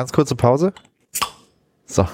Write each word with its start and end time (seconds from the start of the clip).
Ganz 0.00 0.14
kurze 0.14 0.34
Pause. 0.34 0.72
So. 1.84 2.06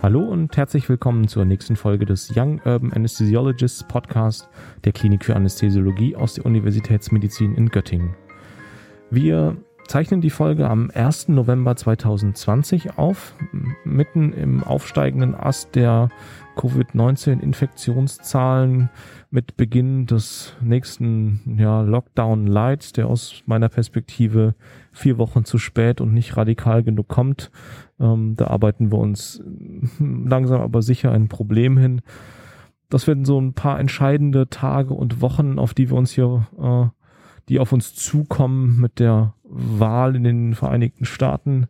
Hallo 0.00 0.20
und 0.20 0.56
herzlich 0.56 0.88
willkommen 0.88 1.26
zur 1.26 1.44
nächsten 1.44 1.74
Folge 1.74 2.06
des 2.06 2.30
Young 2.36 2.60
Urban 2.64 2.92
Anesthesiologists 2.92 3.82
Podcast 3.88 4.48
der 4.84 4.92
Klinik 4.92 5.24
für 5.24 5.34
Anästhesiologie 5.34 6.14
aus 6.14 6.34
der 6.34 6.46
Universitätsmedizin 6.46 7.56
in 7.56 7.70
Göttingen. 7.70 8.14
Wir 9.10 9.56
zeichnen 9.86 10.20
die 10.20 10.28
Folge 10.28 10.68
am 10.68 10.90
1. 10.92 11.28
November 11.28 11.74
2020 11.74 12.98
auf, 12.98 13.34
mitten 13.84 14.34
im 14.34 14.62
aufsteigenden 14.62 15.34
Ast 15.34 15.76
der 15.76 16.10
Covid-19-Infektionszahlen 16.56 18.90
mit 19.30 19.56
Beginn 19.56 20.04
des 20.04 20.54
nächsten 20.60 21.56
ja, 21.58 21.80
Lockdown-Lights, 21.80 22.92
der 22.92 23.06
aus 23.06 23.42
meiner 23.46 23.70
Perspektive 23.70 24.54
vier 24.92 25.16
Wochen 25.16 25.46
zu 25.46 25.56
spät 25.56 26.02
und 26.02 26.12
nicht 26.12 26.36
radikal 26.36 26.82
genug 26.82 27.08
kommt. 27.08 27.50
Ähm, 27.98 28.34
da 28.36 28.48
arbeiten 28.48 28.92
wir 28.92 28.98
uns 28.98 29.42
langsam 29.98 30.60
aber 30.60 30.82
sicher 30.82 31.12
ein 31.12 31.28
Problem 31.28 31.78
hin. 31.78 32.02
Das 32.90 33.06
werden 33.06 33.24
so 33.24 33.40
ein 33.40 33.54
paar 33.54 33.80
entscheidende 33.80 34.48
Tage 34.48 34.92
und 34.92 35.22
Wochen, 35.22 35.58
auf 35.58 35.72
die 35.72 35.88
wir 35.90 35.96
uns 35.96 36.12
hier, 36.12 36.46
äh, 36.58 36.88
die 37.48 37.58
auf 37.58 37.72
uns 37.72 37.94
zukommen 37.94 38.80
mit 38.80 38.98
der 38.98 39.34
Wahl 39.44 40.16
in 40.16 40.24
den 40.24 40.54
Vereinigten 40.54 41.04
Staaten 41.04 41.66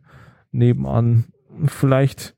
nebenan. 0.51 1.25
Vielleicht 1.65 2.35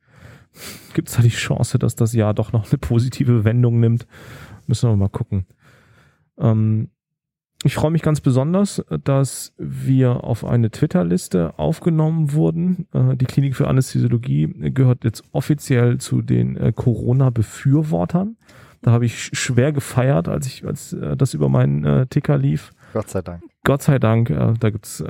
gibt 0.93 1.09
es 1.09 1.15
da 1.15 1.21
die 1.21 1.29
Chance, 1.29 1.79
dass 1.79 1.95
das 1.95 2.13
Jahr 2.13 2.33
doch 2.33 2.51
noch 2.51 2.69
eine 2.69 2.77
positive 2.77 3.43
Wendung 3.43 3.79
nimmt. 3.79 4.05
Müssen 4.67 4.89
wir 4.89 4.95
mal 4.95 5.09
gucken. 5.09 5.45
Ähm, 6.37 6.89
ich 7.63 7.75
freue 7.75 7.91
mich 7.91 8.01
ganz 8.01 8.21
besonders, 8.21 8.83
dass 9.03 9.53
wir 9.57 10.23
auf 10.23 10.45
eine 10.45 10.71
Twitter-Liste 10.71 11.59
aufgenommen 11.59 12.33
wurden. 12.33 12.87
Äh, 12.91 13.15
die 13.15 13.25
Klinik 13.25 13.55
für 13.55 13.67
Anästhesiologie 13.67 14.71
gehört 14.71 15.03
jetzt 15.03 15.23
offiziell 15.31 15.99
zu 15.99 16.23
den 16.23 16.57
äh, 16.57 16.73
Corona-Befürwortern. 16.75 18.37
Da 18.81 18.91
habe 18.91 19.05
ich 19.05 19.29
schwer 19.33 19.71
gefeiert, 19.73 20.27
als 20.27 20.47
ich 20.47 20.65
als 20.65 20.93
äh, 20.93 21.15
das 21.15 21.35
über 21.35 21.49
meinen 21.49 22.09
Ticker 22.09 22.37
lief. 22.37 22.73
Gott 22.93 23.09
sei 23.09 23.21
Dank. 23.21 23.43
Gott 23.63 23.83
sei 23.83 23.99
Dank, 23.99 24.27
da 24.27 24.69
gibt's 24.69 25.03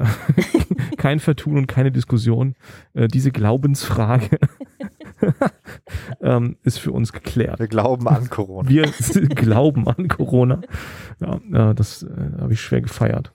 kein 0.97 1.19
Vertun 1.19 1.57
und 1.57 1.67
keine 1.67 1.91
Diskussion. 1.91 2.55
diese 2.93 3.31
Glaubensfrage 3.31 4.39
ähm, 6.21 6.57
ist 6.63 6.79
für 6.79 6.91
uns 6.91 7.13
geklärt. 7.13 7.59
Wir 7.59 7.67
glauben 7.67 8.07
an 8.07 8.29
Corona. 8.29 8.69
Wir 8.69 8.83
glauben 9.29 9.87
an 9.87 10.07
Corona. 10.07 10.61
Ja, 11.19 11.69
äh, 11.71 11.75
das 11.75 12.03
äh, 12.03 12.07
habe 12.39 12.53
ich 12.53 12.61
schwer 12.61 12.81
gefeiert. 12.81 13.33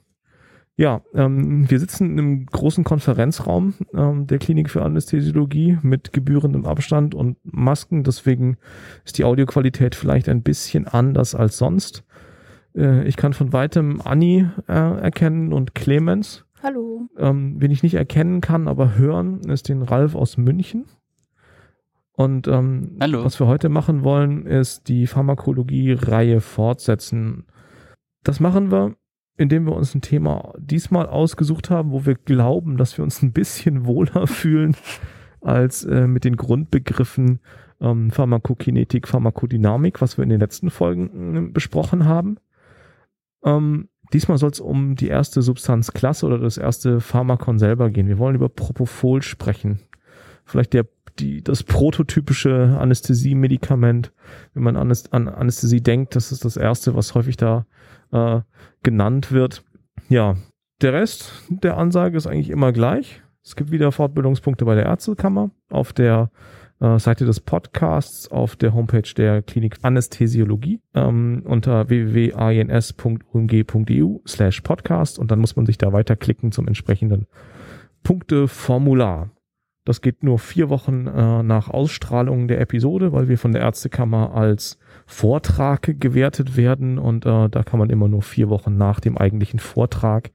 Ja, 0.78 1.00
ähm, 1.14 1.70
wir 1.70 1.80
sitzen 1.80 2.18
im 2.18 2.44
großen 2.44 2.84
Konferenzraum 2.84 3.74
ähm, 3.94 4.26
der 4.26 4.38
Klinik 4.38 4.68
für 4.68 4.82
Anästhesiologie 4.82 5.78
mit 5.80 6.12
gebührendem 6.12 6.66
Abstand 6.66 7.14
und 7.14 7.38
Masken. 7.44 8.04
Deswegen 8.04 8.58
ist 9.02 9.16
die 9.16 9.24
Audioqualität 9.24 9.94
vielleicht 9.94 10.28
ein 10.28 10.42
bisschen 10.42 10.86
anders 10.86 11.34
als 11.34 11.56
sonst. 11.56 12.04
Äh, 12.76 13.04
ich 13.04 13.16
kann 13.16 13.32
von 13.32 13.52
weitem 13.52 14.00
Anni 14.04 14.46
äh, 14.68 14.72
erkennen 14.72 15.52
und 15.52 15.74
Clemens. 15.74 16.44
Hallo. 16.62 17.08
Ähm, 17.18 17.56
wen 17.58 17.70
ich 17.70 17.82
nicht 17.82 17.94
erkennen 17.94 18.40
kann, 18.40 18.68
aber 18.68 18.96
hören, 18.96 19.40
ist 19.42 19.68
den 19.68 19.82
Ralf 19.82 20.14
aus 20.14 20.36
München. 20.36 20.84
Und 22.12 22.48
ähm, 22.48 22.96
Hallo. 23.00 23.24
was 23.24 23.38
wir 23.40 23.46
heute 23.46 23.68
machen 23.68 24.02
wollen, 24.02 24.46
ist 24.46 24.88
die 24.88 25.06
Pharmakologie-Reihe 25.06 26.40
fortsetzen. 26.40 27.44
Das 28.24 28.40
machen 28.40 28.70
wir, 28.70 28.96
indem 29.36 29.66
wir 29.66 29.76
uns 29.76 29.94
ein 29.94 30.00
Thema 30.00 30.54
diesmal 30.58 31.06
ausgesucht 31.06 31.68
haben, 31.68 31.92
wo 31.92 32.06
wir 32.06 32.14
glauben, 32.14 32.78
dass 32.78 32.96
wir 32.96 33.04
uns 33.04 33.22
ein 33.22 33.32
bisschen 33.32 33.84
wohler 33.84 34.26
fühlen 34.26 34.74
als 35.42 35.84
äh, 35.84 36.06
mit 36.06 36.24
den 36.24 36.36
Grundbegriffen 36.36 37.40
ähm, 37.80 38.10
Pharmakokinetik, 38.10 39.06
Pharmakodynamik, 39.06 40.00
was 40.00 40.16
wir 40.16 40.22
in 40.22 40.30
den 40.30 40.40
letzten 40.40 40.70
Folgen 40.70 41.36
äh, 41.36 41.40
besprochen 41.52 42.06
haben. 42.06 42.38
Ähm, 43.46 43.88
diesmal 44.12 44.36
soll 44.36 44.50
es 44.50 44.60
um 44.60 44.96
die 44.96 45.08
erste 45.08 45.40
Substanzklasse 45.40 46.26
oder 46.26 46.38
das 46.38 46.58
erste 46.58 47.00
Pharmakon 47.00 47.58
selber 47.58 47.88
gehen. 47.88 48.08
Wir 48.08 48.18
wollen 48.18 48.34
über 48.34 48.50
Propofol 48.50 49.22
sprechen. 49.22 49.80
Vielleicht 50.44 50.74
der 50.74 50.86
die, 51.18 51.42
das 51.42 51.62
prototypische 51.62 52.76
Anästhesie-Medikament. 52.78 54.12
Wenn 54.54 54.62
man 54.62 54.76
an 54.76 55.28
Anästhesie 55.28 55.80
denkt, 55.80 56.14
das 56.14 56.32
ist 56.32 56.44
das 56.44 56.56
erste, 56.56 56.94
was 56.94 57.14
häufig 57.14 57.36
da 57.36 57.66
äh, 58.12 58.40
genannt 58.82 59.32
wird. 59.32 59.64
Ja, 60.08 60.36
der 60.82 60.92
Rest 60.92 61.32
der 61.48 61.78
Ansage 61.78 62.16
ist 62.16 62.26
eigentlich 62.26 62.50
immer 62.50 62.72
gleich. 62.72 63.22
Es 63.42 63.56
gibt 63.56 63.70
wieder 63.70 63.92
Fortbildungspunkte 63.92 64.64
bei 64.64 64.74
der 64.74 64.86
Ärztekammer 64.86 65.50
auf 65.70 65.92
der 65.92 66.30
äh, 66.80 66.98
Seite 66.98 67.24
des 67.24 67.40
Podcasts, 67.40 68.30
auf 68.30 68.56
der 68.56 68.74
Homepage 68.74 69.08
der 69.16 69.42
Klinik 69.42 69.78
Anästhesiologie 69.82 70.80
ähm, 70.94 71.42
unter 71.44 71.88
www.ans.umg.eu 71.88 74.18
slash 74.26 74.60
podcast 74.60 75.18
und 75.18 75.30
dann 75.30 75.38
muss 75.38 75.56
man 75.56 75.66
sich 75.66 75.78
da 75.78 75.92
weiterklicken 75.92 76.52
zum 76.52 76.66
entsprechenden 76.66 77.26
Punkteformular. 78.02 79.30
Das 79.84 80.00
geht 80.00 80.24
nur 80.24 80.38
vier 80.38 80.68
Wochen 80.68 81.06
äh, 81.06 81.42
nach 81.42 81.70
Ausstrahlung 81.70 82.48
der 82.48 82.60
Episode, 82.60 83.12
weil 83.12 83.28
wir 83.28 83.38
von 83.38 83.52
der 83.52 83.62
Ärztekammer 83.62 84.34
als 84.34 84.78
Vortrag 85.06 86.00
gewertet 86.00 86.56
werden 86.56 86.98
und 86.98 87.24
äh, 87.24 87.48
da 87.48 87.62
kann 87.62 87.78
man 87.78 87.90
immer 87.90 88.08
nur 88.08 88.22
vier 88.22 88.48
Wochen 88.48 88.76
nach 88.76 88.98
dem 88.98 89.16
eigentlichen 89.16 89.60
Vortrag 89.60 90.32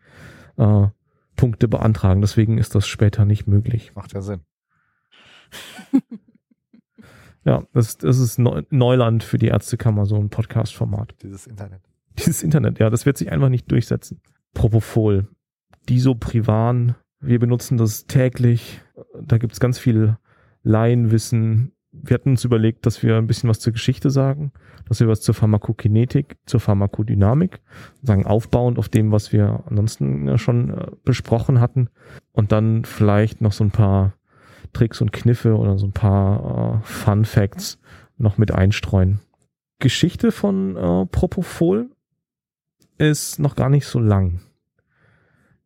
äh, 0.57 0.87
Punkte 1.35 1.67
beantragen. 1.67 2.21
Deswegen 2.21 2.57
ist 2.57 2.75
das 2.75 2.87
später 2.87 3.25
nicht 3.25 3.45
möglich. 3.45 3.93
Macht 3.93 4.13
ja 4.13 4.21
Sinn. 4.21 4.41
ja, 7.43 7.63
das, 7.73 7.97
das 7.97 8.19
ist 8.19 8.39
Neuland 8.39 9.23
für 9.23 9.37
die 9.37 9.47
Ärztekammer, 9.47 10.05
so 10.05 10.15
ein 10.15 10.29
Podcast-Format. 10.29 11.15
Dieses 11.23 11.47
Internet. 11.47 11.81
Dieses 12.17 12.43
Internet, 12.43 12.79
ja, 12.79 12.89
das 12.89 13.05
wird 13.05 13.17
sich 13.17 13.31
einfach 13.31 13.49
nicht 13.49 13.71
durchsetzen. 13.71 14.21
Propofol, 14.53 15.27
Disoprivan, 15.89 16.95
wir 17.19 17.39
benutzen 17.39 17.77
das 17.77 18.05
täglich. 18.05 18.81
Da 19.19 19.37
gibt's 19.37 19.59
ganz 19.59 19.79
viel 19.79 20.17
Laienwissen. 20.63 21.71
Wir 21.91 22.15
hatten 22.15 22.31
uns 22.31 22.45
überlegt, 22.45 22.85
dass 22.85 23.03
wir 23.03 23.17
ein 23.17 23.27
bisschen 23.27 23.49
was 23.49 23.59
zur 23.59 23.73
Geschichte 23.73 24.09
sagen, 24.09 24.51
dass 24.87 24.99
wir 24.99 25.07
was 25.07 25.21
zur 25.21 25.35
Pharmakokinetik, 25.35 26.37
zur 26.45 26.59
Pharmakodynamik 26.59 27.61
sagen, 28.01 28.25
aufbauend 28.25 28.79
auf 28.79 28.89
dem, 28.89 29.11
was 29.11 29.33
wir 29.33 29.63
ansonsten 29.67 30.37
schon 30.37 30.69
äh, 30.69 30.91
besprochen 31.03 31.59
hatten. 31.59 31.89
Und 32.31 32.51
dann 32.51 32.85
vielleicht 32.85 33.41
noch 33.41 33.51
so 33.51 33.63
ein 33.63 33.71
paar 33.71 34.13
Tricks 34.73 35.01
und 35.01 35.11
Kniffe 35.11 35.55
oder 35.57 35.77
so 35.77 35.87
ein 35.87 35.93
paar 35.93 36.79
äh, 36.81 36.85
Fun 36.85 37.25
Facts 37.25 37.79
noch 38.17 38.37
mit 38.37 38.51
einstreuen. 38.51 39.19
Geschichte 39.79 40.31
von 40.31 40.75
äh, 40.75 41.05
Propofol 41.07 41.89
ist 42.97 43.39
noch 43.39 43.55
gar 43.55 43.69
nicht 43.69 43.87
so 43.87 43.99
lang. 43.99 44.41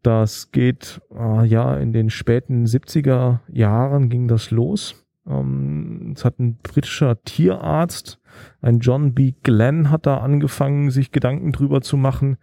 Das 0.02 0.52
geht, 0.52 1.02
äh, 1.14 1.46
ja, 1.46 1.76
in 1.78 1.92
den 1.92 2.10
späten 2.10 2.66
70er 2.66 3.40
Jahren 3.48 4.10
ging 4.10 4.28
das 4.28 4.52
los. 4.52 5.04
Ähm, 5.28 6.14
es 6.16 6.24
hat 6.24 6.40
ein 6.40 6.58
britischer 6.58 7.22
Tierarzt, 7.24 8.20
ein 8.62 8.80
John 8.80 9.14
B. 9.14 9.34
Glenn, 9.44 9.90
hat 9.90 10.06
da 10.06 10.18
angefangen, 10.18 10.92
sich 10.92 11.12
Gedanken 11.12 11.52
drüber 11.52 11.82
zu 11.82 11.98
machen, 11.98 12.38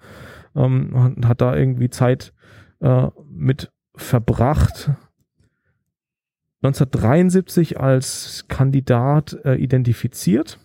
ähm, 0.57 1.17
hat 1.25 1.41
da 1.41 1.57
irgendwie 1.57 1.89
Zeit 1.89 2.35
äh, 2.81 3.09
mit 3.31 3.71
verbracht. 3.95 4.91
1973 6.63 7.81
als 7.81 8.45
Kandidat 8.49 9.37
äh, 9.45 9.57
identifiziert 9.57 10.61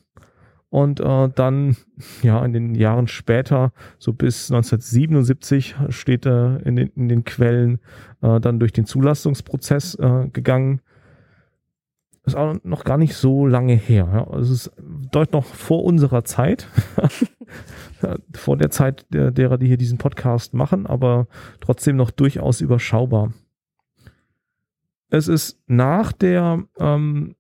und 0.69 0.99
äh, 0.99 1.29
dann, 1.33 1.75
ja, 2.21 2.43
in 2.45 2.53
den 2.53 2.75
Jahren 2.75 3.07
später, 3.07 3.71
so 3.97 4.13
bis 4.13 4.51
1977, 4.51 5.75
steht 5.89 6.25
er 6.25 6.65
in 6.65 6.75
den, 6.75 6.89
in 6.95 7.09
den 7.09 7.23
Quellen 7.23 7.79
äh, 8.21 8.39
dann 8.39 8.59
durch 8.59 8.73
den 8.73 8.85
Zulassungsprozess 8.85 9.95
äh, 9.95 10.27
gegangen. 10.31 10.81
Ist 12.25 12.35
auch 12.35 12.57
noch 12.63 12.83
gar 12.83 12.97
nicht 12.97 13.15
so 13.15 13.47
lange 13.47 13.73
her. 13.73 14.09
Ja. 14.11 14.27
Also 14.27 14.53
es 14.53 14.67
ist 14.67 14.71
deutlich 15.11 15.31
noch 15.33 15.45
vor 15.45 15.85
unserer 15.85 16.25
Zeit. 16.25 16.67
vor 18.35 18.57
der 18.57 18.69
Zeit 18.69 19.05
der, 19.11 19.31
derer, 19.31 19.57
die 19.57 19.67
hier 19.67 19.77
diesen 19.77 19.97
Podcast 19.97 20.53
machen, 20.53 20.85
aber 20.85 21.27
trotzdem 21.61 21.95
noch 21.95 22.11
durchaus 22.11 22.59
überschaubar. 22.61 23.31
Es 25.09 25.27
ist 25.27 25.59
nach 25.67 26.11
der 26.11 26.63
ähm, 26.79 27.35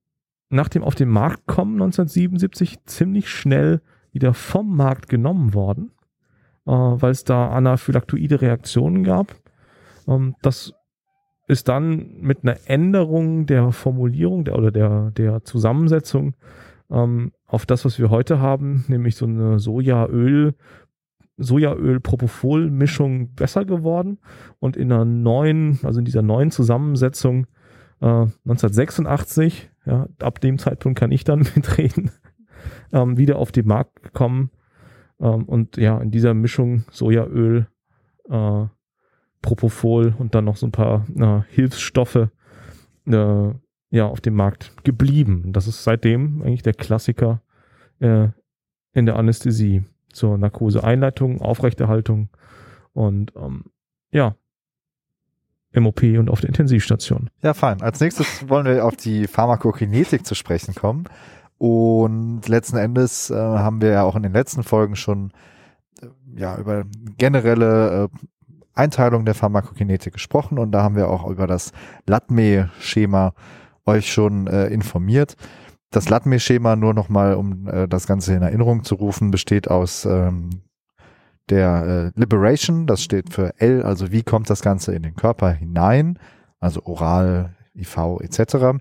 nach 0.49 0.69
dem 0.69 0.83
auf 0.83 0.95
den 0.95 1.09
Markt 1.09 1.45
kommen 1.45 1.73
1977 1.73 2.85
ziemlich 2.85 3.29
schnell 3.29 3.81
wieder 4.11 4.33
vom 4.33 4.75
Markt 4.75 5.09
genommen 5.09 5.53
worden, 5.53 5.91
äh, 6.65 6.71
weil 6.71 7.11
es 7.11 7.23
da 7.23 7.49
anaphylaktoide 7.49 8.41
Reaktionen 8.41 9.03
gab. 9.03 9.35
Ähm, 10.07 10.35
das 10.41 10.73
ist 11.47 11.67
dann 11.67 12.19
mit 12.19 12.43
einer 12.43 12.57
Änderung 12.65 13.45
der 13.45 13.71
Formulierung 13.71 14.45
der, 14.45 14.57
oder 14.57 14.71
der, 14.71 15.11
der 15.11 15.43
Zusammensetzung 15.43 16.35
ähm, 16.89 17.31
auf 17.45 17.65
das, 17.65 17.85
was 17.85 17.99
wir 17.99 18.09
heute 18.09 18.39
haben, 18.39 18.85
nämlich 18.87 19.15
so 19.15 19.25
eine 19.25 19.59
Sojaöl, 19.59 20.55
Sojaöl-Propofol-Mischung 21.37 23.35
besser 23.35 23.65
geworden 23.65 24.19
und 24.59 24.75
in 24.75 24.91
einer 24.91 25.05
neuen, 25.05 25.79
also 25.83 25.99
in 25.99 26.05
dieser 26.05 26.21
neuen 26.21 26.51
Zusammensetzung 26.51 27.47
äh, 28.01 28.05
1986, 28.05 29.69
ja, 29.85 30.07
ab 30.19 30.41
dem 30.41 30.57
Zeitpunkt 30.57 30.99
kann 30.99 31.11
ich 31.11 31.23
dann 31.23 31.39
mitreden, 31.55 32.11
ähm, 32.91 33.17
wieder 33.17 33.37
auf 33.37 33.51
den 33.51 33.67
Markt 33.67 34.03
gekommen 34.03 34.51
ähm, 35.19 35.45
und 35.45 35.77
ja, 35.77 35.97
in 35.99 36.11
dieser 36.11 36.33
Mischung 36.33 36.83
Sojaöl, 36.91 37.67
äh, 38.29 38.65
Propofol 39.41 40.13
und 40.17 40.35
dann 40.35 40.45
noch 40.45 40.57
so 40.57 40.67
ein 40.67 40.71
paar 40.71 41.05
äh, 41.15 41.41
Hilfsstoffe 41.53 42.29
äh, 43.05 43.49
ja 43.89 44.05
auf 44.05 44.19
dem 44.19 44.33
Markt 44.33 44.73
geblieben. 44.83 45.53
Das 45.53 45.67
ist 45.67 45.83
seitdem 45.83 46.41
eigentlich 46.41 46.63
der 46.63 46.73
Klassiker 46.73 47.41
äh, 47.99 48.29
in 48.93 49.05
der 49.05 49.15
Anästhesie 49.15 49.83
zur 50.11 50.37
Narkoseeinleitung, 50.37 51.41
Aufrechterhaltung 51.41 52.29
und 52.93 53.33
ähm, 53.35 53.65
ja, 54.11 54.35
MOP 55.79 56.03
und 56.03 56.29
auf 56.29 56.41
der 56.41 56.49
Intensivstation. 56.49 57.29
Ja, 57.41 57.53
fein. 57.53 57.81
Als 57.81 57.99
nächstes 57.99 58.47
wollen 58.49 58.65
wir 58.65 58.85
auf 58.85 58.95
die 58.95 59.27
Pharmakokinetik 59.27 60.25
zu 60.25 60.35
sprechen 60.35 60.75
kommen. 60.75 61.05
Und 61.57 62.47
letzten 62.47 62.77
Endes 62.77 63.29
äh, 63.29 63.35
haben 63.35 63.81
wir 63.81 63.89
ja 63.89 64.03
auch 64.03 64.15
in 64.15 64.23
den 64.23 64.33
letzten 64.33 64.63
Folgen 64.63 64.95
schon 64.95 65.31
äh, 66.01 66.07
ja 66.35 66.57
über 66.57 66.83
generelle 67.17 68.09
äh, 68.13 68.27
Einteilung 68.77 69.25
der 69.25 69.33
Pharmakokinetik 69.33 70.13
gesprochen 70.13 70.59
und 70.59 70.71
da 70.71 70.83
haben 70.83 70.95
wir 70.95 71.09
auch 71.09 71.27
über 71.27 71.47
das 71.47 71.71
LATME-Schema 72.05 73.33
euch 73.87 74.11
schon 74.11 74.45
äh, 74.47 74.67
informiert. 74.67 75.35
Das 75.89 76.09
LATME-Schema, 76.09 76.75
nur 76.75 76.93
nochmal, 76.93 77.35
um 77.35 77.67
äh, 77.67 77.87
das 77.87 78.05
Ganze 78.05 78.35
in 78.35 78.43
Erinnerung 78.43 78.83
zu 78.83 78.95
rufen, 78.95 79.31
besteht 79.31 79.69
aus 79.69 80.05
ähm, 80.05 80.61
der 81.49 82.13
äh, 82.15 82.19
Liberation, 82.19 82.87
das 82.87 83.01
steht 83.01 83.33
für 83.33 83.53
L, 83.59 83.83
also 83.83 84.11
wie 84.11 84.23
kommt 84.23 84.49
das 84.49 84.61
Ganze 84.61 84.93
in 84.93 85.03
den 85.03 85.15
Körper 85.15 85.51
hinein, 85.51 86.19
also 86.59 86.81
oral, 86.83 87.55
IV 87.75 88.19
etc. 88.21 88.79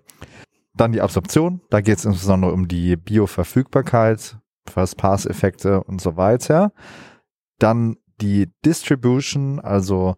Dann 0.75 0.93
die 0.93 1.01
Absorption, 1.01 1.61
da 1.71 1.81
geht 1.81 1.99
es 1.99 2.05
insbesondere 2.05 2.53
um 2.53 2.69
die 2.69 2.97
Bioverfügbarkeit, 2.97 4.39
First-Pass-Effekte 4.69 5.83
und 5.85 6.01
so 6.01 6.17
weiter. 6.17 6.73
Dann 7.59 7.97
die 8.21 8.51
Distribution, 8.65 9.61
also 9.61 10.17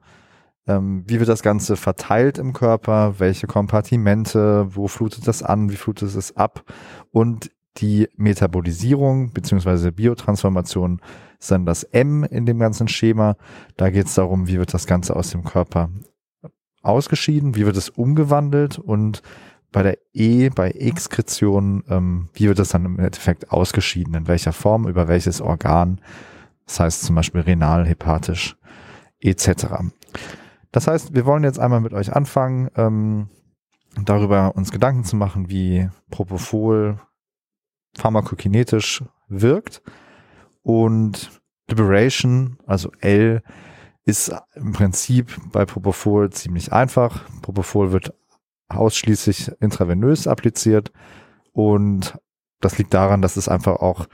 ähm, 0.67 1.05
wie 1.07 1.19
wird 1.19 1.29
das 1.29 1.43
Ganze 1.43 1.77
verteilt 1.77 2.39
im 2.39 2.53
Körper, 2.53 3.19
welche 3.19 3.47
Kompartimente, 3.47 4.67
wo 4.75 4.89
flutet 4.89 5.27
das 5.27 5.43
an, 5.43 5.71
wie 5.71 5.77
flutet 5.77 6.15
es 6.15 6.37
ab 6.37 6.65
und 7.11 7.51
die 7.79 8.09
Metabolisierung 8.17 9.33
beziehungsweise 9.33 9.93
Biotransformation 9.93 11.01
ist 11.39 11.51
dann 11.51 11.67
das 11.67 11.85
M 11.85 12.25
in 12.25 12.47
dem 12.47 12.59
ganzen 12.59 12.89
Schema. 12.89 13.37
Da 13.77 13.91
geht 13.91 14.07
es 14.07 14.15
darum, 14.15 14.49
wie 14.49 14.59
wird 14.59 14.75
das 14.75 14.87
Ganze 14.87 15.15
aus 15.15 15.31
dem 15.31 15.45
Körper 15.45 15.91
ausgeschieden, 16.83 17.55
wie 17.55 17.67
wird 17.67 17.77
es 17.77 17.89
umgewandelt 17.89 18.79
und 18.79 19.23
bei 19.71 19.83
der 19.83 19.99
E, 20.15 20.49
bei 20.49 20.71
Exkretion, 20.71 21.85
ähm, 21.89 22.31
wie 22.33 22.49
wird 22.49 22.59
das 22.59 22.71
dann 22.71 22.87
im 22.87 22.99
Endeffekt 22.99 23.51
ausgeschieden, 23.51 24.15
in 24.15 24.27
welcher 24.27 24.53
Form, 24.53 24.89
über 24.89 25.09
welches 25.09 25.41
Organ, 25.41 26.01
das 26.67 26.81
heißt 26.81 27.03
zum 27.03 27.17
Beispiel 27.17 27.43
renal, 27.43 27.87
hepatisch 27.87 28.57
etc. 29.21 29.67
Das 30.73 30.87
heißt, 30.87 31.15
wir 31.15 31.27
wollen 31.27 31.45
jetzt 31.45 31.59
einmal 31.59 31.81
mit 31.81 31.93
euch 31.93 32.15
anfangen, 32.15 32.71
ähm, 32.77 33.29
darüber 34.05 34.57
uns 34.57 34.71
Gedanken 34.71 35.05
zu 35.05 35.17
machen, 35.17 35.51
wie 35.51 35.89
Propofol 36.11 37.01
pharmakokinetisch 37.99 39.05
wirkt 39.29 39.83
und 40.63 41.31
Liberation, 41.69 42.59
also 42.67 42.91
L, 43.01 43.43
ist 44.05 44.33
im 44.55 44.73
Prinzip 44.73 45.37
bei 45.53 45.67
Propofol 45.67 46.31
ziemlich 46.31 46.73
einfach. 46.73 47.29
Propofol 47.43 47.93
wird 47.93 48.15
ausschließlich 48.69 49.53
intravenös 49.61 50.27
appliziert 50.27 50.93
und 51.53 52.19
das 52.61 52.79
liegt 52.79 52.95
daran, 52.95 53.23
dass 53.23 53.37
es 53.37 53.49
einfach 53.49 53.77
auch, 53.77 54.07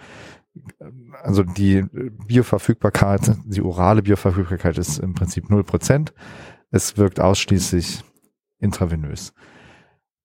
also 1.23 1.43
die 1.45 1.85
Bioverfügbarkeit, 2.27 3.37
die 3.45 3.63
orale 3.63 4.03
Bioverfügbarkeit 4.03 4.79
ist 4.79 4.99
im 4.99 5.15
Prinzip 5.15 5.47
0%. 5.47 6.13
Es 6.71 6.97
wirkt 6.97 7.21
ausschließlich 7.21 8.03
intravenös. 8.59 9.33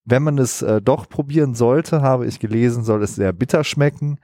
Wenn 0.10 0.24
man 0.24 0.40
es 0.40 0.62
äh, 0.64 0.82
doch 0.82 1.08
probieren 1.08 1.54
sollte, 1.54 2.02
habe 2.02 2.26
ich 2.26 2.40
gelesen, 2.40 2.84
soll 2.84 3.04
es 3.04 3.16
sehr 3.16 3.32
bitter 3.32 3.64
schmecken. 3.64 4.20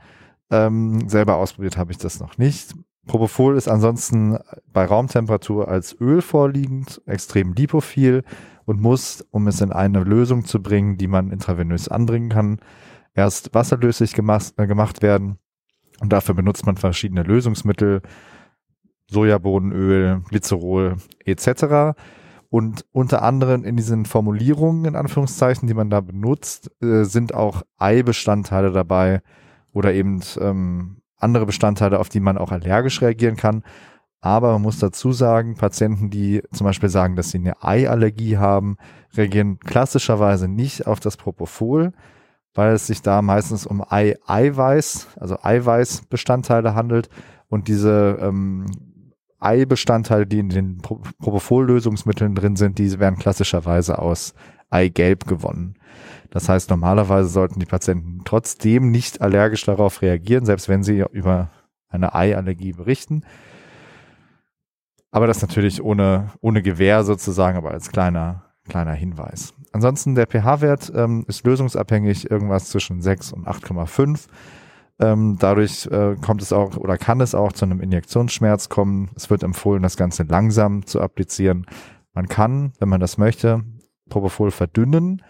Ähm, 0.49 1.07
selber 1.07 1.35
ausprobiert 1.35 1.77
habe 1.77 1.91
ich 1.91 1.99
das 1.99 2.19
noch 2.19 2.37
nicht. 2.39 2.73
Propofol 3.05 3.55
ist 3.55 3.67
ansonsten 3.67 4.39
bei 4.73 4.85
Raumtemperatur 4.85 5.67
als 5.67 5.95
Öl 6.01 6.23
vorliegend, 6.23 7.01
extrem 7.05 7.53
lipophil 7.53 8.23
und 8.65 8.81
muss, 8.81 9.23
um 9.29 9.47
es 9.47 9.61
in 9.61 9.71
eine 9.71 10.03
Lösung 10.03 10.45
zu 10.45 10.61
bringen, 10.61 10.97
die 10.97 11.07
man 11.07 11.29
intravenös 11.29 11.87
anbringen 11.87 12.29
kann, 12.29 12.59
erst 13.13 13.53
wasserlöslich 13.53 14.13
gemacht, 14.13 14.53
äh, 14.57 14.65
gemacht 14.65 15.03
werden. 15.03 15.37
Und 15.99 16.11
dafür 16.11 16.33
benutzt 16.33 16.65
man 16.65 16.77
verschiedene 16.77 17.21
Lösungsmittel, 17.21 18.01
Sojabohnenöl, 19.11 20.21
Glycerol 20.29 20.97
etc. 21.23 21.95
Und 22.49 22.85
unter 22.91 23.21
anderem 23.23 23.63
in 23.63 23.75
diesen 23.75 24.05
Formulierungen, 24.05 24.85
in 24.85 24.95
Anführungszeichen, 24.95 25.67
die 25.67 25.73
man 25.73 25.89
da 25.89 26.01
benutzt, 26.01 26.71
äh, 26.81 27.03
sind 27.03 27.33
auch 27.33 27.63
Eibestandteile 27.77 28.71
dabei 28.71 29.21
oder 29.73 29.93
eben 29.93 30.21
ähm, 30.39 31.01
andere 31.17 31.45
Bestandteile, 31.45 31.99
auf 31.99 32.09
die 32.09 32.19
man 32.19 32.37
auch 32.37 32.51
allergisch 32.51 33.01
reagieren 33.01 33.35
kann. 33.35 33.63
Aber 34.21 34.53
man 34.53 34.63
muss 34.63 34.79
dazu 34.79 35.11
sagen, 35.11 35.55
Patienten, 35.55 36.09
die 36.09 36.41
zum 36.51 36.65
Beispiel 36.65 36.89
sagen, 36.89 37.15
dass 37.15 37.29
sie 37.29 37.37
eine 37.37 37.63
Eiallergie 37.63 38.37
haben, 38.37 38.77
reagieren 39.15 39.59
klassischerweise 39.59 40.47
nicht 40.47 40.87
auf 40.87 40.99
das 40.99 41.17
Propofol, 41.17 41.93
weil 42.53 42.73
es 42.73 42.87
sich 42.87 43.01
da 43.01 43.21
meistens 43.21 43.67
um 43.67 43.83
Ei-Eiweiß, 43.87 45.09
also 45.19 45.37
Eiweißbestandteile 45.43 46.73
handelt 46.73 47.09
und 47.49 47.67
diese 47.67 48.17
ähm, 48.19 48.65
Ei-Bestandteile, 49.45 50.25
die 50.25 50.39
in 50.39 50.49
den 50.49 50.77
Propofol-Lösungsmitteln 50.79 52.35
drin 52.35 52.55
sind, 52.55 52.77
die 52.77 52.99
werden 52.99 53.17
klassischerweise 53.17 53.99
aus 53.99 54.33
Eigelb 54.69 55.27
gewonnen. 55.27 55.75
Das 56.31 56.49
heißt, 56.49 56.69
normalerweise 56.69 57.29
sollten 57.29 57.59
die 57.59 57.65
Patienten 57.65 58.21
trotzdem 58.25 58.91
nicht 58.91 59.21
allergisch 59.21 59.63
darauf 59.63 60.01
reagieren, 60.01 60.45
selbst 60.45 60.67
wenn 60.67 60.83
sie 60.83 61.03
über 61.11 61.49
eine 61.87 62.13
Eiallergie 62.13 62.73
berichten. 62.73 63.23
Aber 65.11 65.27
das 65.27 65.41
natürlich 65.41 65.81
ohne, 65.81 66.31
ohne 66.41 66.61
Gewähr 66.61 67.03
sozusagen, 67.03 67.57
aber 67.57 67.71
als 67.71 67.89
kleiner, 67.89 68.43
kleiner 68.67 68.91
Hinweis. 68.91 69.53
Ansonsten 69.71 70.15
der 70.15 70.27
pH-Wert 70.27 70.91
ähm, 70.93 71.23
ist 71.27 71.45
lösungsabhängig, 71.45 72.29
irgendwas 72.29 72.69
zwischen 72.69 73.01
6 73.01 73.31
und 73.31 73.47
8,5. 73.47 74.27
Ähm, 74.99 75.37
dadurch 75.39 75.87
äh, 75.87 76.15
kommt 76.15 76.41
es 76.41 76.53
auch 76.53 76.77
oder 76.77 76.97
kann 76.97 77.19
es 77.19 77.35
auch 77.35 77.51
zu 77.51 77.65
einem 77.65 77.81
Injektionsschmerz 77.81 78.69
kommen. 78.69 79.09
Es 79.15 79.29
wird 79.29 79.43
empfohlen, 79.43 79.83
das 79.83 79.97
Ganze 79.97 80.23
langsam 80.23 80.85
zu 80.85 81.01
applizieren. 81.01 81.65
Man 82.13 82.27
kann, 82.27 82.71
wenn 82.79 82.87
man 82.87 83.01
das 83.01 83.17
möchte, 83.17 83.63
Propofol 84.09 84.51
verdünnen, 84.51 85.21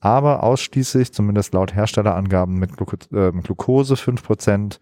aber 0.00 0.42
ausschließlich, 0.42 1.12
zumindest 1.12 1.52
laut 1.54 1.74
Herstellerangaben, 1.74 2.58
mit 2.58 2.76
Gluko 2.76 2.96
äh, 3.14 3.32
Glucose 3.32 3.94
5%, 3.94 4.78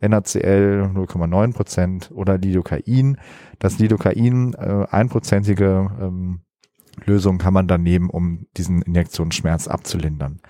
NaCl 0.00 0.90
0,9% 0.94 2.12
oder 2.12 2.38
Lidocain. 2.38 3.18
Das 3.58 3.78
Lidocain, 3.78 4.54
äh, 4.54 4.86
einprozentige 4.90 5.90
ähm, 6.00 6.40
Lösung 7.04 7.38
kann 7.38 7.54
man 7.54 7.68
dann 7.68 7.82
nehmen, 7.82 8.10
um 8.10 8.46
diesen 8.56 8.82
Injektionsschmerz 8.82 9.68
abzulindern. 9.68 10.40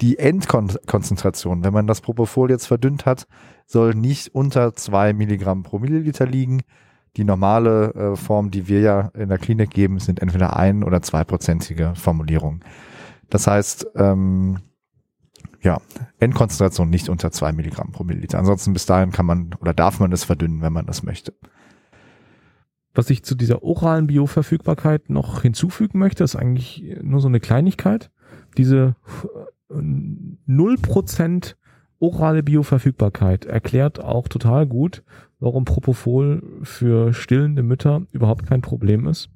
Die 0.00 0.18
Endkonzentration, 0.18 1.64
wenn 1.64 1.72
man 1.72 1.86
das 1.86 2.00
Propofol 2.00 2.50
jetzt 2.50 2.66
verdünnt 2.66 3.06
hat, 3.06 3.26
soll 3.66 3.94
nicht 3.94 4.34
unter 4.34 4.74
zwei 4.74 5.12
Milligramm 5.12 5.62
pro 5.62 5.78
Milliliter 5.78 6.26
liegen. 6.26 6.62
Die 7.16 7.24
normale 7.24 7.94
äh, 7.94 8.16
Form, 8.16 8.50
die 8.50 8.68
wir 8.68 8.80
ja 8.80 9.00
in 9.14 9.28
der 9.28 9.38
Klinik 9.38 9.70
geben, 9.70 9.98
sind 9.98 10.20
entweder 10.20 10.56
ein- 10.56 10.84
oder 10.84 11.00
zweiprozentige 11.00 11.94
Formulierungen. 11.94 12.62
Das 13.30 13.46
heißt, 13.46 13.86
ähm, 13.96 14.58
ja, 15.62 15.80
Endkonzentration 16.20 16.90
nicht 16.90 17.08
unter 17.08 17.32
zwei 17.32 17.52
Milligramm 17.52 17.90
pro 17.90 18.04
Milliliter. 18.04 18.38
Ansonsten 18.38 18.72
bis 18.72 18.86
dahin 18.86 19.10
kann 19.10 19.26
man 19.26 19.54
oder 19.60 19.74
darf 19.74 19.98
man 19.98 20.12
es 20.12 20.24
verdünnen, 20.24 20.60
wenn 20.60 20.72
man 20.72 20.86
das 20.86 21.02
möchte. 21.02 21.34
Was 22.96 23.08
ich 23.10 23.22
zu 23.22 23.36
dieser 23.36 23.62
oralen 23.62 24.08
Bioverfügbarkeit 24.08 25.08
noch 25.10 25.42
hinzufügen 25.42 26.00
möchte, 26.00 26.24
ist 26.24 26.34
eigentlich 26.34 26.96
nur 27.02 27.20
so 27.20 27.28
eine 27.28 27.38
Kleinigkeit. 27.38 28.10
Diese 28.56 28.96
0% 29.70 31.54
orale 31.98 32.42
Bioverfügbarkeit 32.42 33.44
erklärt 33.44 34.02
auch 34.02 34.26
total 34.26 34.66
gut, 34.66 35.04
warum 35.38 35.64
Propofol 35.64 36.42
für 36.62 37.12
stillende 37.12 37.62
Mütter 37.62 38.06
überhaupt 38.10 38.46
kein 38.46 38.62
Problem 38.62 39.06
ist 39.06 39.30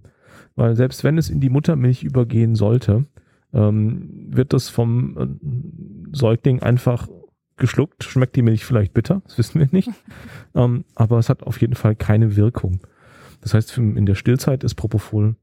weil 0.60 0.76
selbst 0.76 1.04
wenn 1.04 1.16
es 1.18 1.30
in 1.30 1.40
die 1.40 1.48
Muttermilch 1.48 2.02
übergehen 2.02 2.54
sollte, 2.54 3.06
ähm, 3.54 4.28
wird 4.30 4.52
das 4.52 4.68
vom 4.68 5.16
äh, 5.16 6.14
Säugling 6.14 6.60
einfach 6.60 7.08
geschluckt. 7.56 8.04
Schmeckt 8.04 8.36
die 8.36 8.42
Milch 8.42 8.64
vielleicht 8.64 8.92
bitter, 8.92 9.22
das 9.24 9.38
wissen 9.38 9.58
wir 9.58 9.68
nicht. 9.70 9.88
ähm, 10.54 10.84
aber 10.94 11.18
es 11.18 11.30
hat 11.30 11.44
auf 11.44 11.60
jeden 11.62 11.74
Fall 11.74 11.96
keine 11.96 12.36
Wirkung. 12.36 12.80
Das 13.40 13.54
heißt, 13.54 13.76
in 13.78 14.06
der 14.06 14.14
Stillzeit 14.14 14.64
ist 14.64 14.74
Propofol 14.74 15.36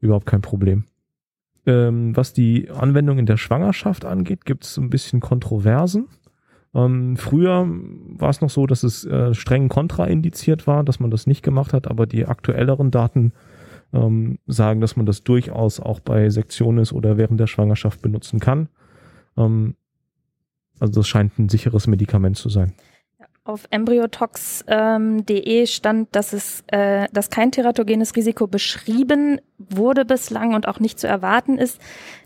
überhaupt 0.00 0.26
kein 0.26 0.40
Problem. 0.40 0.84
Ähm, 1.66 2.16
was 2.16 2.32
die 2.32 2.70
Anwendung 2.70 3.18
in 3.18 3.26
der 3.26 3.36
Schwangerschaft 3.36 4.04
angeht, 4.04 4.44
gibt 4.44 4.64
es 4.64 4.76
ein 4.76 4.90
bisschen 4.90 5.20
Kontroversen. 5.20 6.06
Ähm, 6.74 7.16
früher 7.16 7.66
war 7.68 8.30
es 8.30 8.40
noch 8.40 8.50
so, 8.50 8.66
dass 8.66 8.82
es 8.82 9.04
äh, 9.04 9.34
streng 9.34 9.68
kontraindiziert 9.68 10.66
war, 10.66 10.84
dass 10.84 11.00
man 11.00 11.10
das 11.10 11.26
nicht 11.26 11.42
gemacht 11.42 11.72
hat, 11.72 11.88
aber 11.88 12.06
die 12.06 12.26
aktuelleren 12.26 12.90
Daten 12.90 13.32
ähm, 13.92 14.38
sagen, 14.46 14.80
dass 14.80 14.96
man 14.96 15.06
das 15.06 15.24
durchaus 15.24 15.80
auch 15.80 16.00
bei 16.00 16.28
Sektionis 16.30 16.92
oder 16.92 17.16
während 17.16 17.40
der 17.40 17.46
Schwangerschaft 17.46 18.02
benutzen 18.02 18.40
kann. 18.40 18.68
Ähm, 19.36 19.76
also 20.78 21.00
das 21.00 21.08
scheint 21.08 21.38
ein 21.38 21.48
sicheres 21.48 21.86
Medikament 21.86 22.36
zu 22.36 22.48
sein. 22.48 22.74
Auf 23.48 23.64
embryotox.de 23.70 25.60
ähm, 25.60 25.66
stand, 25.66 26.14
dass 26.14 26.34
es, 26.34 26.62
äh, 26.66 27.08
dass 27.14 27.30
kein 27.30 27.50
teratogenes 27.50 28.14
Risiko 28.14 28.46
beschrieben 28.46 29.40
wurde 29.56 30.04
bislang 30.04 30.54
und 30.54 30.68
auch 30.68 30.80
nicht 30.80 31.00
zu 31.00 31.08
erwarten 31.08 31.56
ist, 31.56 31.80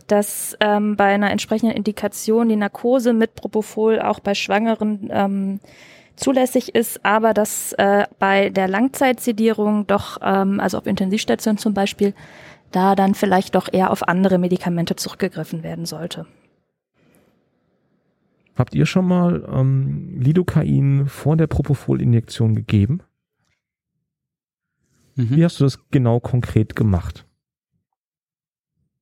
dass 0.09 0.57
ähm, 0.59 0.97
bei 0.97 1.15
einer 1.15 1.31
entsprechenden 1.31 1.77
Indikation 1.77 2.49
die 2.49 2.57
Narkose 2.57 3.13
mit 3.13 3.37
Propofol 3.37 4.01
auch 4.01 4.19
bei 4.19 4.35
Schwangeren 4.35 5.11
ähm, 5.13 5.61
zulässig 6.17 6.75
ist, 6.75 7.05
aber 7.05 7.35
dass 7.35 7.73
äh, 7.75 8.05
bei 8.19 8.51
der 8.51 8.67
Langzeitsedierung 8.67 9.87
doch, 9.87 10.19
ähm, 10.25 10.59
also 10.59 10.79
auf 10.79 10.89
Intensivstation 10.89 11.57
zum 11.57 11.73
Beispiel, 11.73 12.15
da 12.73 12.97
dann 12.97 13.15
vielleicht 13.15 13.55
doch 13.55 13.69
eher 13.73 13.93
auf 13.93 14.09
andere 14.09 14.39
Medikamente 14.39 14.97
zurückgegriffen 14.97 15.63
werden 15.63 15.87
sollte. 15.87 16.27
Habt 18.55 18.75
ihr 18.75 18.87
schon 18.87 19.07
mal 19.07 19.49
ähm, 19.51 20.21
Lidocain 20.21 21.07
vor 21.09 21.37
der 21.37 21.47
Propofol-Injektion 21.47 22.55
gegeben? 22.55 23.01
Mhm. 25.15 25.37
Wie 25.37 25.45
hast 25.45 25.61
du 25.61 25.65
das 25.65 25.79
genau 25.91 26.21
konkret 26.21 26.77
gemacht? 26.77 27.27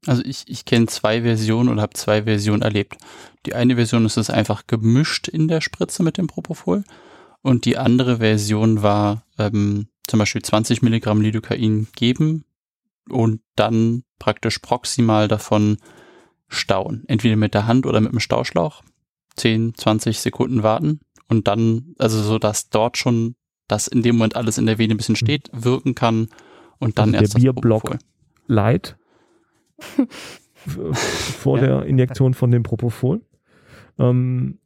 Also 0.06 0.22
ich, 0.24 0.44
ich 0.46 0.64
kenne 0.64 0.86
zwei 0.86 1.22
Versionen 1.22 1.68
und 1.68 1.80
habe 1.80 1.92
zwei 1.94 2.22
Versionen 2.22 2.62
erlebt. 2.62 2.96
Die 3.44 3.54
eine 3.54 3.74
Version 3.76 4.06
ist 4.06 4.16
es 4.16 4.30
einfach 4.30 4.66
gemischt 4.66 5.28
in 5.28 5.48
der 5.48 5.60
Spritze 5.60 6.02
mit 6.02 6.16
dem 6.16 6.26
Propofol 6.26 6.84
und 7.42 7.64
die 7.64 7.76
andere 7.76 8.18
Version 8.18 8.82
war 8.82 9.24
ähm, 9.38 9.88
zum 10.06 10.18
Beispiel 10.18 10.42
20 10.42 10.82
Milligramm 10.82 11.20
Lidocain 11.20 11.86
geben 11.94 12.44
und 13.08 13.40
dann 13.56 14.04
praktisch 14.18 14.58
proximal 14.58 15.28
davon 15.28 15.78
stauen. 16.48 17.04
Entweder 17.06 17.36
mit 17.36 17.54
der 17.54 17.66
Hand 17.66 17.86
oder 17.86 18.00
mit 18.00 18.12
dem 18.12 18.20
Stauschlauch. 18.20 18.82
10, 19.40 19.74
20 19.74 20.20
Sekunden 20.20 20.62
warten 20.62 21.00
und 21.28 21.48
dann, 21.48 21.94
also 21.98 22.20
so, 22.20 22.38
dass 22.38 22.68
dort 22.68 22.98
schon 22.98 23.34
das 23.68 23.86
in 23.86 24.02
dem 24.02 24.16
Moment 24.16 24.36
alles 24.36 24.58
in 24.58 24.66
der 24.66 24.78
Vene 24.78 24.94
ein 24.94 24.96
bisschen 24.96 25.16
steht, 25.16 25.48
wirken 25.52 25.94
kann 25.94 26.28
und 26.78 26.98
dann 26.98 27.14
also 27.14 27.22
erst 27.22 27.34
der 27.34 27.40
Bierblock 27.40 27.98
Light 28.46 28.96
vor 30.56 31.58
ja. 31.58 31.66
der 31.66 31.82
Injektion 31.84 32.34
von 32.34 32.50
dem 32.50 32.62
Propofol. 32.62 33.22
Ähm, 33.98 34.58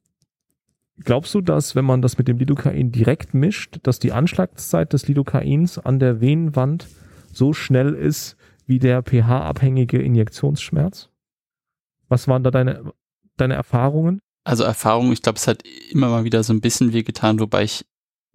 glaubst 0.99 1.35
du, 1.35 1.41
dass 1.41 1.77
wenn 1.77 1.85
man 1.85 2.03
das 2.03 2.19
mit 2.19 2.29
dem 2.29 2.39
Lidocain 2.39 2.91
direkt 2.91 3.35
mischt, 3.35 3.79
dass 3.83 3.99
die 3.99 4.13
Anschlagszeit 4.13 4.93
des 4.93 5.07
Lidocains 5.07 5.79
an 5.79 5.99
der 5.99 6.21
Venenwand 6.21 6.89
so 7.33 7.53
schnell 7.53 7.93
ist 7.95 8.37
wie 8.67 8.79
der 8.79 9.03
pH-abhängige 9.03 10.01
Injektionsschmerz? 10.01 11.11
Was 12.09 12.27
waren 12.27 12.43
da 12.43 12.51
deine, 12.51 12.93
deine 13.37 13.55
Erfahrungen? 13.55 14.21
Also 14.45 14.63
Erfahrung, 14.63 15.11
ich 15.13 15.23
glaube, 15.23 15.39
es 15.39 15.49
hat 15.49 15.63
immer 15.91 16.11
mal 16.11 16.25
wieder 16.25 16.43
so 16.43 16.53
ein 16.53 16.61
bisschen 16.61 16.93
wehgetan, 16.93 17.41
wobei 17.41 17.65
ich 17.65 17.87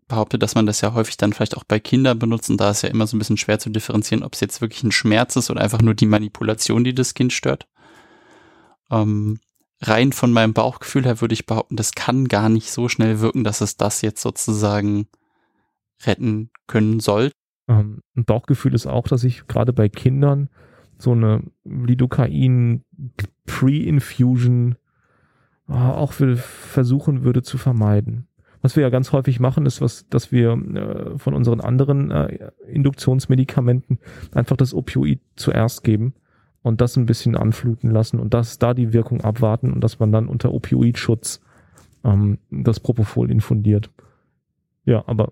behaupte, 0.07 0.39
dass 0.39 0.55
man 0.55 0.65
das 0.65 0.81
ja 0.81 0.93
häufig 0.93 1.17
dann 1.17 1.33
vielleicht 1.33 1.55
auch 1.55 1.63
bei 1.63 1.79
Kindern 1.79 2.17
benutzt 2.17 2.49
und 2.49 2.59
da 2.59 2.71
ist 2.71 2.81
ja 2.81 2.89
immer 2.89 3.05
so 3.05 3.15
ein 3.15 3.19
bisschen 3.19 3.37
schwer 3.37 3.59
zu 3.59 3.69
differenzieren, 3.69 4.23
ob 4.23 4.33
es 4.33 4.39
jetzt 4.39 4.59
wirklich 4.59 4.83
ein 4.83 4.91
Schmerz 4.91 5.35
ist 5.35 5.51
oder 5.51 5.61
einfach 5.61 5.81
nur 5.81 5.93
die 5.93 6.07
Manipulation, 6.07 6.83
die 6.83 6.95
das 6.95 7.13
Kind 7.13 7.31
stört. 7.31 7.67
Ähm, 8.89 9.39
rein 9.81 10.11
von 10.11 10.33
meinem 10.33 10.53
Bauchgefühl 10.53 11.05
her 11.05 11.21
würde 11.21 11.33
ich 11.33 11.45
behaupten, 11.45 11.75
das 11.75 11.93
kann 11.93 12.27
gar 12.27 12.49
nicht 12.49 12.71
so 12.71 12.89
schnell 12.89 13.19
wirken, 13.21 13.43
dass 13.43 13.61
es 13.61 13.77
das 13.77 14.01
jetzt 14.01 14.21
sozusagen 14.21 15.07
retten 16.03 16.49
können 16.65 16.99
soll. 16.99 17.31
Ähm, 17.67 18.01
ein 18.15 18.25
Bauchgefühl 18.25 18.73
ist 18.73 18.87
auch, 18.87 19.07
dass 19.07 19.23
ich 19.23 19.47
gerade 19.47 19.73
bei 19.73 19.89
Kindern 19.89 20.49
so 20.97 21.11
eine 21.11 21.43
Lidocain 21.63 22.83
Pre-Infusion 23.45 24.75
auch 25.69 26.13
versuchen 26.13 27.23
würde 27.23 27.43
zu 27.43 27.57
vermeiden. 27.57 28.27
Was 28.61 28.75
wir 28.75 28.83
ja 28.83 28.89
ganz 28.89 29.11
häufig 29.13 29.39
machen, 29.39 29.65
ist, 29.65 29.79
was, 29.79 30.07
dass 30.09 30.31
wir 30.31 30.51
äh, 30.51 31.17
von 31.17 31.33
unseren 31.33 31.61
anderen 31.61 32.11
äh, 32.11 32.51
Induktionsmedikamenten 32.67 33.99
einfach 34.33 34.57
das 34.57 34.73
Opioid 34.73 35.19
zuerst 35.35 35.83
geben 35.83 36.13
und 36.61 36.81
das 36.81 36.97
ein 36.97 37.05
bisschen 37.05 37.37
anfluten 37.37 37.89
lassen 37.89 38.19
und 38.19 38.33
das 38.33 38.59
da 38.59 38.73
die 38.73 38.91
Wirkung 38.91 39.21
abwarten 39.21 39.71
und 39.71 39.81
dass 39.81 39.99
man 39.99 40.11
dann 40.11 40.27
unter 40.27 40.53
Opioidschutz 40.53 41.39
ähm, 42.03 42.39
das 42.51 42.81
Propofol 42.81 43.31
infundiert. 43.31 43.91
Ja, 44.83 45.03
aber 45.07 45.31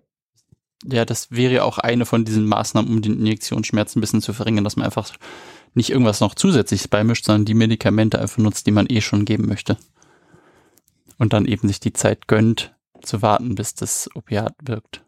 ja, 0.85 1.03
das 1.03 1.31
wäre 1.31 1.63
auch 1.63 1.79
eine 1.79 2.05
von 2.05 2.23
diesen 2.23 2.45
Maßnahmen, 2.45 2.89
um 2.89 3.01
den 3.01 3.19
Injektionsschmerz 3.19 3.95
ein 3.95 4.01
bisschen 4.01 4.21
zu 4.21 4.31
verringern, 4.31 4.63
dass 4.63 4.77
man 4.77 4.85
einfach 4.85 5.11
nicht 5.73 5.89
irgendwas 5.89 6.21
noch 6.21 6.33
zusätzliches 6.35 6.87
beimischt, 6.87 7.25
sondern 7.25 7.45
die 7.45 7.55
Medikamente 7.55 8.19
einfach 8.19 8.37
nutzt, 8.37 8.67
die 8.67 8.71
man 8.71 8.87
eh 8.87 9.01
schon 9.01 9.25
geben 9.25 9.47
möchte. 9.47 9.77
Und 11.17 11.33
dann 11.33 11.45
eben 11.45 11.67
sich 11.67 11.79
die 11.79 11.93
Zeit 11.93 12.27
gönnt, 12.27 12.75
zu 13.01 13.21
warten, 13.21 13.55
bis 13.55 13.73
das 13.73 14.09
Opiat 14.15 14.53
wirkt. 14.63 15.03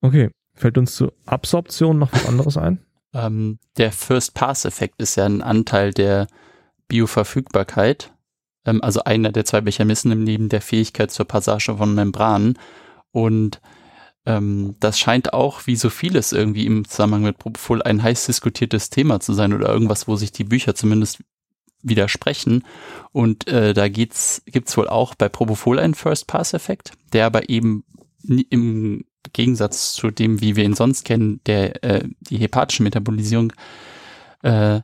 Okay. 0.00 0.30
Fällt 0.54 0.78
uns 0.78 0.94
zur 0.94 1.12
Absorption 1.26 1.98
noch 1.98 2.12
was 2.12 2.26
anderes 2.26 2.56
ein? 2.56 2.84
ähm, 3.14 3.58
der 3.76 3.92
First-Pass-Effekt 3.92 5.00
ist 5.00 5.16
ja 5.16 5.26
ein 5.26 5.42
Anteil 5.42 5.92
der 5.92 6.26
Bioverfügbarkeit. 6.88 8.12
Ähm, 8.66 8.82
also 8.82 9.04
einer 9.04 9.32
der 9.32 9.44
zwei 9.44 9.60
Mechanismen 9.60 10.24
neben 10.24 10.48
der 10.48 10.60
Fähigkeit 10.60 11.10
zur 11.10 11.26
Passage 11.26 11.76
von 11.76 11.94
Membranen. 11.94 12.58
Und 13.10 13.60
ähm, 14.26 14.76
das 14.80 14.98
scheint 14.98 15.32
auch, 15.32 15.66
wie 15.66 15.76
so 15.76 15.90
vieles 15.90 16.32
irgendwie 16.32 16.66
im 16.66 16.86
Zusammenhang 16.86 17.22
mit 17.22 17.38
Propofol, 17.38 17.82
ein 17.82 18.02
heiß 18.02 18.26
diskutiertes 18.26 18.90
Thema 18.90 19.20
zu 19.20 19.32
sein 19.32 19.54
oder 19.54 19.68
irgendwas, 19.68 20.08
wo 20.08 20.16
sich 20.16 20.32
die 20.32 20.44
Bücher 20.44 20.74
zumindest 20.74 21.22
widersprechen. 21.82 22.64
Und 23.12 23.48
äh, 23.48 23.74
da 23.74 23.88
geht's, 23.88 24.42
gibt's 24.46 24.76
wohl 24.76 24.88
auch 24.88 25.14
bei 25.14 25.28
Propofol 25.28 25.78
einen 25.78 25.94
First-Pass-Effekt, 25.94 26.92
der 27.12 27.26
aber 27.26 27.48
eben 27.48 27.84
im 28.50 29.04
Gegensatz 29.32 29.94
zu 29.94 30.10
dem, 30.10 30.40
wie 30.40 30.56
wir 30.56 30.64
ihn 30.64 30.74
sonst 30.74 31.04
kennen, 31.04 31.40
der 31.46 31.82
äh, 31.84 32.08
die 32.20 32.38
hepatische 32.38 32.82
Metabolisierung, 32.82 33.52
äh, 34.42 34.80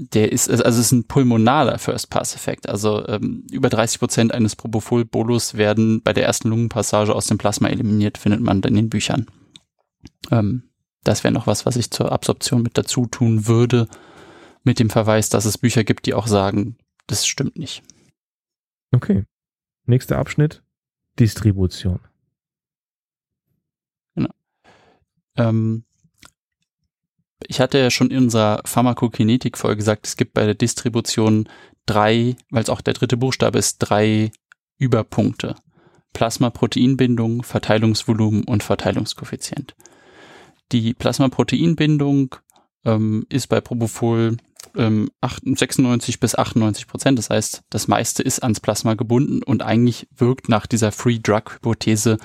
der 0.00 0.30
ist, 0.30 0.48
also 0.48 0.64
es 0.64 0.78
ist 0.78 0.92
ein 0.92 1.08
pulmonaler 1.08 1.78
First-Pass-Effekt. 1.78 2.68
Also 2.68 3.06
ähm, 3.08 3.44
über 3.50 3.68
30 3.68 3.98
Prozent 3.98 4.32
eines 4.32 4.54
Propofol-Bolus 4.54 5.54
werden 5.54 6.02
bei 6.02 6.12
der 6.12 6.24
ersten 6.24 6.50
Lungenpassage 6.50 7.14
aus 7.14 7.26
dem 7.26 7.38
Plasma 7.38 7.68
eliminiert, 7.68 8.16
findet 8.16 8.40
man 8.40 8.62
in 8.62 8.76
den 8.76 8.90
Büchern. 8.90 9.26
Ähm, 10.30 10.70
das 11.02 11.24
wäre 11.24 11.34
noch 11.34 11.48
was, 11.48 11.66
was 11.66 11.76
ich 11.76 11.90
zur 11.90 12.12
Absorption 12.12 12.62
mit 12.62 12.78
dazu 12.78 13.06
tun 13.06 13.48
würde 13.48 13.88
mit 14.68 14.78
dem 14.78 14.90
Verweis, 14.90 15.30
dass 15.30 15.46
es 15.46 15.56
Bücher 15.56 15.82
gibt, 15.82 16.04
die 16.04 16.12
auch 16.12 16.26
sagen, 16.26 16.76
das 17.06 17.26
stimmt 17.26 17.58
nicht. 17.58 17.82
Okay. 18.92 19.24
Nächster 19.86 20.18
Abschnitt, 20.18 20.62
Distribution. 21.18 22.00
Genau. 24.14 24.28
Ähm, 25.36 25.84
ich 27.46 27.60
hatte 27.60 27.78
ja 27.78 27.90
schon 27.90 28.10
in 28.10 28.24
unserer 28.24 28.60
Pharmakokinetik-Folge 28.66 29.78
gesagt, 29.78 30.06
es 30.06 30.18
gibt 30.18 30.34
bei 30.34 30.44
der 30.44 30.54
Distribution 30.54 31.48
drei, 31.86 32.36
weil 32.50 32.62
es 32.62 32.68
auch 32.68 32.82
der 32.82 32.92
dritte 32.92 33.16
Buchstabe 33.16 33.58
ist, 33.58 33.78
drei 33.78 34.30
Überpunkte. 34.76 35.56
Plasmaproteinbindung, 36.12 37.42
Verteilungsvolumen 37.42 38.44
und 38.44 38.62
Verteilungskoeffizient. 38.62 39.74
Die 40.72 40.92
Plasmaproteinbindung 40.92 42.34
ähm, 42.84 43.24
ist 43.30 43.46
bei 43.46 43.62
Propofol 43.62 44.36
ähm, 44.76 45.10
96 45.22 46.20
bis 46.20 46.34
98 46.34 46.86
Prozent. 46.86 47.18
Das 47.18 47.30
heißt, 47.30 47.62
das 47.70 47.88
meiste 47.88 48.22
ist 48.22 48.42
ans 48.42 48.60
Plasma 48.60 48.94
gebunden 48.94 49.42
und 49.42 49.62
eigentlich 49.62 50.08
wirkt 50.16 50.48
nach 50.48 50.66
dieser 50.66 50.92
Free 50.92 51.18
Drug 51.18 51.54
Hypothese, 51.54 52.18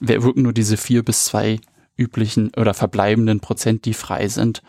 wirken 0.00 0.42
nur 0.42 0.52
diese 0.52 0.76
vier 0.76 1.04
bis 1.04 1.24
zwei 1.24 1.60
üblichen 1.96 2.52
oder 2.56 2.74
verbleibenden 2.74 3.40
Prozent, 3.40 3.84
die 3.84 3.94
frei 3.94 4.28
sind, 4.28 4.62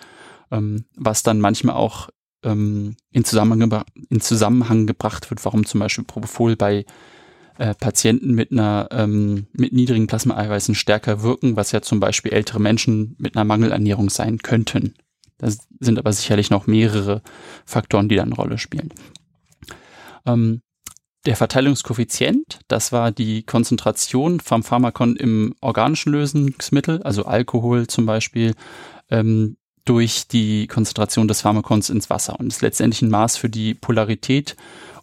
ähm, 0.51 0.85
was 0.95 1.23
dann 1.23 1.39
manchmal 1.39 1.75
auch 1.75 2.09
ähm, 2.43 2.95
in, 3.11 3.23
Zusammenhang 3.23 3.83
in 4.09 4.21
Zusammenhang 4.21 4.87
gebracht 4.87 5.29
wird, 5.29 5.43
warum 5.45 5.65
zum 5.65 5.79
Beispiel 5.79 6.05
Propofol 6.05 6.55
bei 6.55 6.85
äh, 7.57 7.75
Patienten 7.75 8.33
mit 8.33 8.51
einer 8.51 8.87
ähm, 8.91 9.47
mit 9.53 9.73
niedrigen 9.73 10.07
Plasmaeiweißen 10.07 10.75
stärker 10.75 11.21
wirken, 11.21 11.55
was 11.55 11.71
ja 11.71 11.81
zum 11.81 11.99
Beispiel 11.99 12.31
ältere 12.31 12.59
Menschen 12.59 13.15
mit 13.19 13.35
einer 13.35 13.45
Mangelernährung 13.45 14.09
sein 14.09 14.39
könnten. 14.39 14.95
Das 15.39 15.67
sind 15.79 15.97
aber 15.97 16.13
sicherlich 16.13 16.51
noch 16.51 16.67
mehrere 16.67 17.21
Faktoren, 17.65 18.07
die 18.07 18.15
da 18.15 18.23
eine 18.23 18.35
Rolle 18.35 18.57
spielen. 18.57 18.93
Ähm, 20.25 20.61
der 21.25 21.35
Verteilungskoeffizient, 21.35 22.59
das 22.67 22.91
war 22.91 23.11
die 23.11 23.43
Konzentration 23.43 24.39
vom 24.39 24.63
Pharmakon 24.63 25.15
im 25.15 25.53
organischen 25.59 26.13
Lösungsmittel, 26.13 27.03
also 27.03 27.25
Alkohol 27.25 27.87
zum 27.87 28.05
Beispiel, 28.05 28.53
ähm, 29.09 29.57
durch 29.85 30.27
die 30.27 30.67
Konzentration 30.67 31.27
des 31.27 31.41
Pharmakons 31.41 31.89
ins 31.89 32.09
Wasser 32.09 32.39
und 32.39 32.47
ist 32.47 32.61
letztendlich 32.61 33.01
ein 33.01 33.09
Maß 33.09 33.37
für 33.37 33.49
die 33.49 33.73
Polarität 33.73 34.55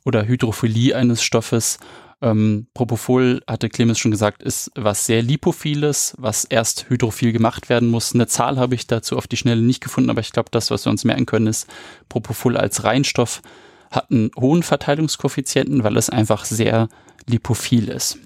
oder 0.05 0.27
Hydrophilie 0.27 0.95
eines 0.95 1.23
Stoffes. 1.23 1.79
Ähm, 2.23 2.67
Propofol, 2.73 3.43
hatte 3.47 3.69
Clemens 3.69 3.99
schon 3.99 4.11
gesagt, 4.11 4.43
ist 4.43 4.71
was 4.75 5.05
sehr 5.05 5.23
Lipophiles, 5.23 6.15
was 6.19 6.45
erst 6.45 6.89
hydrophil 6.89 7.33
gemacht 7.33 7.69
werden 7.69 7.89
muss. 7.89 8.15
Eine 8.15 8.27
Zahl 8.27 8.59
habe 8.59 8.75
ich 8.75 8.87
dazu 8.87 9.19
auf 9.19 9.27
die 9.27 9.37
Schnelle 9.37 9.61
nicht 9.61 9.83
gefunden, 9.83 10.09
aber 10.09 10.21
ich 10.21 10.33
glaube, 10.33 10.49
das, 10.51 10.71
was 10.71 10.87
wir 10.87 10.91
uns 10.91 11.05
merken 11.05 11.27
können, 11.27 11.47
ist, 11.47 11.69
Propofol 12.09 12.57
als 12.57 12.85
Reinstoff 12.85 13.43
hat 13.91 14.11
einen 14.11 14.31
hohen 14.39 14.63
Verteilungskoeffizienten, 14.63 15.85
weil 15.85 15.97
es 15.97 16.11
einfach 16.11 16.45
sehr 16.45 16.89
lipophil 17.27 17.89
ist. 17.89 18.19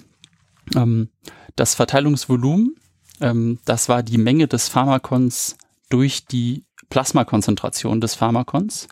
Ähm, 0.76 1.08
das 1.56 1.74
Verteilungsvolumen, 1.74 2.76
ähm, 3.20 3.58
das 3.64 3.88
war 3.88 4.02
die 4.02 4.18
Menge 4.18 4.46
des 4.46 4.68
Pharmakons 4.68 5.56
durch 5.88 6.26
die 6.26 6.64
Plasmakonzentration 6.90 8.00
des 8.00 8.14
Pharmakons. 8.14 8.88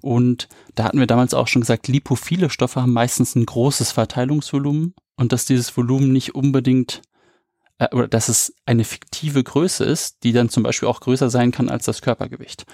Und 0.00 0.48
da 0.74 0.84
hatten 0.84 0.98
wir 0.98 1.06
damals 1.06 1.34
auch 1.34 1.48
schon 1.48 1.62
gesagt, 1.62 1.88
lipophile 1.88 2.50
Stoffe 2.50 2.82
haben 2.82 2.92
meistens 2.92 3.34
ein 3.34 3.46
großes 3.46 3.92
Verteilungsvolumen 3.92 4.94
und 5.16 5.32
dass 5.32 5.44
dieses 5.44 5.76
Volumen 5.76 6.12
nicht 6.12 6.34
unbedingt 6.34 7.02
äh, 7.78 7.94
oder 7.94 8.08
dass 8.08 8.28
es 8.28 8.54
eine 8.66 8.84
fiktive 8.84 9.42
Größe 9.42 9.84
ist, 9.84 10.22
die 10.22 10.32
dann 10.32 10.48
zum 10.48 10.62
Beispiel 10.62 10.88
auch 10.88 11.00
größer 11.00 11.30
sein 11.30 11.50
kann 11.50 11.68
als 11.68 11.84
das 11.84 12.02
Körpergewicht. 12.02 12.64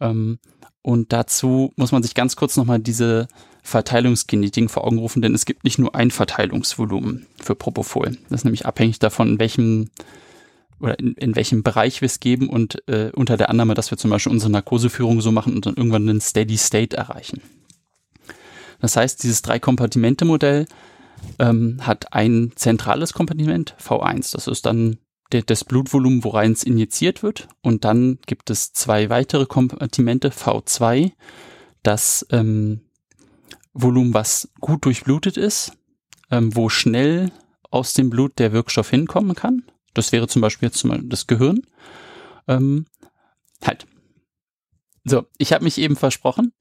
Ähm, 0.00 0.38
und 0.82 1.12
dazu 1.12 1.72
muss 1.76 1.92
man 1.92 2.02
sich 2.02 2.14
ganz 2.14 2.36
kurz 2.36 2.56
nochmal 2.56 2.78
diese 2.78 3.28
Verteilungsgenetiken 3.62 4.70
vor 4.70 4.84
Augen 4.84 4.98
rufen, 4.98 5.20
denn 5.20 5.34
es 5.34 5.44
gibt 5.44 5.64
nicht 5.64 5.78
nur 5.78 5.94
ein 5.94 6.10
Verteilungsvolumen 6.10 7.26
für 7.40 7.54
Propofol. 7.54 8.16
Das 8.28 8.40
ist 8.40 8.44
nämlich 8.44 8.64
abhängig 8.64 8.98
davon, 8.98 9.28
in 9.28 9.38
welchem 9.38 9.90
oder 10.80 10.98
in, 10.98 11.14
in 11.14 11.36
welchem 11.36 11.62
Bereich 11.62 12.00
wir 12.00 12.06
es 12.06 12.20
geben 12.20 12.48
und 12.48 12.82
äh, 12.88 13.10
unter 13.14 13.36
der 13.36 13.50
Annahme, 13.50 13.74
dass 13.74 13.90
wir 13.90 13.98
zum 13.98 14.10
Beispiel 14.10 14.32
unsere 14.32 14.50
Narkoseführung 14.50 15.20
so 15.20 15.30
machen 15.32 15.54
und 15.54 15.66
dann 15.66 15.74
irgendwann 15.74 16.08
einen 16.08 16.20
Steady 16.20 16.56
State 16.56 16.96
erreichen. 16.96 17.42
Das 18.80 18.96
heißt, 18.96 19.22
dieses 19.22 19.42
Drei-Kompartimente-Modell 19.42 20.66
ähm, 21.38 21.78
hat 21.86 22.12
ein 22.12 22.52
zentrales 22.54 23.12
Kompartiment, 23.12 23.76
V1. 23.78 24.32
Das 24.32 24.46
ist 24.46 24.66
dann 24.66 24.98
der, 25.32 25.42
das 25.42 25.64
Blutvolumen, 25.64 26.24
worein 26.24 26.52
es 26.52 26.62
injiziert 26.62 27.22
wird. 27.22 27.48
Und 27.62 27.84
dann 27.84 28.18
gibt 28.26 28.50
es 28.50 28.72
zwei 28.72 29.10
weitere 29.10 29.46
Kompartimente, 29.46 30.30
V2, 30.30 31.12
das 31.82 32.26
ähm, 32.30 32.80
Volumen, 33.72 34.14
was 34.14 34.50
gut 34.60 34.84
durchblutet 34.84 35.36
ist, 35.36 35.72
ähm, 36.30 36.54
wo 36.56 36.68
schnell 36.68 37.30
aus 37.70 37.94
dem 37.94 38.10
Blut 38.10 38.38
der 38.38 38.52
Wirkstoff 38.52 38.90
hinkommen 38.90 39.36
kann. 39.36 39.62
Das 39.94 40.12
wäre 40.12 40.28
zum 40.28 40.42
Beispiel 40.42 40.68
jetzt 40.68 40.84
mal 40.84 41.00
das 41.02 41.26
Gehirn. 41.26 41.62
Ähm, 42.48 42.86
halt. 43.64 43.86
So, 45.04 45.26
ich 45.38 45.52
habe 45.52 45.64
mich 45.64 45.78
eben 45.78 45.96
versprochen. 45.96 46.52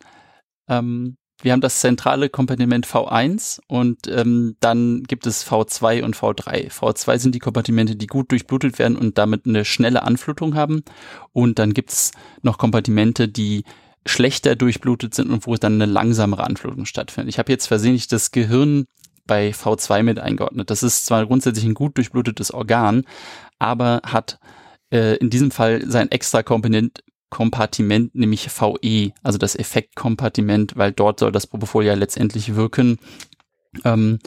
Ähm, 0.68 1.18
wir 1.42 1.54
haben 1.54 1.62
das 1.62 1.80
zentrale 1.80 2.30
Kompartiment 2.30 2.86
V1 2.86 3.62
und 3.68 4.08
ähm, 4.08 4.58
dann 4.60 5.04
gibt 5.04 5.26
es 5.26 5.50
V2 5.50 6.04
und 6.04 6.16
V3. 6.16 6.70
V2 6.70 7.18
sind 7.18 7.34
die 7.34 7.40
Kompartimente, 7.40 7.96
die 7.96 8.08
gut 8.08 8.32
durchblutet 8.32 8.78
werden 8.78 8.98
und 8.98 9.18
damit 9.18 9.46
eine 9.46 9.64
schnelle 9.64 10.04
Anflutung 10.04 10.56
haben. 10.56 10.84
Und 11.32 11.58
dann 11.58 11.74
gibt 11.74 11.92
es 11.92 12.12
noch 12.42 12.58
Kompartimente, 12.58 13.30
die 13.30 13.64
schlechter 14.06 14.56
durchblutet 14.56 15.14
sind 15.14 15.30
und 15.30 15.48
wo 15.48 15.56
dann 15.56 15.74
eine 15.74 15.86
langsamere 15.86 16.44
Anflutung 16.44 16.86
stattfindet. 16.86 17.34
Ich 17.34 17.40
habe 17.40 17.52
jetzt 17.52 17.68
versehentlich 17.68 18.08
das 18.08 18.32
Gehirn 18.32 18.86
bei 19.30 19.52
V2 19.52 20.02
mit 20.02 20.20
eingeordnet. 20.20 20.72
Das 20.72 20.82
ist 20.82 21.06
zwar 21.06 21.26
grundsätzlich 21.28 21.64
ein 21.64 21.76
gut 21.76 21.96
durchblutetes 21.98 22.52
Organ, 22.52 23.04
aber 23.60 24.02
hat 24.04 24.40
äh, 24.92 25.18
in 25.18 25.30
diesem 25.30 25.52
Fall 25.52 25.90
sein 25.90 26.10
extra 26.10 26.42
Komponent, 26.42 27.04
Kompartiment, 27.30 28.16
nämlich 28.16 28.50
VE, 28.50 29.12
also 29.22 29.38
das 29.38 29.56
Effektkompartiment, 29.56 30.76
weil 30.76 30.92
dort 30.92 31.20
soll 31.20 31.32
das 31.32 31.46
Propofol 31.46 31.86
ja 31.86 31.94
letztendlich 31.94 32.56
wirken. 32.56 32.98
Ähm, 33.86 34.18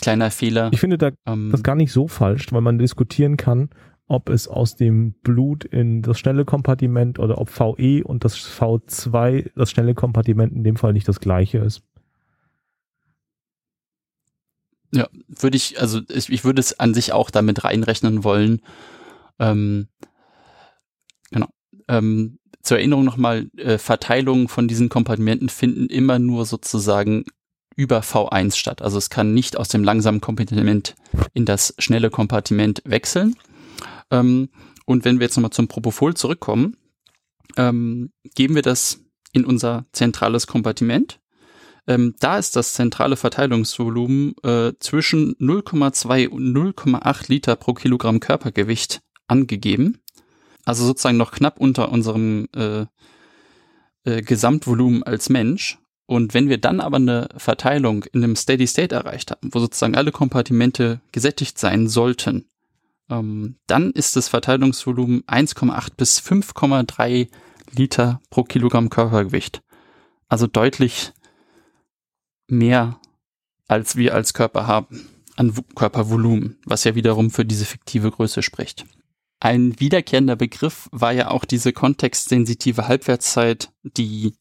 kleiner 0.00 0.30
Fehler. 0.30 0.70
Ich 0.72 0.78
finde 0.78 0.96
da 0.96 1.10
ähm, 1.26 1.50
das 1.50 1.64
gar 1.64 1.74
nicht 1.74 1.90
so 1.90 2.06
falsch, 2.06 2.52
weil 2.52 2.60
man 2.60 2.78
diskutieren 2.78 3.36
kann, 3.36 3.70
ob 4.06 4.28
es 4.28 4.46
aus 4.46 4.76
dem 4.76 5.14
Blut 5.24 5.64
in 5.64 6.02
das 6.02 6.20
schnelle 6.20 6.44
Kompartiment 6.44 7.18
oder 7.18 7.38
ob 7.38 7.48
VE 7.48 8.04
und 8.04 8.24
das 8.24 8.36
V2, 8.38 9.50
das 9.56 9.72
schnelle 9.72 9.94
Kompartiment 9.94 10.52
in 10.52 10.62
dem 10.62 10.76
Fall 10.76 10.92
nicht 10.92 11.08
das 11.08 11.18
gleiche 11.18 11.58
ist. 11.58 11.82
Ja, 14.94 15.08
würde 15.26 15.56
ich, 15.56 15.80
also 15.80 16.00
ich, 16.08 16.28
ich 16.30 16.44
würde 16.44 16.60
es 16.60 16.78
an 16.78 16.94
sich 16.94 17.12
auch 17.12 17.30
damit 17.30 17.64
reinrechnen 17.64 18.22
wollen. 18.22 18.62
Ähm, 19.40 19.88
genau. 21.32 21.48
Ähm, 21.88 22.38
zur 22.62 22.78
Erinnerung 22.78 23.04
nochmal, 23.04 23.50
äh, 23.56 23.76
Verteilungen 23.78 24.46
von 24.46 24.68
diesen 24.68 24.88
Kompartimenten 24.88 25.48
finden 25.48 25.88
immer 25.88 26.20
nur 26.20 26.46
sozusagen 26.46 27.24
über 27.74 28.00
V1 28.00 28.54
statt. 28.54 28.82
Also 28.82 28.96
es 28.96 29.10
kann 29.10 29.34
nicht 29.34 29.56
aus 29.56 29.66
dem 29.66 29.82
langsamen 29.82 30.20
Kompartiment 30.20 30.94
in 31.32 31.44
das 31.44 31.74
schnelle 31.78 32.10
Kompartiment 32.10 32.80
wechseln. 32.84 33.34
Ähm, 34.12 34.48
und 34.86 35.04
wenn 35.04 35.18
wir 35.18 35.26
jetzt 35.26 35.36
nochmal 35.36 35.50
zum 35.50 35.66
Propofol 35.66 36.14
zurückkommen, 36.14 36.76
ähm, 37.56 38.12
geben 38.36 38.54
wir 38.54 38.62
das 38.62 39.00
in 39.32 39.44
unser 39.44 39.86
zentrales 39.90 40.46
Kompartiment 40.46 41.18
ähm, 41.86 42.14
da 42.18 42.38
ist 42.38 42.56
das 42.56 42.72
zentrale 42.72 43.16
Verteilungsvolumen 43.16 44.34
äh, 44.42 44.72
zwischen 44.78 45.34
0,2 45.36 46.28
und 46.28 46.54
0,8 46.54 47.28
Liter 47.28 47.56
pro 47.56 47.74
Kilogramm 47.74 48.20
Körpergewicht 48.20 49.00
angegeben. 49.26 50.00
Also 50.64 50.84
sozusagen 50.86 51.18
noch 51.18 51.32
knapp 51.32 51.60
unter 51.60 51.92
unserem 51.92 52.48
äh, 52.56 52.86
äh, 54.04 54.22
Gesamtvolumen 54.22 55.02
als 55.02 55.28
Mensch. 55.28 55.78
Und 56.06 56.34
wenn 56.34 56.48
wir 56.48 56.58
dann 56.58 56.80
aber 56.80 56.96
eine 56.96 57.28
Verteilung 57.36 58.04
in 58.12 58.22
einem 58.22 58.36
Steady 58.36 58.66
State 58.66 58.94
erreicht 58.94 59.30
haben, 59.30 59.50
wo 59.52 59.58
sozusagen 59.58 59.96
alle 59.96 60.12
Kompartimente 60.12 61.00
gesättigt 61.12 61.58
sein 61.58 61.88
sollten, 61.88 62.46
ähm, 63.10 63.56
dann 63.66 63.90
ist 63.90 64.16
das 64.16 64.28
Verteilungsvolumen 64.28 65.22
1,8 65.22 65.96
bis 65.96 66.20
5,3 66.20 67.28
Liter 67.74 68.20
pro 68.30 68.44
Kilogramm 68.44 68.90
Körpergewicht. 68.90 69.62
Also 70.28 70.46
deutlich 70.46 71.12
mehr, 72.48 72.98
als 73.68 73.96
wir 73.96 74.14
als 74.14 74.34
Körper 74.34 74.66
haben 74.66 75.08
an 75.36 75.52
Körpervolumen, 75.74 76.58
was 76.64 76.84
ja 76.84 76.94
wiederum 76.94 77.30
für 77.30 77.44
diese 77.44 77.64
fiktive 77.64 78.10
Größe 78.10 78.42
spricht. 78.42 78.86
Ein 79.40 79.78
wiederkehrender 79.80 80.36
Begriff 80.36 80.88
war 80.92 81.12
ja 81.12 81.30
auch 81.30 81.44
diese 81.44 81.72
kontextsensitive 81.72 82.88
Halbwertszeit, 82.88 83.70
die 83.82 84.34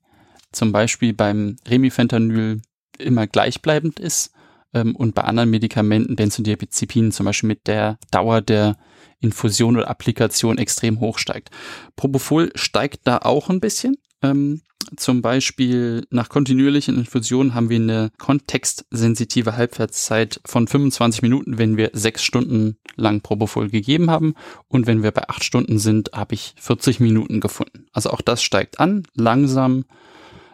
zum 0.51 0.71
Beispiel 0.71 1.13
beim 1.13 1.57
Remifentanyl 1.67 2.61
immer 2.99 3.27
gleichbleibend 3.27 3.99
ist 3.99 4.31
ähm, 4.73 4.95
und 4.95 5.15
bei 5.15 5.23
anderen 5.23 5.49
Medikamenten, 5.49 6.15
Benzodiazepinen 6.15 7.11
zum 7.11 7.25
Beispiel 7.25 7.47
mit 7.47 7.67
der 7.67 7.97
Dauer 8.11 8.41
der 8.41 8.77
Infusion 9.19 9.77
oder 9.77 9.89
Applikation 9.89 10.57
extrem 10.57 10.99
hoch 10.99 11.17
steigt. 11.17 11.49
Propofol 11.95 12.51
steigt 12.55 13.01
da 13.07 13.17
auch 13.17 13.49
ein 13.49 13.59
bisschen, 13.59 13.97
ähm, 14.21 14.61
zum 14.97 15.21
Beispiel 15.21 16.05
nach 16.09 16.29
kontinuierlichen 16.29 16.97
Infusionen 16.97 17.53
haben 17.53 17.69
wir 17.69 17.77
eine 17.77 18.11
kontextsensitive 18.17 19.57
Halbwertszeit 19.57 20.39
von 20.45 20.67
25 20.67 21.21
Minuten, 21.21 21.57
wenn 21.57 21.77
wir 21.77 21.91
sechs 21.93 22.23
Stunden 22.23 22.77
lang 22.95 23.21
Propofol 23.21 23.69
gegeben 23.69 24.09
haben. 24.09 24.35
Und 24.67 24.87
wenn 24.87 25.03
wir 25.03 25.11
bei 25.11 25.27
acht 25.27 25.43
Stunden 25.43 25.79
sind, 25.79 26.11
habe 26.13 26.35
ich 26.35 26.55
40 26.59 26.99
Minuten 26.99 27.39
gefunden. 27.39 27.85
Also 27.91 28.11
auch 28.11 28.21
das 28.21 28.43
steigt 28.43 28.79
an, 28.79 29.03
langsam, 29.15 29.85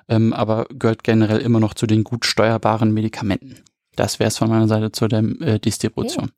ähm, 0.07 0.33
aber 0.33 0.65
gehört 0.69 1.03
generell 1.03 1.39
immer 1.39 1.59
noch 1.59 1.73
zu 1.73 1.87
den 1.87 2.03
gut 2.03 2.25
steuerbaren 2.25 2.93
Medikamenten. 2.93 3.57
Das 3.95 4.19
wäre 4.19 4.29
es 4.29 4.37
von 4.37 4.49
meiner 4.49 4.67
Seite 4.67 4.91
zu 4.91 5.07
der 5.07 5.23
äh, 5.41 5.59
Distribution. 5.59 6.25
Okay. 6.25 6.33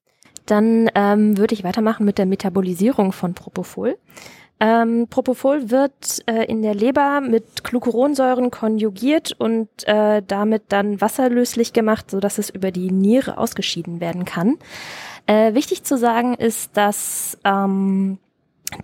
Dann 0.45 0.89
ähm, 0.95 1.37
würde 1.37 1.53
ich 1.53 1.63
weitermachen 1.63 2.05
mit 2.05 2.17
der 2.17 2.25
Metabolisierung 2.25 3.11
von 3.11 3.33
Propofol. 3.33 3.97
Ähm, 4.63 5.07
Propofol 5.09 5.71
wird 5.71 6.21
äh, 6.27 6.45
in 6.45 6.61
der 6.61 6.75
Leber 6.75 7.19
mit 7.19 7.63
Glucuronsäuren 7.63 8.51
konjugiert 8.51 9.33
und 9.39 9.67
äh, 9.87 10.21
damit 10.25 10.65
dann 10.69 11.01
wasserlöslich 11.01 11.73
gemacht, 11.73 12.11
so 12.11 12.19
dass 12.19 12.37
es 12.37 12.51
über 12.51 12.69
die 12.69 12.91
Niere 12.91 13.39
ausgeschieden 13.39 13.99
werden 13.99 14.23
kann. 14.23 14.59
Äh, 15.25 15.55
wichtig 15.55 15.83
zu 15.83 15.97
sagen 15.97 16.35
ist, 16.35 16.77
dass 16.77 17.39
ähm, 17.43 18.19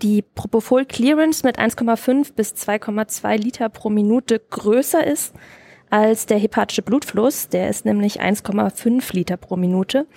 die 0.01 0.23
Propofol 0.23 0.83
Clearance 0.83 1.45
mit 1.45 1.59
1,5 1.59 2.33
bis 2.33 2.53
2,2 2.53 3.37
Liter 3.37 3.69
pro 3.69 3.91
Minute 3.91 4.41
größer 4.49 5.05
ist 5.05 5.35
als 5.91 6.25
der 6.25 6.39
hepatische 6.39 6.81
Blutfluss. 6.81 7.49
Der 7.49 7.69
ist 7.69 7.85
nämlich 7.85 8.19
1,5 8.19 9.13
Liter 9.13 9.37
pro 9.37 9.57
Minute. 9.57 10.07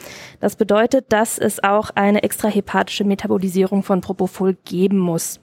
Das 0.40 0.57
bedeutet, 0.57 1.12
dass 1.12 1.37
es 1.37 1.62
auch 1.62 1.90
eine 1.90 2.23
extrahepatische 2.23 3.05
Metabolisierung 3.05 3.83
von 3.83 4.01
Propofol 4.01 4.57
geben 4.64 4.99
muss. 4.99 5.38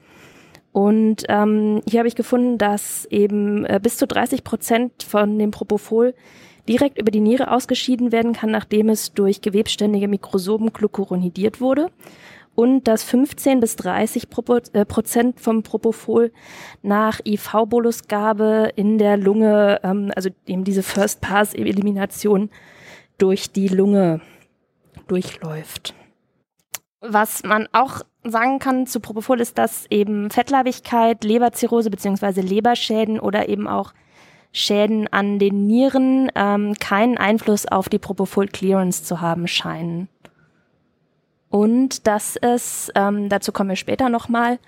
Und 0.77 1.23
ähm, 1.27 1.81
hier 1.89 2.01
habe 2.01 2.07
ich 2.07 2.13
gefunden, 2.13 2.59
dass 2.59 3.05
eben 3.05 3.65
äh, 3.65 3.79
bis 3.81 3.97
zu 3.97 4.05
30 4.05 4.43
Prozent 4.43 5.01
von 5.01 5.39
dem 5.39 5.49
Propofol 5.49 6.13
direkt 6.69 6.99
über 7.01 7.09
die 7.09 7.19
Niere 7.19 7.49
ausgeschieden 7.49 8.11
werden 8.11 8.33
kann, 8.33 8.51
nachdem 8.51 8.89
es 8.89 9.11
durch 9.11 9.41
gewebständige 9.41 10.07
Mikrosomen 10.07 10.71
glucuronidiert 10.71 11.61
wurde 11.61 11.89
und 12.53 12.87
dass 12.87 13.01
15 13.01 13.59
bis 13.59 13.75
30 13.77 14.27
äh, 14.73 14.85
Prozent 14.85 15.39
vom 15.39 15.63
Propofol 15.63 16.31
nach 16.83 17.21
IV-Bolusgabe 17.25 18.71
in 18.75 18.99
der 18.99 19.17
Lunge, 19.17 19.79
ähm, 19.81 20.11
also 20.15 20.29
eben 20.45 20.63
diese 20.63 20.83
First-Pass-Elimination 20.83 22.51
durch 23.17 23.51
die 23.51 23.69
Lunge 23.69 24.21
durchläuft. 25.07 25.95
Was 27.01 27.43
man 27.43 27.67
auch 27.71 28.01
sagen 28.23 28.59
kann 28.59 28.87
zu 28.87 28.99
Propofol 28.99 29.39
ist, 29.39 29.57
dass 29.57 29.85
eben 29.89 30.29
Fettleibigkeit, 30.29 31.23
Leberzirrhose 31.23 31.89
beziehungsweise 31.89 32.41
Leberschäden 32.41 33.19
oder 33.19 33.49
eben 33.49 33.67
auch 33.67 33.93
Schäden 34.51 35.07
an 35.07 35.39
den 35.39 35.67
Nieren 35.67 36.31
ähm, 36.35 36.73
keinen 36.79 37.17
Einfluss 37.17 37.67
auf 37.67 37.89
die 37.89 37.99
Propofol-Clearance 37.99 39.03
zu 39.03 39.21
haben 39.21 39.47
scheinen 39.47 40.09
und 41.49 42.07
dass 42.07 42.35
es, 42.35 42.91
ähm, 42.95 43.29
dazu 43.29 43.51
kommen 43.51 43.69
wir 43.69 43.75
später 43.75 44.09
nochmal, 44.09 44.59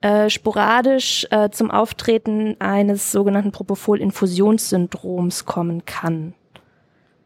äh, 0.00 0.28
sporadisch 0.30 1.26
äh, 1.30 1.50
zum 1.50 1.70
Auftreten 1.70 2.56
eines 2.60 3.12
sogenannten 3.12 3.52
Propofol-Infusionssyndroms 3.52 5.44
kommen 5.44 5.84
kann. 5.84 6.34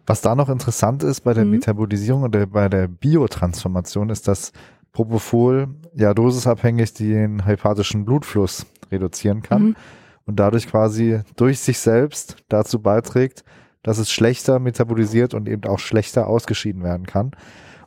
Was 0.09 0.23
da 0.23 0.35
noch 0.35 0.49
interessant 0.49 1.03
ist 1.03 1.21
bei 1.21 1.35
der 1.35 1.45
mhm. 1.45 1.51
Metabolisierung 1.53 2.23
oder 2.23 2.47
bei 2.47 2.71
der 2.71 2.89
Biotransformation 2.89 4.09
ist, 4.09 4.27
dass 4.27 4.53
Propofol 4.93 5.69
ja 5.95 6.15
dosisabhängig 6.15 6.95
den 6.95 7.45
hepatischen 7.45 8.07
Blutfluss 8.07 8.65
reduzieren 8.91 9.43
kann 9.43 9.63
mhm. 9.63 9.77
und 10.25 10.41
dadurch 10.41 10.67
quasi 10.67 11.21
durch 11.37 11.61
sich 11.61 11.79
selbst 11.79 12.37
dazu 12.49 12.81
beiträgt, 12.81 13.45
dass 13.83 13.99
es 13.99 14.11
schlechter 14.11 14.59
metabolisiert 14.61 15.35
und 15.35 15.47
eben 15.47 15.65
auch 15.65 15.79
schlechter 15.79 16.27
ausgeschieden 16.27 16.83
werden 16.83 17.05
kann 17.05 17.33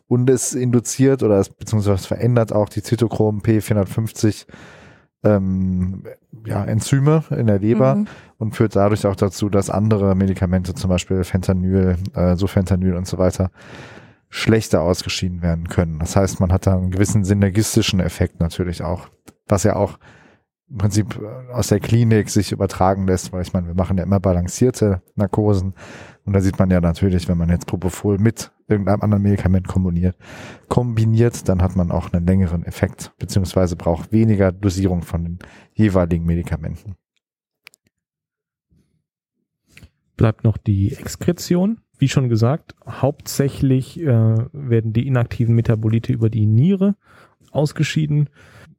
und 0.07 0.29
es 0.29 0.53
induziert 0.53 1.23
oder 1.23 1.39
es 1.39 1.49
beziehungsweise 1.49 2.07
verändert 2.07 2.53
auch 2.53 2.69
die 2.69 2.83
Zytochrom 2.83 3.41
P450 3.41 4.45
ähm, 5.23 6.03
ja, 6.45 6.63
Enzyme 6.65 7.23
in 7.29 7.47
der 7.47 7.59
Leber 7.59 7.95
mhm. 7.95 8.07
und 8.37 8.55
führt 8.55 8.75
dadurch 8.75 9.05
auch 9.05 9.15
dazu, 9.15 9.49
dass 9.49 9.69
andere 9.69 10.15
Medikamente, 10.15 10.73
zum 10.73 10.89
Beispiel 10.89 11.23
Fentanyl, 11.23 11.97
äh, 12.13 12.35
Sofentanyl 12.35 12.95
und 12.95 13.07
so 13.07 13.17
weiter, 13.17 13.51
schlechter 14.29 14.81
ausgeschieden 14.81 15.41
werden 15.41 15.67
können. 15.67 15.99
Das 15.99 16.15
heißt, 16.15 16.39
man 16.39 16.51
hat 16.51 16.65
da 16.65 16.75
einen 16.75 16.91
gewissen 16.91 17.23
synergistischen 17.23 17.99
Effekt 17.99 18.39
natürlich 18.39 18.81
auch, 18.81 19.09
was 19.47 19.63
ja 19.63 19.75
auch 19.75 19.99
im 20.71 20.77
Prinzip 20.77 21.19
äh, 21.21 21.51
aus 21.51 21.67
der 21.67 21.79
Klinik 21.79 22.29
sich 22.29 22.51
übertragen 22.51 23.05
lässt, 23.07 23.33
weil 23.33 23.41
ich 23.41 23.53
meine, 23.53 23.67
wir 23.67 23.75
machen 23.75 23.97
ja 23.97 24.03
immer 24.03 24.19
balancierte 24.19 25.01
Narkosen 25.15 25.73
und 26.25 26.33
da 26.33 26.41
sieht 26.41 26.59
man 26.59 26.69
ja 26.69 26.79
natürlich, 26.79 27.27
wenn 27.27 27.37
man 27.37 27.49
jetzt 27.49 27.67
Propofol 27.67 28.17
mit 28.17 28.51
irgendeinem 28.67 29.01
anderen 29.01 29.23
Medikament 29.23 29.67
kombiniert, 29.67 30.15
kombiniert, 30.69 31.49
dann 31.49 31.61
hat 31.61 31.75
man 31.75 31.91
auch 31.91 32.13
einen 32.13 32.25
längeren 32.25 32.63
Effekt, 32.63 33.11
beziehungsweise 33.17 33.75
braucht 33.75 34.11
weniger 34.11 34.51
Dosierung 34.51 35.01
von 35.01 35.23
den 35.23 35.39
jeweiligen 35.73 36.25
Medikamenten. 36.25 36.95
Bleibt 40.15 40.43
noch 40.43 40.57
die 40.57 40.95
Exkretion. 40.95 41.81
Wie 41.97 42.07
schon 42.07 42.29
gesagt, 42.29 42.75
hauptsächlich 42.87 43.99
äh, 43.99 44.05
werden 44.05 44.93
die 44.93 45.07
inaktiven 45.07 45.53
Metabolite 45.55 46.13
über 46.13 46.29
die 46.29 46.45
Niere 46.45 46.95
ausgeschieden. 47.51 48.29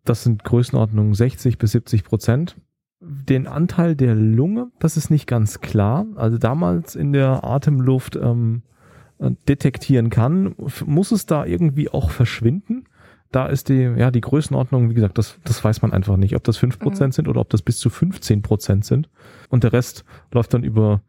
Das 0.05 0.25
sind 0.25 0.45
Größenordnungen 0.45 1.15
60 1.15 1.59
bis 1.59 1.73
70 1.73 2.05
Prozent 2.05 2.57
den 3.03 3.47
Anteil 3.47 3.97
der 3.97 4.15
Lunge, 4.15 4.71
das 4.79 4.97
ist 4.97 5.11
nicht 5.11 5.27
ganz 5.27 5.61
klar. 5.61 6.07
Also 6.15 6.39
damals 6.39 6.95
in 6.95 7.13
der 7.13 7.45
Atemluft 7.45 8.17
ähm, 8.17 8.63
äh, 9.19 9.33
detektieren 9.49 10.09
kann, 10.09 10.55
muss 10.87 11.11
es 11.11 11.27
da 11.27 11.45
irgendwie 11.45 11.89
auch 11.89 12.11
verschwinden. 12.11 12.85
Da 13.33 13.47
ist 13.47 13.71
die, 13.71 13.81
ja, 13.81 14.11
die 14.11 14.21
Größenordnung, 14.21 14.91
wie 14.91 14.95
gesagt, 14.95 15.19
das, 15.19 15.39
das 15.45 15.65
weiß 15.65 15.83
man 15.83 15.93
einfach 15.93 16.17
nicht, 16.17 16.37
ob 16.37 16.45
das 16.45 16.59
fünf 16.59 16.79
Prozent 16.79 17.09
mhm. 17.09 17.13
sind 17.13 17.29
oder 17.29 17.41
ob 17.41 17.51
das 17.51 17.63
bis 17.63 17.79
zu 17.79 17.91
15 17.91 18.43
Prozent 18.43 18.85
sind. 18.85 19.09
Und 19.49 19.65
der 19.65 19.73
Rest 19.73 20.05
läuft 20.33 20.55
dann 20.55 20.63
über 20.63 21.03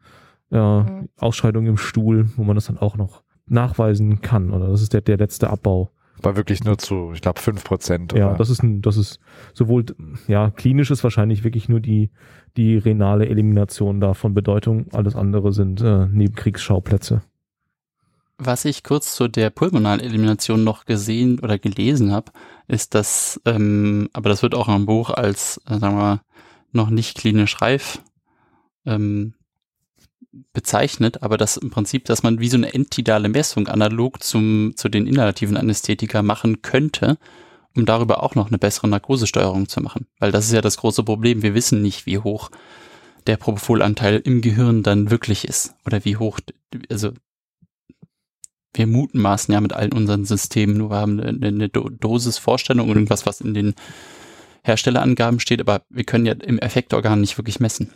äh, 0.50 0.56
mhm. 0.58 1.08
Ausscheidung 1.18 1.66
im 1.66 1.76
Stuhl, 1.76 2.28
wo 2.36 2.42
man 2.42 2.56
das 2.56 2.66
dann 2.66 2.78
auch 2.78 2.96
noch 2.96 3.22
nachweisen 3.46 4.20
kann. 4.20 4.50
Oder 4.50 4.68
das 4.68 4.82
ist 4.82 4.94
der, 4.94 5.02
der 5.02 5.18
letzte 5.18 5.50
Abbau 5.50 5.90
war 6.22 6.36
wirklich 6.36 6.64
nur 6.64 6.78
zu, 6.78 7.12
ich 7.12 7.20
glaube, 7.20 7.40
fünf 7.40 7.64
Prozent. 7.64 8.12
Ja, 8.12 8.34
das 8.34 8.50
ist 8.50 8.62
ein, 8.62 8.82
das 8.82 8.96
ist 8.96 9.18
sowohl, 9.52 9.84
ja, 10.26 10.50
klinisch 10.50 10.90
ist 10.90 11.04
wahrscheinlich 11.04 11.44
wirklich 11.44 11.68
nur 11.68 11.80
die, 11.80 12.10
die 12.56 12.76
renale 12.76 13.26
Elimination 13.28 14.00
da 14.00 14.14
von 14.14 14.34
Bedeutung. 14.34 14.86
Alles 14.92 15.16
andere 15.16 15.52
sind 15.52 15.80
äh, 15.80 16.06
Nebenkriegsschauplätze. 16.06 17.22
Was 18.38 18.64
ich 18.64 18.82
kurz 18.82 19.14
zu 19.14 19.28
der 19.28 19.50
pulmonalen 19.50 20.00
Elimination 20.00 20.64
noch 20.64 20.86
gesehen 20.86 21.38
oder 21.38 21.58
gelesen 21.58 22.12
habe, 22.12 22.32
ist, 22.66 22.94
dass, 22.94 23.40
ähm, 23.44 24.08
aber 24.12 24.28
das 24.28 24.42
wird 24.42 24.54
auch 24.54 24.68
im 24.68 24.86
Buch 24.86 25.10
als, 25.10 25.60
äh, 25.68 25.78
sagen 25.78 25.96
wir 25.96 26.02
mal, 26.02 26.20
noch 26.72 26.90
nicht 26.90 27.16
klinisch 27.16 27.60
reif 27.62 28.00
ähm, 28.86 29.34
bezeichnet, 30.52 31.22
aber 31.22 31.36
das 31.36 31.56
im 31.56 31.70
Prinzip, 31.70 32.04
dass 32.06 32.22
man 32.22 32.40
wie 32.40 32.48
so 32.48 32.56
eine 32.56 32.72
entidale 32.72 33.28
Messung 33.28 33.68
analog 33.68 34.22
zum, 34.22 34.72
zu 34.76 34.88
den 34.88 35.06
inhalativen 35.06 35.56
Anästhetika 35.56 36.22
machen 36.22 36.62
könnte, 36.62 37.18
um 37.76 37.86
darüber 37.86 38.22
auch 38.22 38.34
noch 38.34 38.48
eine 38.48 38.58
bessere 38.58 38.88
Narkosesteuerung 38.88 39.68
zu 39.68 39.80
machen. 39.80 40.06
Weil 40.18 40.32
das 40.32 40.46
ist 40.46 40.52
ja 40.52 40.60
das 40.60 40.76
große 40.76 41.02
Problem. 41.02 41.42
Wir 41.42 41.54
wissen 41.54 41.82
nicht, 41.82 42.06
wie 42.06 42.18
hoch 42.18 42.50
der 43.26 43.36
Propofolanteil 43.36 44.20
im 44.24 44.40
Gehirn 44.40 44.82
dann 44.82 45.10
wirklich 45.10 45.46
ist. 45.46 45.74
Oder 45.86 46.04
wie 46.04 46.16
hoch, 46.16 46.40
also 46.90 47.12
wir 48.74 48.86
mutmaßen 48.86 49.52
ja 49.52 49.60
mit 49.60 49.72
allen 49.72 49.92
unseren 49.92 50.24
Systemen, 50.24 50.76
nur 50.76 50.90
wir 50.90 50.96
haben 50.96 51.20
eine, 51.20 51.46
eine 51.46 51.68
Dosisvorstellung 51.68 52.88
und 52.88 52.96
irgendwas, 52.96 53.24
was 53.26 53.40
in 53.40 53.54
den 53.54 53.74
Herstellerangaben 54.64 55.40
steht, 55.40 55.60
aber 55.60 55.82
wir 55.90 56.04
können 56.04 56.26
ja 56.26 56.32
im 56.32 56.58
Effektorgan 56.58 57.20
nicht 57.20 57.38
wirklich 57.38 57.60
messen. 57.60 57.90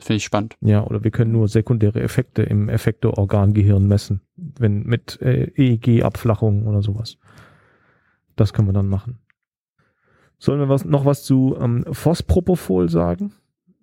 Finde 0.00 0.16
ich 0.16 0.24
spannend. 0.24 0.56
Ja, 0.60 0.84
oder 0.84 1.02
wir 1.02 1.10
können 1.10 1.32
nur 1.32 1.48
sekundäre 1.48 2.00
Effekte 2.00 2.42
im 2.42 2.68
Effektororgangehirn 2.68 3.86
messen, 3.86 4.20
wenn 4.36 4.84
mit 4.84 5.20
äh, 5.20 5.50
EEG-Abflachung 5.56 6.66
oder 6.66 6.82
sowas. 6.82 7.18
Das 8.36 8.52
können 8.52 8.68
wir 8.68 8.72
dann 8.72 8.88
machen. 8.88 9.18
Sollen 10.38 10.60
wir 10.60 10.68
was, 10.68 10.84
noch 10.84 11.04
was 11.04 11.24
zu 11.24 11.56
ähm, 11.60 11.84
Phospropofol 11.90 12.88
sagen? 12.88 13.32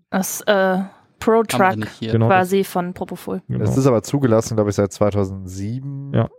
Das 0.09 0.39
äh, 0.41 0.83
Pro-Truck 1.19 1.87
genau, 1.99 2.27
quasi 2.27 2.59
das, 2.59 2.67
von 2.67 2.93
Propofol. 2.93 3.41
Genau. 3.47 3.59
Das 3.59 3.77
ist 3.77 3.85
aber 3.85 4.03
zugelassen, 4.03 4.55
glaube 4.55 4.69
ich, 4.69 4.75
seit 4.77 4.93
2007. 4.93 6.13
Ja. 6.13 6.29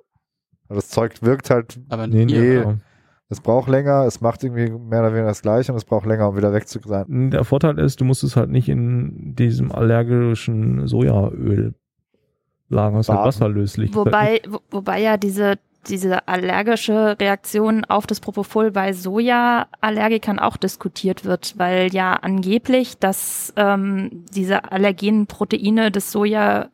Das 0.69 0.89
Zeug 0.89 1.21
wirkt 1.21 1.51
halt. 1.51 1.79
Aber 1.91 2.07
nee, 2.07 2.25
nee, 2.25 2.55
genau. 2.55 2.77
Es 3.29 3.41
braucht 3.41 3.69
länger, 3.69 4.05
es 4.05 4.21
macht 4.21 4.45
irgendwie 4.45 4.71
mehr 4.71 5.01
oder 5.01 5.13
weniger 5.13 5.27
das 5.27 5.43
gleiche 5.43 5.73
und 5.73 5.79
es 5.79 5.85
braucht 5.85 6.07
länger, 6.07 6.29
um 6.29 6.37
wieder 6.37 6.53
weg 6.53 6.69
zu 6.69 6.79
sein. 6.85 7.31
Der 7.31 7.45
Vorteil 7.45 7.79
ist, 7.79 8.01
du 8.01 8.05
musst 8.05 8.23
es 8.23 8.37
halt 8.37 8.51
nicht 8.51 8.69
in 8.69 9.35
diesem 9.35 9.73
allergischen 9.73 10.87
Sojaöl 10.87 11.75
lagern, 12.69 13.01
es 13.01 13.09
ist 13.09 13.15
halt 13.15 13.27
wasserlöslich. 13.27 13.95
Wobei, 13.95 14.41
wo, 14.49 14.61
wobei 14.71 15.01
ja 15.01 15.17
diese, 15.17 15.59
diese 15.89 16.29
allergische 16.29 17.17
Reaktion 17.19 17.85
auf 17.85 18.07
das 18.07 18.21
Propofol 18.21 18.71
bei 18.71 18.93
Soja-Allergikern 18.93 20.39
auch 20.39 20.57
diskutiert 20.57 21.25
wird, 21.25 21.55
weil 21.59 21.93
ja 21.93 22.15
angeblich, 22.15 22.97
dass 22.99 23.53
ähm, 23.57 24.25
diese 24.33 24.71
allergenen 24.71 25.27
Proteine 25.27 25.91
des 25.91 26.13
Sojaöls 26.13 26.71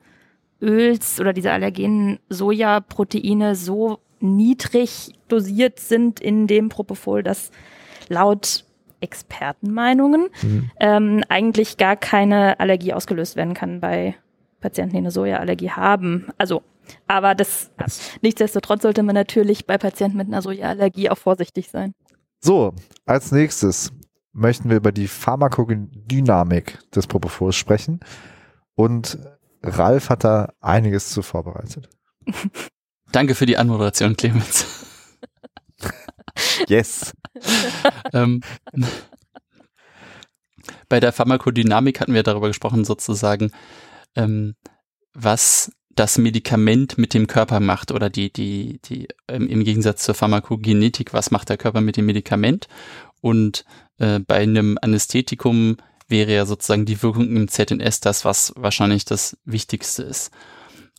oder 1.18 1.32
diese 1.32 1.52
allergenen 1.52 2.18
Sojaproteine 2.28 3.54
so 3.54 4.00
niedrig 4.22 5.12
dosiert 5.28 5.80
sind 5.80 6.20
in 6.20 6.46
dem 6.46 6.68
Propofol, 6.68 7.22
dass 7.22 7.50
laut 8.08 8.64
Expertenmeinungen 9.00 10.28
mhm. 10.42 10.70
ähm, 10.78 11.24
eigentlich 11.28 11.76
gar 11.76 11.96
keine 11.96 12.60
Allergie 12.60 12.92
ausgelöst 12.92 13.36
werden 13.36 13.54
kann 13.54 13.80
bei 13.80 14.14
Patienten, 14.60 14.92
die 14.92 14.98
eine 14.98 15.10
Sojaallergie 15.10 15.70
haben. 15.70 16.28
Also, 16.38 16.62
aber 17.08 17.34
das, 17.34 17.70
das 17.76 18.12
nichtsdestotrotz 18.22 18.82
sollte 18.82 19.02
man 19.02 19.14
natürlich 19.14 19.66
bei 19.66 19.76
Patienten 19.76 20.16
mit 20.16 20.28
einer 20.28 20.42
Sojaallergie 20.42 21.10
auch 21.10 21.18
vorsichtig 21.18 21.68
sein. 21.68 21.94
So, 22.40 22.74
als 23.04 23.32
nächstes 23.32 23.92
möchten 24.32 24.70
wir 24.70 24.76
über 24.76 24.92
die 24.92 25.08
Pharmakodynamik 25.08 26.78
des 26.90 27.06
Propofols 27.06 27.56
sprechen. 27.56 28.00
Und 28.74 29.18
Ralf 29.62 30.08
hat 30.10 30.24
da 30.24 30.52
einiges 30.60 31.10
zu 31.10 31.22
vorbereitet. 31.22 31.88
Danke 33.12 33.34
für 33.34 33.46
die 33.46 33.56
Anmoderation, 33.56 34.16
Clemens. 34.16 34.66
Yes. 36.66 37.12
ähm, 38.14 38.40
Bei 40.88 40.98
der 40.98 41.12
Pharmakodynamik 41.12 42.00
hatten 42.00 42.14
wir 42.14 42.22
darüber 42.22 42.48
gesprochen, 42.48 42.84
sozusagen, 42.84 43.50
ähm, 44.16 44.54
was 45.12 45.72
das 45.90 46.16
Medikament 46.18 46.96
mit 46.96 47.12
dem 47.12 47.26
Körper 47.26 47.60
macht 47.60 47.90
oder 47.92 48.08
die, 48.08 48.32
die, 48.32 48.80
die, 48.84 49.08
ähm, 49.28 49.46
im 49.46 49.64
Gegensatz 49.64 50.04
zur 50.04 50.14
Pharmakogenetik, 50.14 51.12
was 51.12 51.30
macht 51.30 51.50
der 51.50 51.58
Körper 51.58 51.80
mit 51.80 51.96
dem 51.96 52.06
Medikament? 52.06 52.68
Und 53.20 53.64
äh, 53.98 54.20
bei 54.20 54.36
einem 54.36 54.78
Anästhetikum 54.80 55.76
wäre 56.08 56.32
ja 56.32 56.46
sozusagen 56.46 56.86
die 56.86 57.02
Wirkung 57.02 57.36
im 57.36 57.48
ZNS 57.48 58.00
das, 58.00 58.24
was 58.24 58.54
wahrscheinlich 58.56 59.04
das 59.04 59.36
Wichtigste 59.44 60.02
ist. 60.02 60.30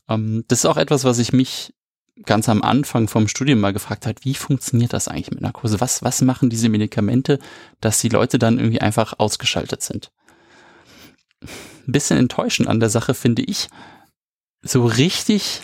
Ähm, 0.08 0.44
das 0.48 0.60
ist 0.60 0.66
auch 0.66 0.78
etwas, 0.78 1.06
was 1.06 1.18
ich 1.20 1.34
mich 1.34 1.74
ganz 2.26 2.48
am 2.48 2.62
Anfang 2.62 3.08
vom 3.08 3.28
Studium 3.28 3.60
mal 3.60 3.74
gefragt 3.74 4.06
hat, 4.06 4.24
wie 4.24 4.36
funktioniert 4.36 4.94
das 4.94 5.08
eigentlich 5.08 5.32
mit 5.32 5.42
Narkose? 5.42 5.82
Was, 5.82 6.04
was 6.04 6.22
machen 6.22 6.50
diese 6.50 6.70
Medikamente, 6.70 7.40
dass 7.82 8.02
die 8.02 8.10
Leute 8.10 8.38
dann 8.38 8.60
irgendwie 8.60 8.82
einfach 8.82 9.18
ausgeschaltet 9.18 9.82
sind? 9.82 10.12
Ein 11.42 11.92
bisschen 11.92 12.18
enttäuschend 12.18 12.70
an 12.70 12.80
der 12.80 12.90
Sache 12.90 13.14
finde 13.14 13.42
ich, 13.42 13.68
so 14.62 14.86
richtig, 14.86 15.62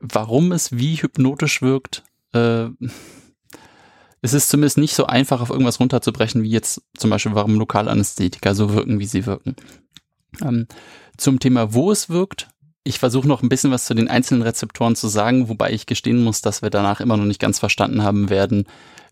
warum 0.00 0.52
es 0.52 0.76
wie 0.76 0.96
hypnotisch 0.96 1.62
wirkt, 1.62 2.02
äh, 2.34 2.68
es 4.20 4.34
ist 4.34 4.48
zumindest 4.50 4.78
nicht 4.78 4.94
so 4.94 5.06
einfach, 5.06 5.40
auf 5.40 5.50
irgendwas 5.50 5.80
runterzubrechen, 5.80 6.42
wie 6.42 6.50
jetzt 6.50 6.82
zum 6.96 7.10
Beispiel, 7.10 7.34
warum 7.34 7.58
Lokalanästhetika 7.58 8.54
so 8.54 8.72
wirken, 8.72 9.00
wie 9.00 9.06
sie 9.06 9.26
wirken. 9.26 9.56
Ähm, 10.40 10.68
zum 11.16 11.40
Thema, 11.40 11.74
wo 11.74 11.90
es 11.90 12.08
wirkt, 12.08 12.48
ich 12.84 12.98
versuche 12.98 13.28
noch 13.28 13.42
ein 13.42 13.48
bisschen 13.48 13.70
was 13.70 13.84
zu 13.84 13.94
den 13.94 14.08
einzelnen 14.08 14.42
Rezeptoren 14.42 14.96
zu 14.96 15.08
sagen, 15.08 15.48
wobei 15.48 15.72
ich 15.72 15.86
gestehen 15.86 16.22
muss, 16.22 16.42
dass 16.42 16.62
wir 16.62 16.70
danach 16.70 17.00
immer 17.00 17.16
noch 17.16 17.24
nicht 17.24 17.40
ganz 17.40 17.58
verstanden 17.58 18.02
haben 18.02 18.30
werden, 18.30 18.64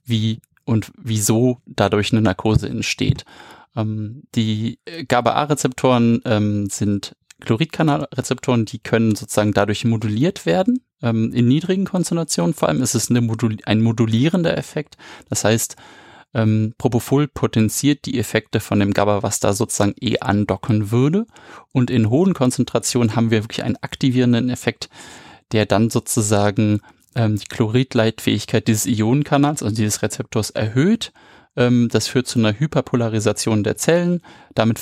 wie 0.04 0.40
und 0.64 0.92
wieso 0.96 1.59
dadurch 1.66 2.12
eine 2.12 2.22
Narkose 2.22 2.68
entsteht. 2.68 3.24
Ähm, 3.76 4.22
die 4.35 4.78
GABA-A-Rezeptoren 5.09 6.20
ähm, 6.24 6.68
sind 6.68 7.16
Chloridkanalrezeptoren, 7.40 8.66
die 8.66 8.78
können 8.78 9.14
sozusagen 9.14 9.52
dadurch 9.52 9.85
moduliert 9.85 10.46
werden, 10.46 10.80
ähm, 11.02 11.33
in 11.33 11.48
niedrigen 11.48 11.87
Konzentrationen. 11.87 12.54
Vor 12.54 12.68
allem 12.68 12.83
ist 12.83 12.94
es 12.94 13.11
Modul 13.11 13.56
ein 13.64 13.83
modulierender 13.83 14.56
Effekt. 14.56 14.96
Das 15.28 15.44
heißt, 15.44 15.76
ähm, 16.32 16.74
Propofol 16.78 17.26
potenziert 17.28 18.04
die 18.06 18.18
Effekte 18.18 18.60
von 18.60 18.80
dem 18.80 18.92
GABA, 18.92 19.22
was 19.22 19.40
da 19.40 19.52
sozusagen 19.52 19.94
eh 20.00 20.18
andocken 20.20 20.90
würde. 20.90 21.26
Und 21.72 21.90
in 21.90 22.10
hohen 22.10 22.34
Konzentrationen 22.34 23.16
haben 23.16 23.30
wir 23.30 23.42
wirklich 23.42 23.64
einen 23.64 23.78
aktivierenden 23.80 24.48
Effekt, 24.48 24.88
der 25.52 25.66
dann 25.66 25.90
sozusagen 25.90 26.80
ähm, 27.14 27.36
die 27.36 27.46
Chloridleitfähigkeit 27.46 28.68
dieses 28.68 28.86
Ionenkanals, 28.86 29.62
also 29.62 29.74
dieses 29.74 30.02
Rezeptors 30.02 30.50
erhöht. 30.50 31.12
Ähm, 31.56 31.88
das 31.90 32.06
führt 32.06 32.28
zu 32.28 32.38
einer 32.38 32.58
Hyperpolarisation 32.58 33.64
der 33.64 33.76
Zellen, 33.76 34.22
damit 34.54 34.78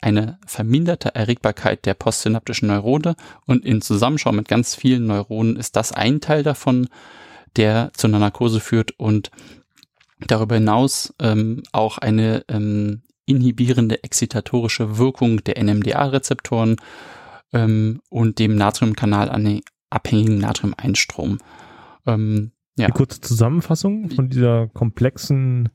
eine 0.00 0.38
verminderte 0.46 1.14
Erregbarkeit 1.14 1.84
der 1.84 1.94
postsynaptischen 1.94 2.68
Neurone 2.68 3.16
und 3.44 3.64
in 3.64 3.82
Zusammenschau 3.82 4.30
mit 4.30 4.46
ganz 4.46 4.76
vielen 4.76 5.06
Neuronen 5.06 5.56
ist 5.56 5.74
das 5.74 5.90
ein 5.90 6.20
Teil 6.20 6.44
davon, 6.44 6.88
der 7.56 7.90
zu 7.96 8.06
einer 8.06 8.20
Narkose 8.20 8.60
führt 8.60 8.92
und 8.98 9.30
darüber 10.20 10.56
hinaus 10.56 11.14
ähm, 11.20 11.62
auch 11.72 11.98
eine 11.98 12.44
ähm, 12.48 13.02
inhibierende 13.26 14.02
excitatorische 14.04 14.98
Wirkung 14.98 15.42
der 15.44 15.62
NMDA-Rezeptoren 15.62 16.76
ähm, 17.52 18.00
und 18.08 18.38
dem 18.38 18.56
Natriumkanal 18.56 19.60
abhängigen 19.90 20.38
Natriumeinstrom. 20.38 21.38
Ähm, 22.06 22.52
ja. 22.78 22.86
Die 22.86 22.92
kurze 22.92 23.20
Zusammenfassung 23.20 24.10
von 24.10 24.28
dieser 24.28 24.68
komplexen 24.68 25.70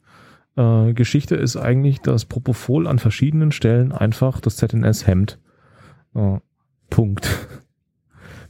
äh, 0.55 0.93
Geschichte 0.93 1.35
ist 1.35 1.57
eigentlich, 1.57 1.99
dass 2.01 2.25
Propofol 2.25 2.87
an 2.87 2.99
verschiedenen 2.99 3.51
Stellen 3.51 3.91
einfach 3.91 4.39
das 4.39 4.57
ZNS 4.57 5.07
hemmt. 5.07 5.39
Äh, 6.15 6.39
Punkt. 6.89 7.27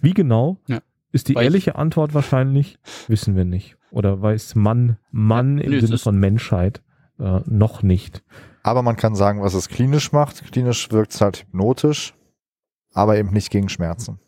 Wie 0.02 0.14
genau 0.14 0.60
ja. 0.68 0.82
ist 1.12 1.30
die 1.30 1.36
Weil 1.36 1.46
ehrliche 1.46 1.76
Antwort 1.76 2.14
wahrscheinlich? 2.14 2.78
Wissen 3.08 3.36
wir 3.36 3.46
nicht. 3.46 3.78
Oder 3.92 4.22
weiß 4.22 4.56
man, 4.56 4.98
Mann 5.12 5.58
ja, 5.58 5.66
im 5.66 5.80
Sinne 5.82 5.98
von 5.98 6.18
Menschheit 6.18 6.82
äh, 7.20 7.42
noch 7.46 7.84
nicht. 7.84 8.24
Aber 8.64 8.82
man 8.82 8.96
kann 8.96 9.16
sagen, 9.16 9.42
was 9.42 9.54
es 9.54 9.70
klinisch 9.70 10.12
macht. 10.12 10.52
Klinisch 10.52 10.92
wirkt 10.92 11.14
es 11.14 11.22
halt 11.22 11.42
hypnotisch, 11.42 12.14
aber 12.94 13.18
eben 13.18 13.32
nicht 13.32 13.52
gegen 13.52 13.70
Schmerzen. 13.70 14.20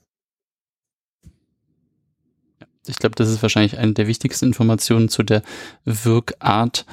Ich 2.86 2.97
glaube, 2.97 3.15
das 3.15 3.30
ist 3.30 3.41
wahrscheinlich 3.41 3.78
eine 3.78 3.93
der 3.93 4.08
wichtigsten 4.08 4.47
Informationen 4.47 5.08
zu 5.08 5.23
der 5.23 5.41
Wirkart. 5.86 6.86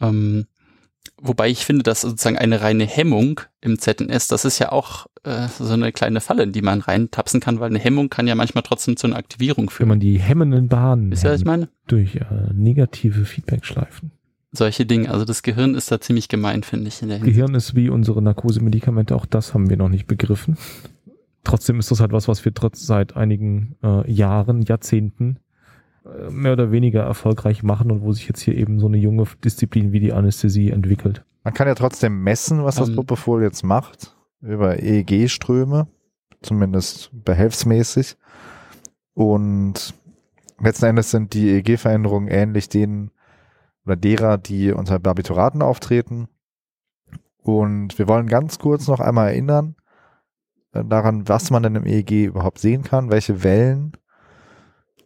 Ähm, 0.00 0.46
wobei 1.22 1.48
ich 1.48 1.64
finde, 1.64 1.82
dass 1.82 2.02
sozusagen 2.02 2.36
eine 2.36 2.60
reine 2.60 2.84
Hemmung 2.84 3.40
im 3.60 3.78
ZNS, 3.78 4.28
das 4.28 4.44
ist 4.44 4.58
ja 4.58 4.72
auch 4.72 5.06
äh, 5.22 5.48
so 5.58 5.72
eine 5.72 5.92
kleine 5.92 6.20
Falle, 6.20 6.42
in 6.42 6.52
die 6.52 6.62
man 6.62 6.80
reintapsen 6.80 7.40
kann, 7.40 7.60
weil 7.60 7.70
eine 7.70 7.78
Hemmung 7.78 8.10
kann 8.10 8.26
ja 8.26 8.34
manchmal 8.34 8.62
trotzdem 8.62 8.96
zu 8.96 9.06
einer 9.06 9.16
Aktivierung 9.16 9.70
führen. 9.70 9.88
Wenn 9.88 9.96
man 9.96 10.00
die 10.00 10.18
hemmenden 10.18 10.68
Bahnen 10.68 11.12
ist 11.12 11.22
ja, 11.22 11.30
was 11.30 11.40
ich 11.40 11.46
meine? 11.46 11.68
durch 11.86 12.16
äh, 12.16 12.24
negative 12.52 13.24
Feedbackschleifen. 13.24 14.10
Solche 14.50 14.84
Dinge, 14.84 15.10
also 15.10 15.24
das 15.24 15.42
Gehirn 15.42 15.74
ist 15.74 15.90
da 15.90 16.00
ziemlich 16.00 16.28
gemein, 16.28 16.62
finde 16.62 16.88
ich. 16.88 17.00
In 17.00 17.08
der 17.08 17.20
Gehirn 17.20 17.54
ist 17.54 17.74
wie 17.74 17.88
unsere 17.88 18.20
Narkosemedikamente, 18.20 19.16
auch 19.16 19.24
das 19.24 19.54
haben 19.54 19.70
wir 19.70 19.78
noch 19.78 19.88
nicht 19.88 20.06
begriffen. 20.06 20.58
Trotzdem 21.44 21.78
ist 21.78 21.90
das 21.90 22.00
halt 22.00 22.12
was, 22.12 22.28
was 22.28 22.44
wir 22.44 22.52
trotz 22.52 22.86
seit 22.86 23.16
einigen 23.16 23.76
äh, 23.82 24.10
Jahren, 24.10 24.62
Jahrzehnten 24.62 25.38
mehr 26.30 26.52
oder 26.52 26.72
weniger 26.72 27.02
erfolgreich 27.02 27.62
machen 27.62 27.90
und 27.90 28.02
wo 28.02 28.12
sich 28.12 28.26
jetzt 28.28 28.40
hier 28.40 28.56
eben 28.56 28.78
so 28.80 28.86
eine 28.86 28.98
junge 28.98 29.24
Disziplin 29.44 29.92
wie 29.92 30.00
die 30.00 30.12
Anästhesie 30.12 30.70
entwickelt. 30.70 31.24
Man 31.44 31.54
kann 31.54 31.68
ja 31.68 31.74
trotzdem 31.74 32.22
messen, 32.22 32.64
was 32.64 32.76
das 32.76 32.88
ähm. 32.88 32.96
Propofol 32.96 33.42
jetzt 33.42 33.62
macht, 33.64 34.16
über 34.40 34.82
EEG-Ströme, 34.82 35.88
zumindest 36.42 37.10
behelfsmäßig. 37.12 38.16
Und 39.14 39.94
letzten 40.60 40.86
Endes 40.86 41.10
sind 41.10 41.34
die 41.34 41.50
EEG-Veränderungen 41.50 42.28
ähnlich 42.28 42.68
denen 42.68 43.10
oder 43.84 43.96
derer, 43.96 44.38
die 44.38 44.72
unter 44.72 44.98
Barbituraten 44.98 45.62
auftreten. 45.62 46.28
Und 47.38 47.98
wir 47.98 48.06
wollen 48.06 48.28
ganz 48.28 48.58
kurz 48.58 48.86
noch 48.86 49.00
einmal 49.00 49.28
erinnern 49.28 49.74
äh, 50.72 50.84
daran, 50.84 51.28
was 51.28 51.50
man 51.50 51.64
denn 51.64 51.74
im 51.74 51.86
EEG 51.86 52.26
überhaupt 52.26 52.58
sehen 52.58 52.84
kann, 52.84 53.10
welche 53.10 53.42
Wellen 53.42 53.92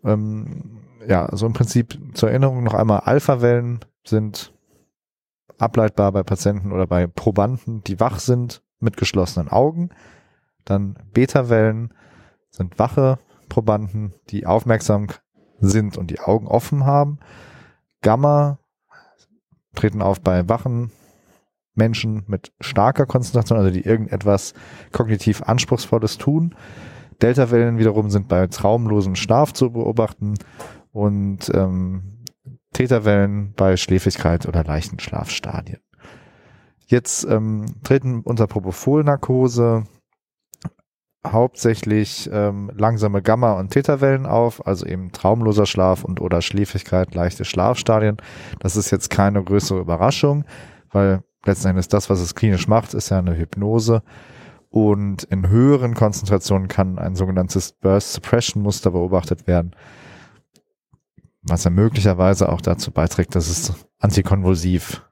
ähm, 0.04 0.82
ja, 1.08 1.26
also 1.26 1.46
im 1.46 1.52
Prinzip 1.52 1.98
zur 2.14 2.30
Erinnerung 2.30 2.64
noch 2.64 2.74
einmal, 2.74 3.00
Alpha-Wellen 3.00 3.80
sind 4.04 4.52
ableitbar 5.58 6.12
bei 6.12 6.22
Patienten 6.22 6.72
oder 6.72 6.86
bei 6.86 7.06
Probanden, 7.06 7.82
die 7.84 8.00
wach 8.00 8.18
sind 8.18 8.62
mit 8.78 8.96
geschlossenen 8.96 9.48
Augen. 9.48 9.90
Dann 10.64 10.98
Beta-Wellen 11.12 11.94
sind 12.50 12.78
wache 12.78 13.18
Probanden, 13.48 14.14
die 14.30 14.46
aufmerksam 14.46 15.08
sind 15.60 15.96
und 15.96 16.10
die 16.10 16.20
Augen 16.20 16.46
offen 16.46 16.84
haben. 16.84 17.18
Gamma 18.02 18.58
treten 19.74 20.02
auf 20.02 20.20
bei 20.20 20.48
wachen 20.48 20.90
Menschen 21.74 22.24
mit 22.26 22.52
starker 22.60 23.06
Konzentration, 23.06 23.58
also 23.58 23.70
die 23.70 23.84
irgendetwas 23.84 24.54
kognitiv 24.92 25.42
Anspruchsvolles 25.42 26.18
tun. 26.18 26.54
Delta-Wellen 27.22 27.78
wiederum 27.78 28.10
sind 28.10 28.28
bei 28.28 28.46
traumlosen 28.46 29.16
Schlaf 29.16 29.52
zu 29.52 29.70
beobachten 29.70 30.34
und 30.96 31.50
ähm, 31.52 32.24
Täterwellen 32.72 33.52
bei 33.54 33.76
Schläfrigkeit 33.76 34.46
oder 34.46 34.64
leichten 34.64 34.98
Schlafstadien. 34.98 35.80
Jetzt 36.86 37.26
ähm, 37.28 37.66
treten 37.84 38.22
unter 38.22 38.46
Propofol-Narkose 38.46 39.84
hauptsächlich 41.26 42.30
ähm, 42.32 42.70
langsame 42.74 43.20
Gamma- 43.20 43.58
und 43.58 43.72
Täterwellen 43.72 44.24
auf, 44.24 44.66
also 44.66 44.86
eben 44.86 45.12
traumloser 45.12 45.66
Schlaf 45.66 46.02
und 46.02 46.22
oder 46.22 46.40
Schläfrigkeit, 46.40 47.14
leichte 47.14 47.44
Schlafstadien. 47.44 48.16
Das 48.60 48.76
ist 48.76 48.90
jetzt 48.90 49.10
keine 49.10 49.44
größere 49.44 49.80
Überraschung, 49.80 50.46
weil 50.92 51.22
letzten 51.44 51.68
Endes 51.68 51.88
das, 51.88 52.08
was 52.08 52.20
es 52.20 52.34
klinisch 52.34 52.68
macht, 52.68 52.94
ist 52.94 53.10
ja 53.10 53.18
eine 53.18 53.36
Hypnose. 53.36 54.02
Und 54.70 55.24
in 55.24 55.48
höheren 55.48 55.94
Konzentrationen 55.94 56.68
kann 56.68 56.98
ein 56.98 57.16
sogenanntes 57.16 57.72
Burst 57.72 58.14
Suppression 58.14 58.62
Muster 58.62 58.92
beobachtet 58.92 59.46
werden 59.46 59.74
was 61.48 61.64
ja 61.64 61.70
möglicherweise 61.70 62.48
auch 62.48 62.60
dazu 62.60 62.90
beiträgt, 62.90 63.34
dass 63.34 63.48
es 63.48 63.72
antikonvulsiv 63.98 65.02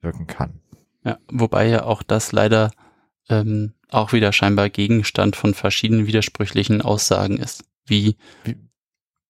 wirken 0.00 0.26
kann. 0.26 0.60
Ja, 1.04 1.18
wobei 1.30 1.68
ja 1.68 1.84
auch 1.84 2.02
das 2.02 2.32
leider 2.32 2.70
ähm, 3.28 3.74
auch 3.90 4.12
wieder 4.12 4.32
scheinbar 4.32 4.70
Gegenstand 4.70 5.36
von 5.36 5.54
verschiedenen 5.54 6.06
widersprüchlichen 6.06 6.82
Aussagen 6.82 7.38
ist, 7.38 7.64
wie, 7.86 8.16
wie, 8.44 8.56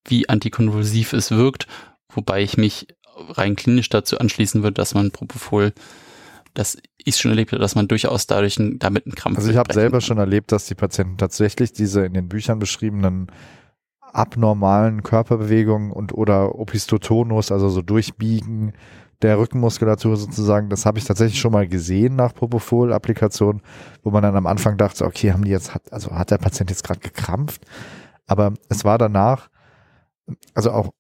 wie 0.07 0.29
antikonvulsiv 0.29 1.13
es 1.13 1.31
wirkt, 1.31 1.67
wobei 2.09 2.43
ich 2.43 2.57
mich 2.57 2.89
rein 3.17 3.57
klinisch 3.57 3.89
dazu 3.89 4.19
anschließen 4.19 4.63
würde, 4.63 4.75
dass 4.75 4.95
man 4.95 5.11
Propofol, 5.11 5.73
das 6.55 6.79
ich 6.97 7.17
schon 7.17 7.31
erlebt 7.31 7.53
habe, 7.53 7.61
dass 7.61 7.75
man 7.75 7.89
durchaus 7.89 8.27
dadurch 8.27 8.59
ein, 8.59 8.79
damit 8.79 9.07
einen 9.07 9.15
Krampf 9.15 9.39
Also 9.39 9.51
ich 9.51 9.57
habe 9.57 9.73
selber 9.73 10.01
schon 10.01 10.19
erlebt, 10.19 10.53
dass 10.53 10.67
die 10.67 10.75
Patienten 10.75 11.19
tatsächlich 11.19 11.73
diese 11.73 12.05
in 12.05 12.15
den 12.15 12.29
Büchern 12.29 12.59
beschriebenen 12.59 13.31
abnormalen 14.13 15.03
Körperbewegungen 15.03 15.91
und 15.91 16.13
oder 16.15 16.59
Opistotonus, 16.59 17.53
also 17.53 17.69
so 17.69 17.83
durchbiegen, 17.83 18.73
der 19.23 19.39
Rückenmuskulatur 19.39 20.17
sozusagen. 20.17 20.69
Das 20.69 20.87
habe 20.87 20.99
ich 20.99 21.05
tatsächlich 21.05 21.41
schon 21.41 21.53
mal 21.53 21.67
gesehen 21.67 22.17
nach 22.17 22.35
Propofol-Applikation, 22.35 23.63
wo 24.03 24.11
man 24.11 24.23
dann 24.23 24.37
am 24.37 24.47
Anfang 24.47 24.77
dachte, 24.77 25.05
okay, 25.05 25.33
haben 25.33 25.45
die 25.45 25.51
jetzt, 25.51 25.73
also 25.91 26.13
hat 26.13 26.31
der 26.31 26.39
Patient 26.39 26.71
jetzt 26.71 26.85
gerade 26.85 27.01
gekrampft? 27.01 27.65
Aber 28.27 28.55
es 28.69 28.85
war 28.85 28.99
danach, 28.99 29.49
also 30.55 30.73
auch, 30.73 30.91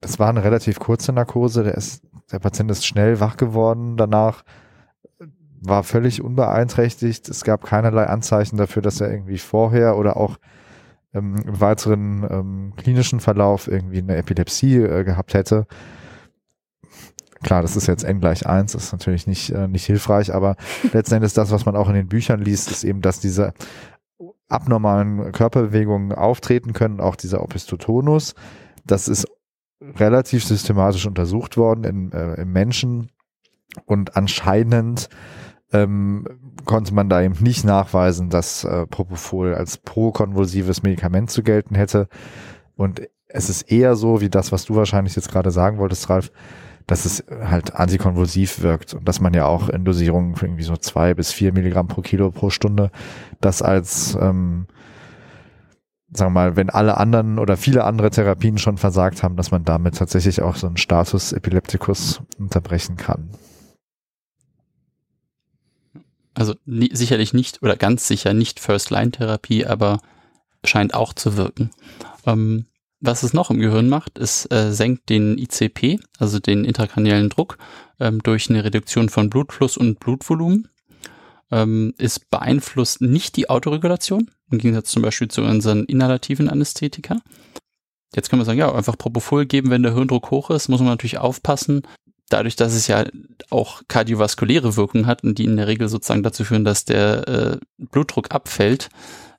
das 0.00 0.18
war 0.18 0.28
eine 0.28 0.44
relativ 0.44 0.80
kurze 0.80 1.12
Narkose, 1.12 1.62
der 1.62 1.74
ist, 1.74 2.02
der 2.32 2.40
Patient 2.40 2.70
ist 2.70 2.84
schnell 2.84 3.20
wach 3.20 3.36
geworden 3.36 3.96
danach, 3.96 4.42
war 5.60 5.84
völlig 5.84 6.22
unbeeinträchtigt. 6.22 7.28
Es 7.28 7.44
gab 7.44 7.64
keinerlei 7.64 8.06
Anzeichen 8.06 8.56
dafür, 8.56 8.82
dass 8.82 9.00
er 9.00 9.10
irgendwie 9.10 9.38
vorher 9.38 9.96
oder 9.96 10.16
auch 10.16 10.38
ähm, 11.14 11.36
im 11.36 11.60
weiteren 11.60 12.26
ähm, 12.30 12.72
klinischen 12.76 13.20
Verlauf 13.20 13.68
irgendwie 13.68 13.98
eine 13.98 14.16
Epilepsie 14.16 14.76
äh, 14.76 15.04
gehabt 15.04 15.34
hätte. 15.34 15.66
Klar, 17.42 17.62
das 17.62 17.76
ist 17.76 17.88
jetzt 17.88 18.04
n 18.04 18.20
gleich 18.20 18.46
eins, 18.46 18.72
das 18.72 18.84
ist 18.84 18.92
natürlich 18.92 19.26
nicht, 19.26 19.50
äh, 19.50 19.66
nicht 19.66 19.84
hilfreich, 19.84 20.32
aber 20.32 20.56
letzten 20.92 21.16
Endes 21.16 21.34
das, 21.34 21.50
was 21.50 21.66
man 21.66 21.76
auch 21.76 21.88
in 21.88 21.94
den 21.94 22.08
Büchern 22.08 22.40
liest, 22.40 22.70
ist 22.70 22.84
eben, 22.84 23.00
dass 23.00 23.20
diese 23.20 23.52
abnormalen 24.48 25.32
Körperbewegungen 25.32 26.12
auftreten 26.12 26.72
können, 26.72 27.00
auch 27.00 27.16
dieser 27.16 27.42
Opistotonus. 27.42 28.34
Das 28.84 29.08
ist 29.08 29.26
relativ 29.80 30.44
systematisch 30.44 31.06
untersucht 31.06 31.56
worden 31.56 31.84
in, 31.84 32.12
äh, 32.12 32.34
im 32.42 32.52
Menschen 32.52 33.10
und 33.86 34.16
anscheinend 34.16 35.08
ähm, 35.72 36.26
konnte 36.64 36.94
man 36.94 37.08
da 37.08 37.22
eben 37.22 37.36
nicht 37.40 37.64
nachweisen, 37.64 38.30
dass 38.30 38.64
äh, 38.64 38.86
Propofol 38.86 39.54
als 39.54 39.78
prokonvulsives 39.78 40.82
Medikament 40.82 41.30
zu 41.30 41.42
gelten 41.42 41.74
hätte. 41.74 42.08
Und 42.76 43.02
es 43.28 43.48
ist 43.48 43.62
eher 43.62 43.96
so, 43.96 44.20
wie 44.20 44.28
das, 44.28 44.52
was 44.52 44.64
du 44.64 44.76
wahrscheinlich 44.76 45.16
jetzt 45.16 45.30
gerade 45.30 45.50
sagen 45.50 45.78
wolltest, 45.78 46.10
Ralf, 46.10 46.30
dass 46.86 47.04
es 47.04 47.24
halt 47.30 47.74
antikonvulsiv 47.76 48.62
wirkt 48.62 48.94
und 48.94 49.06
dass 49.08 49.20
man 49.20 49.34
ja 49.34 49.46
auch 49.46 49.68
in 49.68 49.84
Dosierungen 49.84 50.36
für 50.36 50.46
irgendwie 50.46 50.64
so 50.64 50.76
zwei 50.76 51.14
bis 51.14 51.32
vier 51.32 51.52
Milligramm 51.52 51.88
pro 51.88 52.02
Kilo 52.02 52.30
pro 52.30 52.50
Stunde 52.50 52.90
das 53.40 53.62
als, 53.62 54.14
ähm, 54.20 54.66
sagen 56.12 56.34
wir 56.34 56.40
mal, 56.40 56.56
wenn 56.56 56.70
alle 56.70 56.98
anderen 56.98 57.38
oder 57.38 57.56
viele 57.56 57.84
andere 57.84 58.10
Therapien 58.10 58.58
schon 58.58 58.78
versagt 58.78 59.22
haben, 59.22 59.36
dass 59.36 59.50
man 59.50 59.64
damit 59.64 59.96
tatsächlich 59.96 60.42
auch 60.42 60.56
so 60.56 60.66
einen 60.66 60.76
Status 60.76 61.32
Epilepticus 61.32 62.20
unterbrechen 62.38 62.96
kann. 62.96 63.30
Also 66.34 66.54
nie, 66.64 66.90
sicherlich 66.92 67.34
nicht 67.34 67.62
oder 67.62 67.76
ganz 67.76 68.06
sicher 68.06 68.34
nicht 68.34 68.60
First-Line-Therapie, 68.60 69.66
aber 69.66 70.00
scheint 70.64 70.94
auch 70.94 71.12
zu 71.12 71.36
wirken. 71.36 71.70
Ähm, 72.26 72.66
was 73.00 73.24
es 73.24 73.32
noch 73.32 73.50
im 73.50 73.58
Gehirn 73.58 73.88
macht, 73.88 74.18
es 74.18 74.46
äh, 74.50 74.70
senkt 74.72 75.08
den 75.10 75.36
ICP, 75.36 75.98
also 76.18 76.38
den 76.38 76.64
intrakraniellen 76.64 77.30
Druck, 77.30 77.58
ähm, 77.98 78.22
durch 78.22 78.48
eine 78.48 78.64
Reduktion 78.64 79.08
von 79.08 79.28
Blutfluss 79.28 79.76
und 79.76 79.98
Blutvolumen. 79.98 80.68
Ähm, 81.50 81.94
es 81.98 82.20
beeinflusst 82.20 83.02
nicht 83.02 83.36
die 83.36 83.50
Autoregulation, 83.50 84.30
im 84.50 84.58
Gegensatz 84.58 84.90
zum 84.90 85.02
Beispiel 85.02 85.28
zu 85.28 85.42
unseren 85.42 85.84
inhalativen 85.84 86.48
Anästhetika. 86.48 87.20
Jetzt 88.14 88.28
kann 88.28 88.38
man 88.38 88.46
sagen, 88.46 88.58
ja, 88.58 88.72
einfach 88.72 88.96
Propofol 88.96 89.46
geben, 89.46 89.70
wenn 89.70 89.82
der 89.82 89.94
Hirndruck 89.94 90.30
hoch 90.30 90.50
ist, 90.50 90.68
muss 90.68 90.80
man 90.80 90.90
natürlich 90.90 91.18
aufpassen, 91.18 91.82
dadurch, 92.32 92.56
dass 92.56 92.74
es 92.74 92.86
ja 92.86 93.04
auch 93.50 93.82
kardiovaskuläre 93.88 94.76
Wirkungen 94.76 95.06
hat 95.06 95.22
und 95.24 95.38
die 95.38 95.44
in 95.44 95.56
der 95.56 95.66
Regel 95.66 95.88
sozusagen 95.88 96.22
dazu 96.22 96.44
führen, 96.44 96.64
dass 96.64 96.84
der 96.84 97.28
äh, 97.28 97.56
Blutdruck 97.78 98.34
abfällt, 98.34 98.88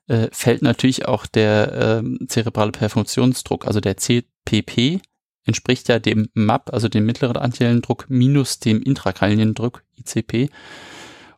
äh, 0.06 0.28
fällt 0.32 0.62
natürlich 0.62 1.06
auch 1.06 1.26
der 1.26 2.02
äh, 2.02 2.26
zerebrale 2.26 2.72
Perfusionsdruck, 2.72 3.66
also 3.66 3.80
der 3.80 3.96
CPP, 3.96 5.00
entspricht 5.46 5.88
ja 5.88 5.98
dem 5.98 6.28
MAP, 6.34 6.72
also 6.72 6.88
dem 6.88 7.06
mittleren 7.06 7.36
arteriellen 7.36 7.82
Druck, 7.82 8.06
minus 8.08 8.60
dem 8.60 8.82
intrakraniellen 8.82 9.54
Druck, 9.54 9.82
ICP. 9.98 10.50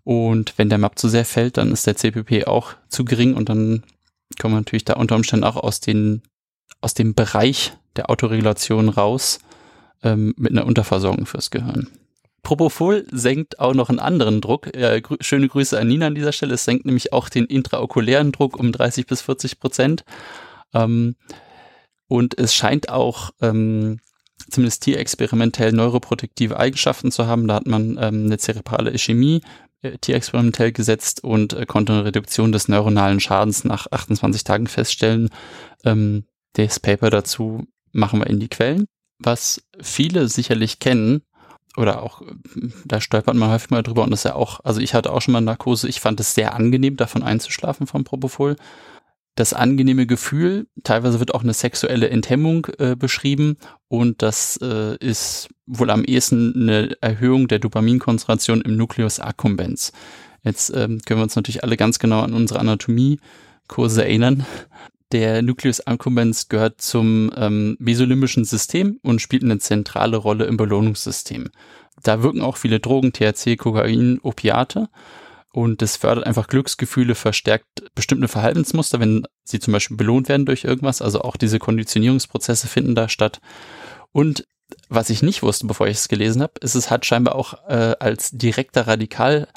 Und 0.05 0.55
wenn 0.57 0.69
der 0.69 0.79
MAP 0.79 0.99
zu 0.99 1.09
sehr 1.09 1.25
fällt, 1.25 1.57
dann 1.57 1.73
ist 1.73 1.87
der 1.87 1.97
CPP 1.97 2.47
auch 2.47 2.75
zu 2.89 3.05
gering 3.05 3.35
und 3.35 3.49
dann 3.49 3.83
kommen 4.41 4.55
wir 4.55 4.61
natürlich 4.61 4.85
da 4.85 4.95
unter 4.95 5.17
Umständen 5.17 5.45
auch 5.45 5.57
aus, 5.57 5.81
den, 5.81 6.23
aus 6.81 6.95
dem 6.95 7.15
Bereich 7.15 7.73
der 7.97 8.11
Autoregulation 8.11 8.89
raus 8.89 9.41
ähm, 10.03 10.35
mit 10.37 10.53
einer 10.53 10.67
Unterversorgung 10.67 11.27
fürs 11.27 11.51
Gehirn. 11.51 11.89
Propofol 12.47 13.05
senkt 13.11 13.59
auch 13.59 13.75
noch 13.75 13.89
einen 13.89 13.99
anderen 13.99 14.41
Druck. 14.41 14.71
Ja, 14.77 15.01
grü 15.01 15.17
schöne 15.21 15.49
Grüße 15.49 15.77
an 15.79 15.89
Nina 15.89 16.07
an 16.07 16.15
dieser 16.15 16.31
Stelle. 16.31 16.55
Es 16.55 16.65
senkt 16.65 16.87
nämlich 16.87 17.13
auch 17.13 17.29
den 17.29 17.45
intraokulären 17.47 18.31
Druck 18.31 18.57
um 18.57 18.71
30 18.71 19.07
bis 19.07 19.23
40 19.23 19.59
Prozent. 19.59 20.05
Ähm, 20.73 21.17
und 22.07 22.39
es 22.39 22.55
scheint 22.55 22.89
auch 22.89 23.31
ähm, 23.41 23.99
zumindest 24.49 24.85
tierexperimentell 24.85 25.73
neuroprotektive 25.73 26.57
Eigenschaften 26.57 27.11
zu 27.11 27.27
haben. 27.27 27.49
Da 27.49 27.55
hat 27.55 27.67
man 27.67 27.99
ähm, 28.01 28.27
eine 28.27 28.39
zerebrale 28.39 28.93
Ischämie 28.93 29.41
äh, 29.83 29.99
tierexperimentell 29.99 30.71
gesetzt 30.71 31.25
und 31.25 31.53
äh, 31.53 31.67
konnte 31.67 31.95
eine 31.95 32.05
Reduktion 32.05 32.53
des 32.53 32.69
neuronalen 32.69 33.19
Schadens 33.19 33.65
nach 33.65 33.89
28 33.91 34.45
Tagen 34.45 34.69
feststellen. 34.69 35.31
Ähm, 35.85 36.27
das 36.53 36.79
Paper 36.79 37.11
dazu 37.11 37.67
machen 37.91 38.21
wir 38.21 38.29
in 38.29 38.39
die 38.39 38.49
Quellen 38.49 38.87
was 39.19 39.63
viele 39.81 40.29
sicherlich 40.29 40.79
kennen, 40.79 41.23
oder 41.77 42.03
auch, 42.03 42.23
da 42.85 43.01
stolpert 43.01 43.37
man 43.37 43.51
häufig 43.51 43.71
mal 43.71 43.83
drüber 43.83 44.03
und 44.03 44.11
das 44.11 44.21
ist 44.21 44.25
ja 44.25 44.35
auch, 44.35 44.61
also 44.65 44.81
ich 44.81 44.95
hatte 44.95 45.13
auch 45.13 45.21
schon 45.21 45.33
mal 45.33 45.41
Narkose, 45.41 45.89
ich 45.89 46.01
fand 46.01 46.19
es 46.21 46.35
sehr 46.35 46.55
angenehm, 46.55 46.97
davon 46.97 47.23
einzuschlafen 47.23 47.87
vom 47.87 48.05
Propofol. 48.05 48.57
Das 49.35 49.53
angenehme 49.53 50.07
Gefühl, 50.07 50.67
teilweise 50.83 51.21
wird 51.21 51.35
auch 51.35 51.43
eine 51.43 51.53
sexuelle 51.53 52.09
Enthemmung 52.09 52.67
äh, 52.79 52.97
beschrieben 52.97 53.59
und 53.89 54.23
das 54.23 54.59
äh, 54.63 54.97
ist 54.97 55.51
wohl 55.67 55.91
am 55.91 56.05
ehesten 56.05 56.55
eine 56.57 56.97
Erhöhung 57.03 57.47
der 57.47 57.59
Dopaminkonzentration 57.59 58.63
im 58.63 58.79
Nucleus 58.79 59.21
accumbens. 59.21 59.93
Jetzt 60.43 60.71
ähm, 60.71 61.01
können 61.05 61.21
wir 61.21 61.25
uns 61.25 61.37
natürlich 61.37 61.63
alle 61.63 61.77
ganz 61.77 61.99
genau 61.99 62.23
an 62.23 62.33
unsere 62.33 62.61
Anatomie-Kurse 62.61 64.05
erinnern. 64.05 64.47
Der 65.13 65.41
Nucleus 65.43 65.87
accumbens 65.87 66.49
gehört 66.49 66.81
zum 66.81 67.33
ähm, 67.37 67.77
mesolimbischen 67.79 68.45
System 68.45 68.99
und 69.03 69.23
spielt 69.23 69.45
eine 69.45 69.59
zentrale 69.59 70.17
Rolle 70.17 70.47
im 70.47 70.57
Belohnungssystem. 70.57 71.51
Da 72.03 72.23
wirken 72.23 72.43
auch 72.43 72.57
viele 72.57 72.81
Drogen, 72.81 73.13
THC, 73.13 73.57
Kokain, 73.57 74.19
Opiate. 74.23 74.89
Und 75.53 75.81
das 75.81 75.97
fördert 75.97 76.27
einfach 76.27 76.49
Glücksgefühle, 76.49 77.15
verstärkt 77.15 77.95
bestimmte 77.95 78.29
Verhaltensmuster, 78.29 79.01
wenn 79.01 79.27
sie 79.43 79.59
zum 79.59 79.73
Beispiel 79.73 79.97
belohnt 79.97 80.29
werden 80.29 80.45
durch 80.45 80.65
irgendwas. 80.65 81.01
Also 81.01 81.23
auch 81.23 81.37
diese 81.37 81.59
Konditionierungsprozesse 81.59 82.67
finden 82.67 82.95
da 82.95 83.09
statt. 83.09 83.41
Und 84.13 84.47
was 84.89 85.09
ich 85.09 85.23
nicht 85.23 85.43
wusste, 85.43 85.67
bevor 85.67 85.87
ich 85.87 85.97
es 85.97 86.09
gelesen 86.09 86.43
habe, 86.43 86.55
ist, 86.61 86.75
es 86.75 86.91
hat 86.91 87.07
scheinbar 87.07 87.37
auch 87.37 87.55
äh, 87.69 87.95
als 88.01 88.33
direkter 88.33 88.87
Radikal 88.87 89.49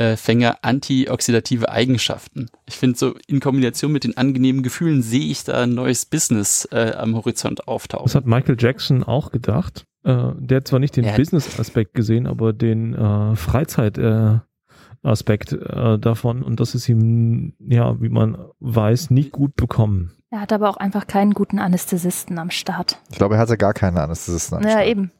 äh, 0.00 0.16
Fänger 0.16 0.58
antioxidative 0.62 1.68
Eigenschaften. 1.68 2.48
Ich 2.66 2.76
finde 2.76 2.98
so 2.98 3.14
in 3.26 3.40
Kombination 3.40 3.92
mit 3.92 4.04
den 4.04 4.16
angenehmen 4.16 4.62
Gefühlen 4.62 5.02
sehe 5.02 5.26
ich 5.26 5.44
da 5.44 5.64
ein 5.64 5.74
neues 5.74 6.06
Business 6.06 6.66
äh, 6.72 6.94
am 6.96 7.14
Horizont 7.14 7.68
auftauchen. 7.68 8.06
Das 8.06 8.14
hat 8.14 8.24
Michael 8.24 8.56
Jackson 8.58 9.04
auch 9.04 9.30
gedacht. 9.30 9.84
Äh, 10.04 10.30
der 10.38 10.56
hat 10.56 10.68
zwar 10.68 10.78
nicht 10.78 10.96
den 10.96 11.04
Business-Aspekt 11.14 11.92
gesehen, 11.92 12.26
aber 12.26 12.54
den 12.54 12.94
äh, 12.94 13.36
Freizeit-Aspekt 13.36 15.52
äh, 15.52 15.98
davon 15.98 16.42
und 16.42 16.60
das 16.60 16.74
ist 16.74 16.88
ihm, 16.88 17.52
ja, 17.58 18.00
wie 18.00 18.08
man 18.08 18.38
weiß, 18.60 19.10
nicht 19.10 19.32
gut 19.32 19.54
bekommen. 19.54 20.12
Er 20.30 20.40
hat 20.40 20.54
aber 20.54 20.70
auch 20.70 20.78
einfach 20.78 21.08
keinen 21.08 21.34
guten 21.34 21.58
Anästhesisten 21.58 22.38
am 22.38 22.50
Start. 22.50 22.98
Ich 23.10 23.18
glaube, 23.18 23.34
er 23.34 23.40
hatte 23.40 23.58
gar 23.58 23.74
keinen 23.74 23.98
Anästhesisten 23.98 24.56
am 24.56 24.62
ja, 24.62 24.70
Start. 24.70 24.82
Ja, 24.82 24.90
eben. 24.90 25.10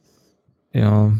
Ja. 0.73 1.13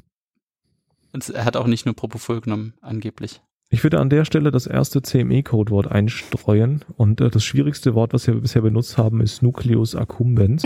Und 1.13 1.29
er 1.29 1.45
hat 1.45 1.59
auch 1.59 1.67
nicht 1.67 1.85
nur 1.85 1.95
Propofol 1.95 2.41
genommen, 2.41 2.73
angeblich. 2.81 3.43
Ich 3.73 3.85
würde 3.85 4.01
an 4.01 4.11
der 4.11 4.25
Stelle 4.25 4.51
das 4.51 4.67
erste 4.67 5.01
CME-Codewort 5.01 5.87
einstreuen 5.87 6.85
und 6.97 7.21
äh, 7.21 7.31
das 7.31 7.45
schwierigste 7.45 7.95
Wort, 7.95 8.13
was 8.13 8.27
wir 8.27 8.35
bisher 8.35 8.63
benutzt 8.63 8.99
haben, 8.99 9.21
ist 9.21 9.43
Nucleus 9.43 9.95
accumbens. 9.95 10.65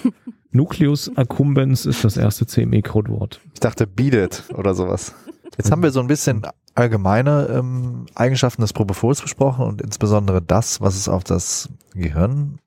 Nucleus 0.50 1.14
accumbens 1.16 1.84
ist 1.84 2.02
das 2.02 2.16
erste 2.16 2.46
CME-Codewort. 2.46 3.40
Ich 3.52 3.60
dachte 3.60 3.86
beat 3.86 4.14
it 4.14 4.44
oder 4.56 4.74
sowas. 4.74 5.14
Jetzt 5.58 5.70
haben 5.70 5.82
wir 5.82 5.90
so 5.90 6.00
ein 6.00 6.06
bisschen 6.06 6.40
allgemeine 6.74 7.46
ähm, 7.52 8.06
Eigenschaften 8.14 8.62
des 8.62 8.72
Propofols 8.72 9.20
besprochen 9.20 9.66
und 9.66 9.82
insbesondere 9.82 10.40
das, 10.40 10.80
was 10.80 10.96
es 10.96 11.10
auf 11.10 11.24
das 11.24 11.68
Gehirn 11.92 12.58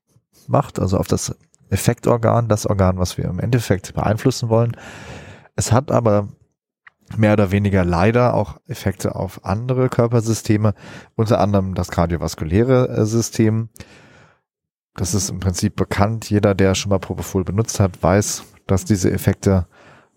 macht, 0.46 0.78
also 0.78 0.98
auf 0.98 1.08
das 1.08 1.36
Effektorgan, 1.70 2.46
das 2.46 2.66
Organ, 2.66 2.98
was 2.98 3.18
wir 3.18 3.24
im 3.24 3.40
Endeffekt 3.40 3.92
beeinflussen 3.94 4.48
wollen. 4.50 4.76
Es 5.56 5.72
hat 5.72 5.90
aber 5.90 6.28
mehr 7.16 7.34
oder 7.34 7.50
weniger 7.50 7.84
leider 7.84 8.34
auch 8.34 8.58
Effekte 8.66 9.14
auf 9.14 9.44
andere 9.44 9.88
Körpersysteme, 9.88 10.74
unter 11.14 11.40
anderem 11.40 11.74
das 11.74 11.90
kardiovaskuläre 11.90 12.88
äh, 12.88 13.04
System. 13.04 13.68
Das 14.94 15.14
ist 15.14 15.30
im 15.30 15.40
Prinzip 15.40 15.76
bekannt. 15.76 16.30
Jeder, 16.30 16.54
der 16.54 16.74
schon 16.74 16.90
mal 16.90 16.98
Propofol 16.98 17.44
benutzt 17.44 17.80
hat, 17.80 18.02
weiß, 18.02 18.44
dass 18.66 18.84
diese 18.84 19.10
Effekte 19.10 19.66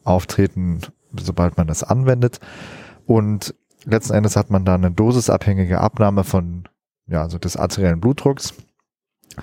auftreten, 0.03 0.81
sobald 1.19 1.57
man 1.57 1.69
es 1.69 1.83
anwendet. 1.83 2.39
Und 3.05 3.55
letzten 3.85 4.13
Endes 4.13 4.35
hat 4.35 4.49
man 4.49 4.65
da 4.65 4.75
eine 4.75 4.91
dosisabhängige 4.91 5.81
Abnahme 5.81 6.23
von, 6.23 6.67
ja, 7.07 7.21
also 7.23 7.37
des 7.37 7.57
arteriellen 7.57 7.99
Blutdrucks, 7.99 8.53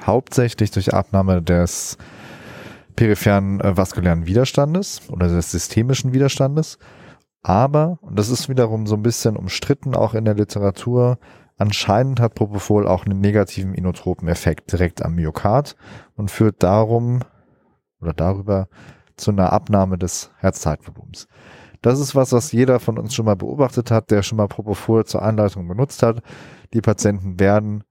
hauptsächlich 0.07 0.70
durch 0.70 0.95
Abnahme 0.95 1.42
des 1.42 1.99
peripheren 2.97 3.61
äh, 3.61 3.76
vaskulären 3.76 4.26
Widerstandes 4.26 5.03
oder 5.09 5.28
des 5.28 5.51
systemischen 5.51 6.12
Widerstandes. 6.12 6.78
Aber, 7.45 7.99
und 8.01 8.18
das 8.18 8.30
ist 8.30 8.49
wiederum 8.49 8.86
so 8.86 8.97
ein 8.97 9.03
bisschen 9.03 9.36
umstritten 9.36 9.95
auch 9.95 10.14
in 10.14 10.24
der 10.24 10.34
Literatur, 10.34 11.18
anscheinend 11.59 12.18
hat 12.18 12.34
Propofol 12.34 12.88
auch 12.88 13.05
einen 13.05 13.20
negativen 13.20 13.74
inotropen 13.74 14.28
Effekt 14.28 14.72
direkt 14.72 15.05
am 15.05 15.14
Myokard 15.14 15.76
und 16.16 16.30
führt 16.30 16.62
darum 16.62 17.20
oder 18.01 18.14
darüber 18.14 18.68
zu 19.16 19.30
einer 19.30 19.53
Abnahme 19.53 19.99
des 19.99 20.30
Herzzeitvolumens. 20.38 21.28
Das 21.82 22.01
ist 22.01 22.14
was, 22.14 22.32
was 22.32 22.51
jeder 22.51 22.80
von 22.80 22.99
uns 22.99 23.14
schon 23.14 23.26
mal 23.26 23.36
beobachtet 23.36 23.90
hat, 23.90 24.11
der 24.11 24.22
schon 24.22 24.38
mal 24.38 24.49
Propofol 24.49 25.05
zur 25.05 25.22
Einleitung 25.22 25.68
benutzt 25.68 26.03
hat. 26.03 26.22
Die 26.72 26.80
Patienten 26.80 27.38
werden 27.38 27.84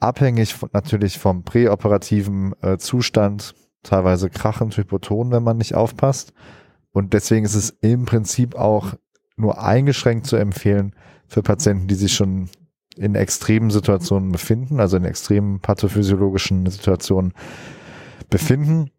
abhängig 0.00 0.54
von, 0.54 0.70
natürlich 0.72 1.20
vom 1.20 1.44
präoperativen 1.44 2.52
äh, 2.62 2.78
Zustand 2.78 3.54
teilweise 3.84 4.28
krachend 4.28 4.76
hypoton, 4.76 5.30
wenn 5.30 5.44
man 5.44 5.56
nicht 5.56 5.76
aufpasst. 5.76 6.32
Und 6.98 7.12
deswegen 7.12 7.44
ist 7.44 7.54
es 7.54 7.70
im 7.80 8.06
Prinzip 8.06 8.56
auch 8.56 8.94
nur 9.36 9.62
eingeschränkt 9.62 10.26
zu 10.26 10.34
empfehlen 10.34 10.96
für 11.28 11.42
Patienten, 11.42 11.86
die 11.86 11.94
sich 11.94 12.12
schon 12.12 12.50
in 12.96 13.14
extremen 13.14 13.70
Situationen 13.70 14.32
befinden, 14.32 14.80
also 14.80 14.96
in 14.96 15.04
extremen 15.04 15.60
pathophysiologischen 15.60 16.68
Situationen 16.68 17.34
befinden. 18.30 18.90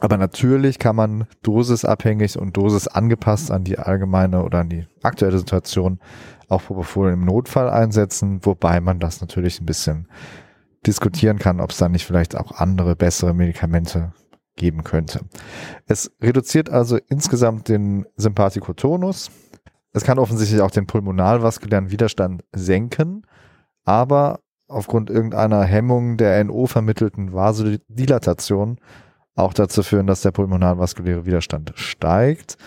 Aber 0.00 0.16
natürlich 0.16 0.80
kann 0.80 0.96
man 0.96 1.28
dosisabhängig 1.44 2.36
und 2.36 2.56
dosis 2.56 2.88
angepasst 2.88 3.52
an 3.52 3.62
die 3.62 3.78
allgemeine 3.78 4.42
oder 4.42 4.58
an 4.58 4.68
die 4.68 4.88
aktuelle 5.04 5.38
Situation 5.38 6.00
auch 6.48 6.64
Propofol 6.64 7.12
im 7.12 7.24
Notfall 7.24 7.70
einsetzen, 7.70 8.40
wobei 8.42 8.80
man 8.80 8.98
das 8.98 9.20
natürlich 9.20 9.60
ein 9.60 9.66
bisschen 9.66 10.08
diskutieren 10.84 11.38
kann, 11.38 11.60
ob 11.60 11.70
es 11.70 11.76
da 11.76 11.88
nicht 11.88 12.06
vielleicht 12.06 12.36
auch 12.36 12.50
andere, 12.50 12.96
bessere 12.96 13.34
Medikamente 13.34 14.14
geben 14.60 14.84
könnte. 14.84 15.20
Es 15.86 16.12
reduziert 16.20 16.68
also 16.68 16.98
insgesamt 17.08 17.68
den 17.68 18.06
Sympathikotonus. 18.16 19.30
Es 19.92 20.04
kann 20.04 20.18
offensichtlich 20.18 20.60
auch 20.60 20.70
den 20.70 20.86
pulmonalvaskulären 20.86 21.90
Widerstand 21.90 22.44
senken, 22.52 23.26
aber 23.84 24.40
aufgrund 24.68 25.08
irgendeiner 25.08 25.64
Hemmung 25.64 26.18
der 26.18 26.44
NO 26.44 26.66
vermittelten 26.66 27.32
Vasodilatation 27.32 28.78
auch 29.34 29.54
dazu 29.54 29.82
führen, 29.82 30.06
dass 30.06 30.20
der 30.20 30.30
pulmonalvaskuläre 30.30 31.24
Widerstand 31.24 31.72
steigt. 31.76 32.58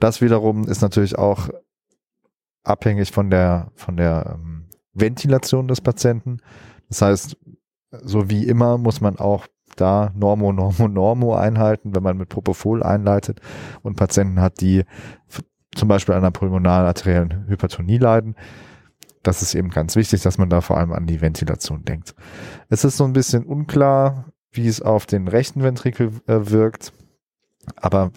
Das 0.00 0.22
wiederum 0.22 0.66
ist 0.66 0.80
natürlich 0.80 1.18
auch 1.18 1.50
abhängig 2.64 3.12
von 3.12 3.28
der, 3.28 3.70
von 3.74 3.98
der 3.98 4.36
ähm, 4.38 4.64
Ventilation 4.94 5.68
des 5.68 5.82
Patienten. 5.82 6.38
Das 6.88 7.02
heißt, 7.02 7.36
so 8.02 8.30
wie 8.30 8.46
immer 8.46 8.78
muss 8.78 9.02
man 9.02 9.18
auch 9.18 9.46
da 9.76 10.12
Normo, 10.14 10.52
Normo, 10.52 10.88
Normo 10.88 11.34
einhalten, 11.34 11.94
wenn 11.94 12.02
man 12.02 12.16
mit 12.16 12.28
Propofol 12.28 12.82
einleitet 12.82 13.40
und 13.82 13.96
Patienten 13.96 14.40
hat, 14.40 14.60
die 14.60 14.84
zum 15.74 15.88
Beispiel 15.88 16.14
an 16.14 16.22
einer 16.22 16.30
pulmonalarteriellen 16.30 17.46
Hypertonie 17.48 17.98
leiden. 17.98 18.36
Das 19.22 19.42
ist 19.42 19.54
eben 19.54 19.70
ganz 19.70 19.96
wichtig, 19.96 20.22
dass 20.22 20.38
man 20.38 20.50
da 20.50 20.60
vor 20.60 20.76
allem 20.76 20.92
an 20.92 21.06
die 21.06 21.20
Ventilation 21.20 21.84
denkt. 21.84 22.14
Es 22.68 22.84
ist 22.84 22.96
so 22.96 23.04
ein 23.04 23.14
bisschen 23.14 23.44
unklar, 23.44 24.26
wie 24.52 24.68
es 24.68 24.82
auf 24.82 25.06
den 25.06 25.28
rechten 25.28 25.62
Ventrikel 25.62 26.12
äh, 26.26 26.50
wirkt, 26.50 26.92
aber 27.76 28.12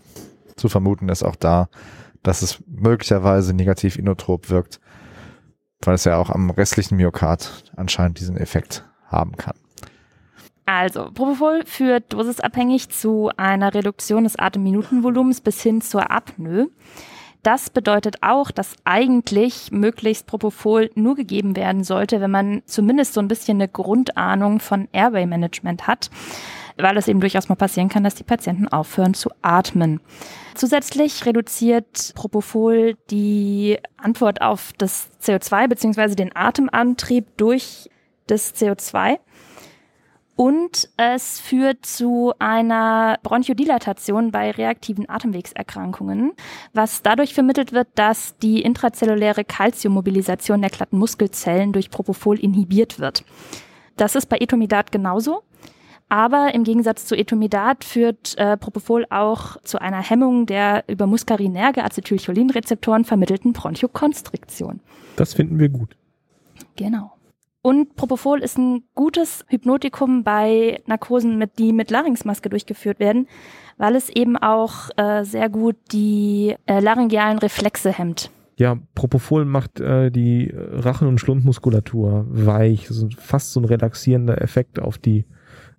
zu 0.56 0.70
vermuten 0.70 1.10
ist 1.10 1.24
auch 1.24 1.36
da, 1.36 1.70
dass 2.24 2.42
es 2.42 2.62
möglicherweise 2.68 3.54
negativ 3.54 3.98
inotrop 3.98 4.50
wirkt, 4.50 4.80
weil 5.82 5.96
es 5.96 6.04
ja 6.04 6.18
auch 6.18 6.30
am 6.30 6.50
restlichen 6.50 6.98
Myokard 6.98 7.72
anscheinend 7.76 8.20
diesen 8.20 8.38
Effekt 8.38 8.84
haben 9.06 9.38
kann. 9.38 9.56
Also, 10.68 11.12
Propofol 11.14 11.64
führt 11.66 12.12
dosisabhängig 12.12 12.90
zu 12.90 13.32
einer 13.38 13.74
Reduktion 13.74 14.26
des 14.26 14.38
Atemminutenvolumens 14.38 15.40
bis 15.40 15.62
hin 15.62 15.80
zur 15.80 16.12
Apnoe. 16.12 16.68
Das 17.42 17.70
bedeutet 17.70 18.18
auch, 18.20 18.52
dass 18.52 18.76
eigentlich 18.84 19.72
möglichst 19.72 20.28
Propofol 20.28 20.92
nur 20.94 21.16
gegeben 21.16 21.56
werden 21.56 21.86
sollte, 21.86 22.20
wenn 22.20 22.32
man 22.32 22.64
zumindest 22.66 23.14
so 23.14 23.22
ein 23.22 23.30
bisschen 23.30 23.56
eine 23.58 23.70
Grundahnung 23.70 24.60
von 24.60 24.90
Airway-Management 24.92 25.88
hat, 25.88 26.10
weil 26.76 26.98
es 26.98 27.08
eben 27.08 27.22
durchaus 27.22 27.48
mal 27.48 27.56
passieren 27.56 27.88
kann, 27.88 28.04
dass 28.04 28.16
die 28.16 28.26
Patienten 28.26 28.68
aufhören 28.68 29.14
zu 29.14 29.30
atmen. 29.42 30.02
Zusätzlich 30.54 31.26
reduziert 31.26 32.12
Propofol 32.14 32.98
die 33.10 33.78
Antwort 33.96 34.42
auf 34.42 34.74
das 34.78 35.08
CO2 35.24 35.70
bzw. 35.70 36.16
den 36.16 36.36
Atemantrieb 36.36 37.38
durch 37.38 37.90
das 38.26 38.54
CO2 38.54 39.20
und 40.38 40.88
es 40.98 41.40
führt 41.40 41.84
zu 41.84 42.32
einer 42.38 43.18
Bronchodilatation 43.24 44.32
bei 44.32 44.52
reaktiven 44.52 45.10
Atemwegserkrankungen, 45.10 46.34
was 46.74 47.02
dadurch 47.02 47.34
vermittelt 47.34 47.74
wird, 47.74 47.88
dass 47.96 48.38
die 48.38 48.62
intrazelluläre 48.62 49.44
Calciummobilisation 49.44 50.62
der 50.62 50.70
glatten 50.70 51.00
Muskelzellen 51.00 51.74
durch 51.74 51.90
Propofol 51.90 52.40
inhibiert 52.40 53.00
wird. 53.00 53.26
Das 53.96 54.14
ist 54.14 54.28
bei 54.28 54.38
Etomidat 54.38 54.92
genauso. 54.92 55.42
Aber 56.08 56.54
im 56.54 56.64
Gegensatz 56.64 57.06
zu 57.06 57.16
Etomidat 57.16 57.84
führt 57.84 58.38
äh, 58.38 58.58
Propofol 58.58 59.08
auch 59.10 59.58
zu 59.64 59.82
einer 59.82 60.02
Hemmung 60.02 60.46
der 60.46 60.86
über 60.88 61.08
muskarinerge 61.08 61.84
Acetylcholinrezeptoren 61.84 63.04
vermittelten 63.06 63.54
Bronchokonstriktion. 63.54 64.82
Das 65.16 65.34
finden 65.34 65.58
wir 65.60 65.68
gut. 65.68 65.98
Genau. 66.76 67.17
Und 67.68 67.98
Propofol 67.98 68.40
ist 68.44 68.58
ein 68.58 68.84
gutes 68.96 69.44
Hypnotikum 69.50 70.24
bei 70.24 70.80
Narkosen, 70.86 71.38
mit, 71.38 71.60
die 71.60 71.74
mit 71.74 71.92
Larynxmaske 71.92 72.48
durchgeführt 72.48 73.02
werden, 73.02 73.28
weil 73.76 73.98
es 73.98 74.10
eben 74.10 74.38
auch 74.38 74.90
äh, 74.96 75.26
sehr 75.26 75.50
gut 75.50 75.76
die 75.92 76.56
äh, 76.66 76.80
laryngealen 76.80 77.40
Reflexe 77.40 77.92
hemmt. 77.92 78.32
Ja, 78.56 78.78
Propofol 78.96 79.44
macht 79.44 79.82
äh, 79.82 80.10
die 80.12 80.50
Rachen- 80.56 81.10
und 81.10 81.20
Schlundmuskulatur 81.20 82.26
weich. 82.30 82.88
Das 82.88 83.00
ist 83.00 83.16
fast 83.16 83.52
so 83.52 83.60
ein 83.60 83.66
relaxierender 83.66 84.42
Effekt 84.42 84.80
auf 84.80 84.98
die 84.98 85.26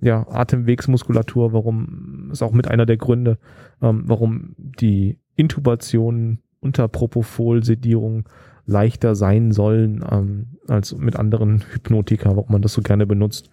ja, 0.03 0.27
Atemwegsmuskulatur, 0.29 1.55
warum 1.55 2.29
ist 2.31 2.43
auch 2.43 2.53
mit 2.53 2.69
einer 2.69 2.85
der 2.85 2.99
Gründe, 2.99 3.39
ähm, 3.81 4.03
warum 4.05 4.55
die 4.59 5.17
Intubation 5.37 6.41
unter 6.61 6.87
Propofol-Sedierung 6.87 8.29
leichter 8.69 9.15
sein 9.15 9.51
sollen 9.51 10.05
ähm, 10.09 10.59
als 10.69 10.95
mit 10.95 11.17
anderen 11.17 11.65
Hypnotika, 11.73 12.37
warum 12.37 12.53
man 12.53 12.63
das 12.63 12.75
so 12.75 12.83
gerne 12.83 13.07
benutzt. 13.07 13.51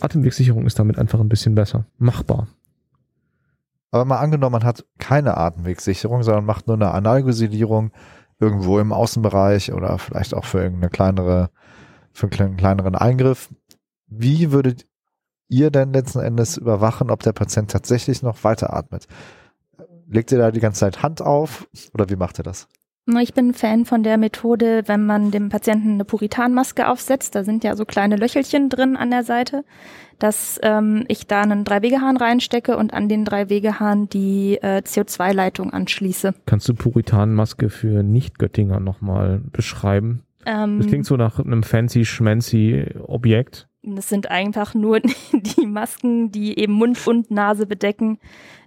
Atemwegssicherung 0.00 0.66
ist 0.66 0.78
damit 0.78 0.98
einfach 0.98 1.20
ein 1.20 1.28
bisschen 1.28 1.54
besser. 1.54 1.86
Machbar. 1.96 2.48
Aber 3.92 4.04
mal 4.04 4.18
angenommen, 4.18 4.54
man 4.54 4.64
hat 4.64 4.84
keine 4.98 5.36
Atemwegssicherung, 5.36 6.24
sondern 6.24 6.44
macht 6.44 6.66
nur 6.66 6.74
eine 6.74 6.90
Analgesilierung 6.90 7.92
irgendwo 8.40 8.80
im 8.80 8.92
Außenbereich 8.92 9.72
oder 9.72 9.96
vielleicht 9.98 10.34
auch 10.34 10.44
für 10.44 10.58
irgendeine 10.58 10.90
kleinere, 10.90 11.50
für 12.12 12.28
einen 12.28 12.56
kleineren 12.56 12.96
Eingriff. 12.96 13.50
Wie 14.08 14.50
würdet 14.50 14.86
ihr 15.46 15.70
denn 15.70 15.92
letzten 15.92 16.18
Endes 16.18 16.56
überwachen, 16.56 17.10
ob 17.12 17.22
der 17.22 17.32
Patient 17.32 17.70
tatsächlich 17.70 18.22
noch 18.22 18.42
weiteratmet? 18.42 19.06
Legt 20.08 20.32
ihr 20.32 20.38
da 20.38 20.50
die 20.50 20.60
ganze 20.60 20.80
Zeit 20.80 21.04
Hand 21.04 21.22
auf 21.22 21.68
oder 21.92 22.10
wie 22.10 22.16
macht 22.16 22.40
ihr 22.40 22.44
das? 22.44 22.66
Ich 23.06 23.34
bin 23.34 23.52
Fan 23.52 23.84
von 23.84 24.02
der 24.02 24.16
Methode, 24.16 24.84
wenn 24.86 25.04
man 25.04 25.30
dem 25.30 25.50
Patienten 25.50 25.92
eine 25.92 26.06
Puritanmaske 26.06 26.88
aufsetzt. 26.88 27.34
Da 27.34 27.44
sind 27.44 27.62
ja 27.62 27.76
so 27.76 27.84
kleine 27.84 28.16
Löchelchen 28.16 28.70
drin 28.70 28.96
an 28.96 29.10
der 29.10 29.24
Seite, 29.24 29.64
dass 30.18 30.58
ähm, 30.62 31.04
ich 31.08 31.26
da 31.26 31.42
einen 31.42 31.64
Drei-Wegehahn 31.64 32.16
reinstecke 32.16 32.78
und 32.78 32.94
an 32.94 33.10
den 33.10 33.26
Drei-Wegehahn 33.26 34.08
die 34.08 34.58
äh, 34.62 34.80
CO2-Leitung 34.82 35.70
anschließe. 35.70 36.34
Kannst 36.46 36.66
du 36.66 36.74
Puritanmaske 36.74 37.68
für 37.68 38.02
Nicht-Göttinger 38.02 38.80
nochmal 38.80 39.42
beschreiben? 39.52 40.22
Ähm, 40.46 40.78
das 40.78 40.86
klingt 40.86 41.04
so 41.04 41.16
nach 41.16 41.38
einem 41.38 41.62
fancy 41.62 42.06
schmancy 42.06 42.86
Objekt. 43.06 43.68
Das 43.82 44.08
sind 44.08 44.30
einfach 44.30 44.74
nur 44.74 45.00
die 45.32 45.66
Masken, 45.66 46.32
die 46.32 46.58
eben 46.58 46.72
Mund 46.72 47.06
und 47.06 47.30
Nase 47.30 47.66
bedecken, 47.66 48.18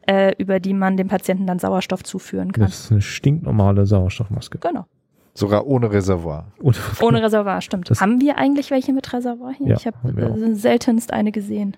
äh, 0.07 0.33
über 0.37 0.59
die 0.59 0.73
man 0.73 0.97
dem 0.97 1.07
Patienten 1.07 1.45
dann 1.45 1.59
Sauerstoff 1.59 2.03
zuführen 2.03 2.51
kann. 2.51 2.65
Das 2.65 2.85
ist 2.85 2.91
eine 2.91 3.01
stinknormale 3.01 3.85
Sauerstoffmaske. 3.85 4.57
Genau. 4.59 4.85
Sogar 5.33 5.67
ohne 5.67 5.91
Reservoir. 5.91 6.51
Ohne, 6.61 6.77
ohne 7.01 7.21
Reservoir, 7.21 7.61
stimmt. 7.61 7.89
Das 7.89 8.01
haben 8.01 8.19
wir 8.19 8.37
eigentlich 8.37 8.71
welche 8.71 8.93
mit 8.93 9.11
Reservoir 9.13 9.53
hier? 9.53 9.67
Ja, 9.67 9.75
ich 9.75 9.85
habe 9.85 10.21
äh, 10.21 10.55
seltenst 10.55 11.13
eine 11.13 11.31
gesehen. 11.31 11.77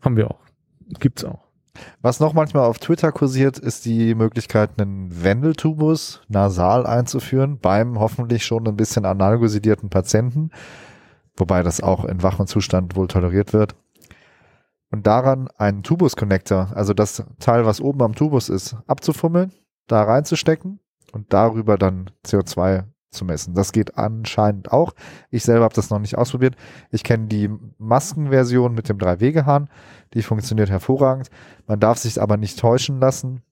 Haben 0.00 0.16
wir 0.16 0.30
auch. 0.30 0.40
Gibt's 1.00 1.24
auch. 1.24 1.50
Was 2.02 2.20
noch 2.20 2.32
manchmal 2.32 2.64
auf 2.64 2.78
Twitter 2.78 3.12
kursiert, 3.12 3.58
ist 3.58 3.84
die 3.84 4.14
Möglichkeit, 4.14 4.70
einen 4.78 5.24
Wendeltubus 5.24 6.22
nasal 6.28 6.86
einzuführen 6.86 7.58
beim 7.58 7.98
hoffentlich 7.98 8.44
schon 8.44 8.66
ein 8.66 8.76
bisschen 8.76 9.04
analgosidierten 9.04 9.88
Patienten, 9.88 10.50
wobei 11.36 11.62
das 11.62 11.80
auch 11.80 12.04
in 12.04 12.22
wachem 12.22 12.46
Zustand 12.46 12.96
wohl 12.96 13.08
toleriert 13.08 13.52
wird 13.52 13.74
und 14.90 15.06
daran 15.06 15.48
einen 15.56 15.82
Tubus-Connector, 15.82 16.70
also 16.74 16.94
das 16.94 17.22
Teil, 17.38 17.64
was 17.64 17.80
oben 17.80 18.02
am 18.02 18.14
Tubus 18.14 18.48
ist, 18.48 18.76
abzufummeln, 18.86 19.52
da 19.86 20.02
reinzustecken 20.02 20.80
und 21.12 21.32
darüber 21.32 21.78
dann 21.78 22.10
CO2 22.24 22.84
zu 23.10 23.24
messen. 23.24 23.54
Das 23.54 23.72
geht 23.72 23.98
anscheinend 23.98 24.72
auch. 24.72 24.92
Ich 25.30 25.42
selber 25.42 25.64
habe 25.64 25.74
das 25.74 25.90
noch 25.90 25.98
nicht 25.98 26.16
ausprobiert. 26.16 26.56
Ich 26.90 27.02
kenne 27.02 27.26
die 27.26 27.50
Maskenversion 27.78 28.74
mit 28.74 28.88
dem 28.88 28.98
Drei-Wege-Hahn. 28.98 29.68
Die 30.14 30.22
funktioniert 30.22 30.70
hervorragend. 30.70 31.28
Man 31.66 31.80
darf 31.80 31.98
sich 31.98 32.20
aber 32.20 32.36
nicht 32.36 32.58
täuschen 32.58 33.00
lassen. 33.00 33.42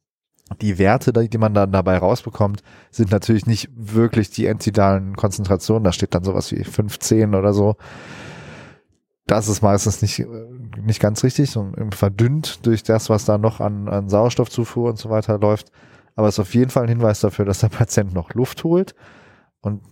Die 0.62 0.78
Werte, 0.78 1.12
die 1.12 1.38
man 1.38 1.54
dann 1.54 1.72
dabei 1.72 1.98
rausbekommt, 1.98 2.62
sind 2.90 3.10
natürlich 3.10 3.46
nicht 3.46 3.68
wirklich 3.74 4.30
die 4.30 4.46
entidalen 4.46 5.14
Konzentrationen. 5.14 5.84
Da 5.84 5.92
steht 5.92 6.14
dann 6.14 6.24
sowas 6.24 6.52
wie 6.52 6.64
15 6.64 7.34
oder 7.34 7.52
so. 7.52 7.76
Das 9.26 9.48
ist 9.48 9.60
meistens 9.60 10.00
nicht, 10.00 10.26
nicht 10.80 11.00
ganz 11.00 11.22
richtig 11.24 11.56
und 11.56 11.94
verdünnt 11.94 12.66
durch 12.66 12.82
das, 12.82 13.10
was 13.10 13.24
da 13.24 13.38
noch 13.38 13.60
an, 13.60 13.88
an 13.88 14.08
Sauerstoffzufuhr 14.08 14.90
und 14.90 14.98
so 14.98 15.10
weiter 15.10 15.38
läuft. 15.38 15.70
Aber 16.14 16.28
es 16.28 16.34
ist 16.34 16.40
auf 16.40 16.54
jeden 16.54 16.70
Fall 16.70 16.84
ein 16.84 16.88
Hinweis 16.88 17.20
dafür, 17.20 17.44
dass 17.44 17.60
der 17.60 17.68
Patient 17.68 18.12
noch 18.12 18.34
Luft 18.34 18.64
holt 18.64 18.94
und 19.60 19.82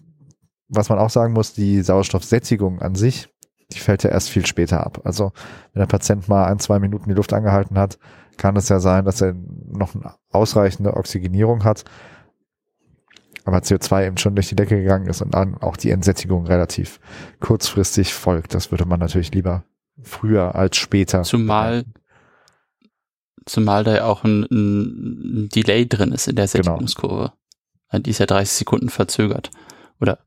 was 0.68 0.88
man 0.88 0.98
auch 0.98 1.10
sagen 1.10 1.32
muss, 1.32 1.52
die 1.52 1.82
Sauerstoffsättigung 1.82 2.80
an 2.80 2.94
sich, 2.94 3.28
die 3.72 3.78
fällt 3.78 4.02
ja 4.02 4.10
erst 4.10 4.30
viel 4.30 4.46
später 4.46 4.84
ab. 4.84 5.00
Also 5.04 5.32
wenn 5.72 5.80
der 5.80 5.86
Patient 5.86 6.28
mal 6.28 6.46
ein, 6.46 6.58
zwei 6.58 6.78
Minuten 6.78 7.08
die 7.08 7.14
Luft 7.14 7.32
angehalten 7.32 7.78
hat, 7.78 7.98
kann 8.36 8.56
es 8.56 8.68
ja 8.68 8.80
sein, 8.80 9.04
dass 9.04 9.20
er 9.20 9.34
noch 9.34 9.94
eine 9.94 10.14
ausreichende 10.30 10.94
Oxygenierung 10.94 11.64
hat, 11.64 11.84
aber 13.44 13.58
CO2 13.58 14.06
eben 14.06 14.18
schon 14.18 14.34
durch 14.34 14.48
die 14.48 14.56
Decke 14.56 14.76
gegangen 14.76 15.06
ist 15.06 15.22
und 15.22 15.34
dann 15.34 15.56
auch 15.58 15.76
die 15.76 15.90
Entsättigung 15.90 16.46
relativ 16.46 17.00
kurzfristig 17.40 18.12
folgt. 18.12 18.54
Das 18.54 18.70
würde 18.72 18.84
man 18.84 19.00
natürlich 19.00 19.32
lieber 19.32 19.64
früher 20.03 20.55
als 20.55 20.76
später. 20.76 21.22
Zumal, 21.22 21.84
zumal 23.44 23.84
da 23.84 23.97
ja 23.97 24.05
auch 24.05 24.24
ein, 24.24 24.47
ein 24.51 25.49
Delay 25.49 25.86
drin 25.88 26.12
ist 26.12 26.28
in 26.28 26.36
der 26.36 26.47
genau. 26.47 26.62
Sättigungskurve. 26.64 27.32
Genau. 27.90 28.03
Die 28.03 28.11
ist 28.11 28.18
ja 28.18 28.26
30 28.26 28.53
Sekunden 28.59 28.88
verzögert. 28.88 29.51
Oder 30.01 30.18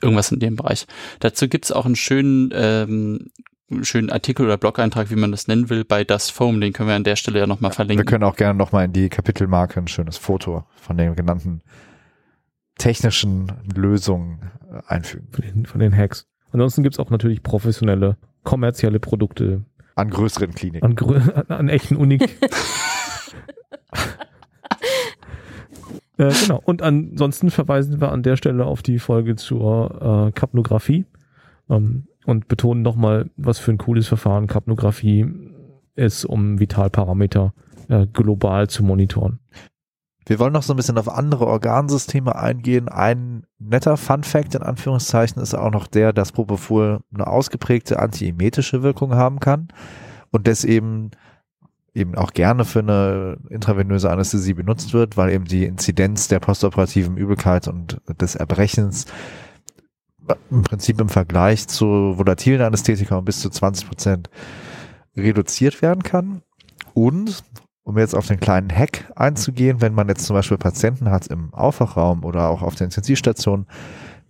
irgendwas 0.00 0.32
in 0.32 0.40
dem 0.40 0.56
Bereich. 0.56 0.86
Dazu 1.20 1.48
gibt's 1.48 1.72
auch 1.72 1.86
einen 1.86 1.96
schönen, 1.96 2.50
ähm, 2.52 3.30
schönen 3.82 4.10
Artikel 4.10 4.46
oder 4.46 4.56
Blog-Eintrag, 4.56 5.10
wie 5.10 5.16
man 5.16 5.30
das 5.30 5.46
nennen 5.48 5.68
will, 5.68 5.84
bei 5.84 6.04
Das 6.04 6.30
Foam. 6.30 6.60
Den 6.60 6.72
können 6.72 6.88
wir 6.88 6.96
an 6.96 7.04
der 7.04 7.16
Stelle 7.16 7.38
ja 7.38 7.46
nochmal 7.46 7.72
verlinken. 7.72 8.06
Wir 8.06 8.10
können 8.10 8.24
auch 8.24 8.36
gerne 8.36 8.58
nochmal 8.58 8.86
in 8.86 8.92
die 8.92 9.08
Kapitelmarke 9.08 9.80
ein 9.80 9.88
schönes 9.88 10.16
Foto 10.16 10.64
von 10.76 10.96
den 10.96 11.14
genannten 11.14 11.62
technischen 12.78 13.52
Lösungen 13.74 14.50
äh, 14.70 14.80
einfügen. 14.86 15.28
Von 15.32 15.44
den, 15.44 15.66
von 15.66 15.80
den 15.80 15.94
Hacks. 15.94 16.26
Ansonsten 16.50 16.82
gibt's 16.82 16.98
auch 16.98 17.10
natürlich 17.10 17.42
professionelle, 17.42 18.16
kommerzielle 18.44 19.00
Produkte. 19.00 19.62
An 19.94 20.10
größeren 20.10 20.54
Kliniken. 20.54 20.84
An, 20.84 20.94
grö 20.94 21.20
an, 21.34 21.46
an 21.48 21.68
echten 21.68 21.96
Unik. 21.96 22.28
Äh, 26.18 26.32
genau. 26.42 26.60
Und 26.64 26.82
ansonsten 26.82 27.50
verweisen 27.50 28.00
wir 28.00 28.10
an 28.10 28.24
der 28.24 28.36
Stelle 28.36 28.66
auf 28.66 28.82
die 28.82 28.98
Folge 28.98 29.36
zur 29.36 30.26
äh, 30.28 30.32
Kapnographie 30.32 31.06
ähm, 31.70 32.08
und 32.26 32.48
betonen 32.48 32.82
nochmal, 32.82 33.30
was 33.36 33.60
für 33.60 33.70
ein 33.70 33.78
cooles 33.78 34.08
Verfahren 34.08 34.48
Kapnographie 34.48 35.26
ist, 35.94 36.24
um 36.24 36.58
Vitalparameter 36.58 37.54
äh, 37.88 38.06
global 38.12 38.68
zu 38.68 38.82
monitoren. 38.82 39.38
Wir 40.28 40.38
wollen 40.38 40.52
noch 40.52 40.62
so 40.62 40.74
ein 40.74 40.76
bisschen 40.76 40.98
auf 40.98 41.08
andere 41.08 41.46
Organsysteme 41.46 42.36
eingehen. 42.36 42.88
Ein 42.88 43.46
netter 43.58 43.96
Fun 43.96 44.24
Fact 44.24 44.54
in 44.54 44.62
Anführungszeichen 44.62 45.40
ist 45.40 45.54
auch 45.54 45.70
noch 45.70 45.86
der, 45.86 46.12
dass 46.12 46.32
Propofol 46.32 47.00
eine 47.14 47.26
ausgeprägte 47.26 47.98
antiemetische 47.98 48.82
Wirkung 48.82 49.14
haben 49.14 49.40
kann 49.40 49.68
und 50.30 50.46
das 50.46 50.64
eben 50.64 51.12
eben 51.94 52.14
auch 52.14 52.32
gerne 52.32 52.66
für 52.66 52.80
eine 52.80 53.38
intravenöse 53.48 54.10
Anästhesie 54.10 54.52
benutzt 54.52 54.92
wird, 54.92 55.16
weil 55.16 55.32
eben 55.32 55.46
die 55.46 55.64
Inzidenz 55.64 56.28
der 56.28 56.40
postoperativen 56.40 57.16
Übelkeit 57.16 57.66
und 57.66 58.00
des 58.20 58.34
Erbrechens 58.34 59.06
im 60.50 60.62
Prinzip 60.62 61.00
im 61.00 61.08
Vergleich 61.08 61.66
zu 61.68 62.18
volatilen 62.18 62.60
Anästhetika 62.60 63.16
um 63.16 63.24
bis 63.24 63.40
zu 63.40 63.48
20 63.48 63.88
Prozent 63.88 64.30
reduziert 65.16 65.80
werden 65.80 66.02
kann. 66.02 66.42
Und 66.92 67.42
um 67.88 67.96
jetzt 67.96 68.14
auf 68.14 68.26
den 68.26 68.38
kleinen 68.38 68.70
Hack 68.70 69.10
einzugehen, 69.16 69.80
wenn 69.80 69.94
man 69.94 70.08
jetzt 70.08 70.26
zum 70.26 70.36
Beispiel 70.36 70.58
Patienten 70.58 71.10
hat 71.10 71.26
im 71.28 71.54
Aufwachraum 71.54 72.22
oder 72.22 72.50
auch 72.50 72.60
auf 72.60 72.74
der 72.74 72.84
Intensivstation, 72.84 73.66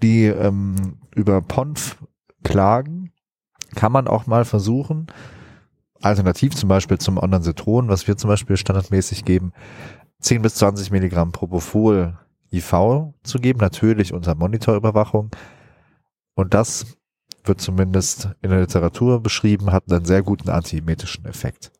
die 0.00 0.26
ähm, 0.26 0.98
über 1.16 1.42
PONF 1.42 1.96
klagen, 2.44 3.10
kann 3.74 3.90
man 3.90 4.06
auch 4.06 4.28
mal 4.28 4.44
versuchen, 4.44 5.08
alternativ 6.00 6.54
zum 6.54 6.68
Beispiel 6.68 6.98
zum 6.98 7.18
Ondansetron, 7.18 7.88
was 7.88 8.06
wir 8.06 8.16
zum 8.16 8.28
Beispiel 8.28 8.56
standardmäßig 8.56 9.24
geben, 9.24 9.52
10 10.20 10.40
bis 10.40 10.54
20 10.54 10.92
Milligramm 10.92 11.32
Propofol 11.32 12.16
IV 12.52 13.12
zu 13.24 13.40
geben, 13.40 13.58
natürlich 13.58 14.12
unter 14.12 14.36
Monitorüberwachung. 14.36 15.30
Und 16.34 16.54
das 16.54 16.96
wird 17.42 17.60
zumindest 17.60 18.30
in 18.40 18.50
der 18.50 18.60
Literatur 18.60 19.20
beschrieben, 19.20 19.72
hat 19.72 19.90
einen 19.90 20.04
sehr 20.04 20.22
guten 20.22 20.48
antiemetischen 20.48 21.24
Effekt. 21.24 21.72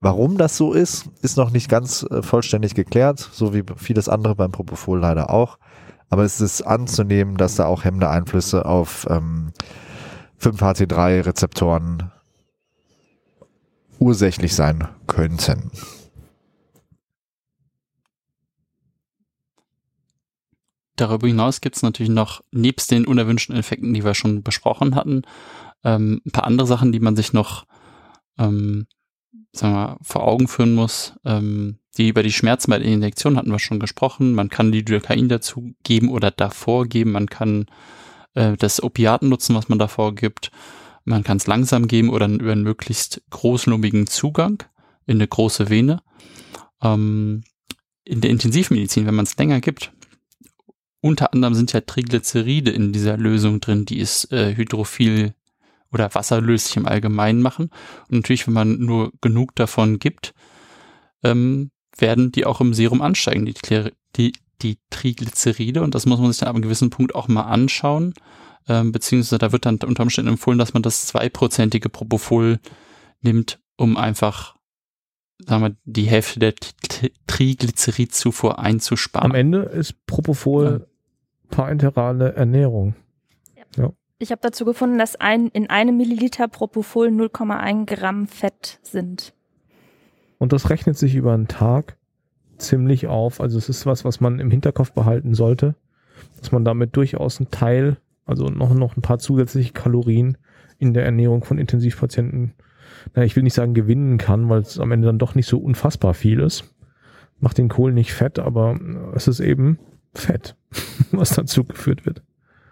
Warum 0.00 0.38
das 0.38 0.56
so 0.56 0.72
ist, 0.74 1.08
ist 1.22 1.36
noch 1.36 1.50
nicht 1.50 1.68
ganz 1.68 2.04
äh, 2.04 2.22
vollständig 2.22 2.74
geklärt, 2.74 3.18
so 3.18 3.52
wie 3.52 3.64
vieles 3.76 4.08
andere 4.08 4.36
beim 4.36 4.52
Propofol 4.52 5.00
leider 5.00 5.30
auch. 5.30 5.58
Aber 6.08 6.22
es 6.22 6.40
ist 6.40 6.62
anzunehmen, 6.62 7.36
dass 7.36 7.56
da 7.56 7.66
auch 7.66 7.84
hemmende 7.84 8.08
Einflüsse 8.08 8.64
auf 8.64 9.06
ähm, 9.10 9.52
5-HT3-Rezeptoren 10.40 12.12
ursächlich 13.98 14.54
sein 14.54 14.88
könnten. 15.08 15.72
Darüber 20.94 21.26
hinaus 21.26 21.60
gibt 21.60 21.76
es 21.76 21.82
natürlich 21.82 22.10
noch, 22.10 22.42
nebst 22.52 22.90
den 22.90 23.06
unerwünschten 23.06 23.56
Effekten, 23.56 23.94
die 23.94 24.04
wir 24.04 24.14
schon 24.14 24.42
besprochen 24.42 24.94
hatten, 24.94 25.22
ähm, 25.84 26.20
ein 26.24 26.30
paar 26.30 26.44
andere 26.44 26.66
Sachen, 26.66 26.92
die 26.92 27.00
man 27.00 27.16
sich 27.16 27.32
noch 27.32 27.66
ähm, 28.38 28.86
sagen 29.52 29.74
wir, 29.74 29.98
vor 30.02 30.26
Augen 30.26 30.48
führen 30.48 30.74
muss. 30.74 31.14
Ähm, 31.24 31.78
die 31.96 32.08
über 32.08 32.22
die 32.22 32.32
Schmerzen 32.32 32.70
bei 32.70 32.78
der 32.78 32.88
Injektion 32.88 33.36
hatten 33.36 33.50
wir 33.50 33.58
schon 33.58 33.80
gesprochen. 33.80 34.34
Man 34.34 34.48
kann 34.48 34.70
die 34.70 34.78
Lidocain 34.78 35.28
dazu 35.28 35.74
geben 35.82 36.10
oder 36.10 36.30
davor 36.30 36.86
geben. 36.86 37.12
Man 37.12 37.26
kann 37.26 37.66
äh, 38.34 38.56
das 38.56 38.82
Opiaten 38.82 39.28
nutzen, 39.28 39.56
was 39.56 39.68
man 39.68 39.78
davor 39.78 40.14
gibt. 40.14 40.52
Man 41.04 41.24
kann 41.24 41.38
es 41.38 41.46
langsam 41.46 41.88
geben 41.88 42.10
oder 42.10 42.28
über 42.28 42.52
einen 42.52 42.62
möglichst 42.62 43.22
großlummigen 43.30 44.06
Zugang 44.06 44.62
in 45.06 45.16
eine 45.16 45.26
große 45.26 45.70
Vene. 45.70 46.02
Ähm, 46.82 47.42
in 48.04 48.20
der 48.20 48.30
Intensivmedizin, 48.30 49.06
wenn 49.06 49.14
man 49.14 49.24
es 49.24 49.36
länger 49.36 49.60
gibt, 49.60 49.92
unter 51.00 51.32
anderem 51.32 51.54
sind 51.54 51.72
ja 51.72 51.80
Triglyceride 51.80 52.70
in 52.70 52.92
dieser 52.92 53.16
Lösung 53.16 53.60
drin, 53.60 53.84
die 53.84 54.00
es 54.00 54.30
äh, 54.30 54.54
hydrophil 54.54 55.34
oder 55.92 56.14
wasserlöslich 56.14 56.76
im 56.76 56.86
Allgemeinen 56.86 57.42
machen. 57.42 57.70
Und 58.08 58.18
natürlich, 58.18 58.46
wenn 58.46 58.54
man 58.54 58.78
nur 58.78 59.12
genug 59.20 59.54
davon 59.54 59.98
gibt, 59.98 60.34
ähm, 61.22 61.70
werden 61.96 62.30
die 62.32 62.46
auch 62.46 62.60
im 62.60 62.74
Serum 62.74 63.02
ansteigen, 63.02 63.46
die, 63.46 63.54
die, 64.16 64.32
die 64.62 64.78
Triglyceride. 64.90 65.82
Und 65.82 65.94
das 65.94 66.06
muss 66.06 66.20
man 66.20 66.30
sich 66.30 66.40
dann 66.40 66.48
ab 66.48 66.54
einem 66.54 66.62
gewissen 66.62 66.90
Punkt 66.90 67.14
auch 67.14 67.28
mal 67.28 67.42
anschauen 67.42 68.14
ähm, 68.68 68.92
beziehungsweise 68.92 69.38
da 69.38 69.52
wird 69.52 69.66
dann 69.66 69.78
unter 69.84 70.02
Umständen 70.02 70.32
empfohlen, 70.32 70.58
dass 70.58 70.74
man 70.74 70.82
das 70.82 71.06
zweiprozentige 71.06 71.88
Propofol 71.88 72.60
nimmt, 73.22 73.60
um 73.76 73.96
einfach 73.96 74.56
sagen 75.46 75.62
wir, 75.62 75.76
die 75.84 76.04
Hälfte 76.04 76.40
der 76.40 76.54
Triglyceridzufuhr 77.26 78.58
einzusparen. 78.58 79.30
Am 79.30 79.36
Ende 79.36 79.60
ist 79.60 80.04
Propofol 80.06 80.80
ja. 80.80 81.56
parenterale 81.56 82.34
Ernährung. 82.34 82.94
Ja. 83.56 83.84
ja. 83.84 83.92
Ich 84.18 84.30
habe 84.32 84.40
dazu 84.42 84.64
gefunden, 84.64 84.98
dass 84.98 85.16
ein, 85.16 85.48
in 85.48 85.70
einem 85.70 85.96
Milliliter 85.96 86.48
Propofol 86.48 87.08
0,1 87.08 87.86
Gramm 87.86 88.26
Fett 88.26 88.80
sind. 88.82 89.32
Und 90.38 90.52
das 90.52 90.70
rechnet 90.70 90.96
sich 90.98 91.14
über 91.14 91.34
einen 91.34 91.48
Tag 91.48 91.96
ziemlich 92.56 93.06
auf. 93.06 93.40
Also 93.40 93.58
es 93.58 93.68
ist 93.68 93.86
was, 93.86 94.04
was 94.04 94.20
man 94.20 94.40
im 94.40 94.50
Hinterkopf 94.50 94.92
behalten 94.92 95.34
sollte, 95.34 95.76
dass 96.40 96.50
man 96.50 96.64
damit 96.64 96.96
durchaus 96.96 97.38
einen 97.38 97.50
Teil 97.50 97.98
also 98.28 98.48
noch, 98.48 98.74
noch 98.74 98.96
ein 98.96 99.02
paar 99.02 99.18
zusätzliche 99.18 99.72
Kalorien 99.72 100.36
in 100.78 100.92
der 100.92 101.04
Ernährung 101.04 101.42
von 101.42 101.58
Intensivpatienten, 101.58 102.52
na, 103.14 103.24
ich 103.24 103.34
will 103.34 103.42
nicht 103.42 103.54
sagen 103.54 103.72
gewinnen 103.72 104.18
kann, 104.18 104.50
weil 104.50 104.60
es 104.60 104.78
am 104.78 104.92
Ende 104.92 105.06
dann 105.06 105.18
doch 105.18 105.34
nicht 105.34 105.46
so 105.46 105.58
unfassbar 105.58 106.12
viel 106.12 106.40
ist. 106.40 106.74
Macht 107.40 107.56
den 107.56 107.70
Kohl 107.70 107.92
nicht 107.92 108.12
fett, 108.12 108.38
aber 108.38 108.78
es 109.14 109.28
ist 109.28 109.40
eben 109.40 109.78
Fett, 110.14 110.56
was 111.10 111.30
dazu 111.30 111.64
geführt 111.64 112.04
wird. 112.04 112.22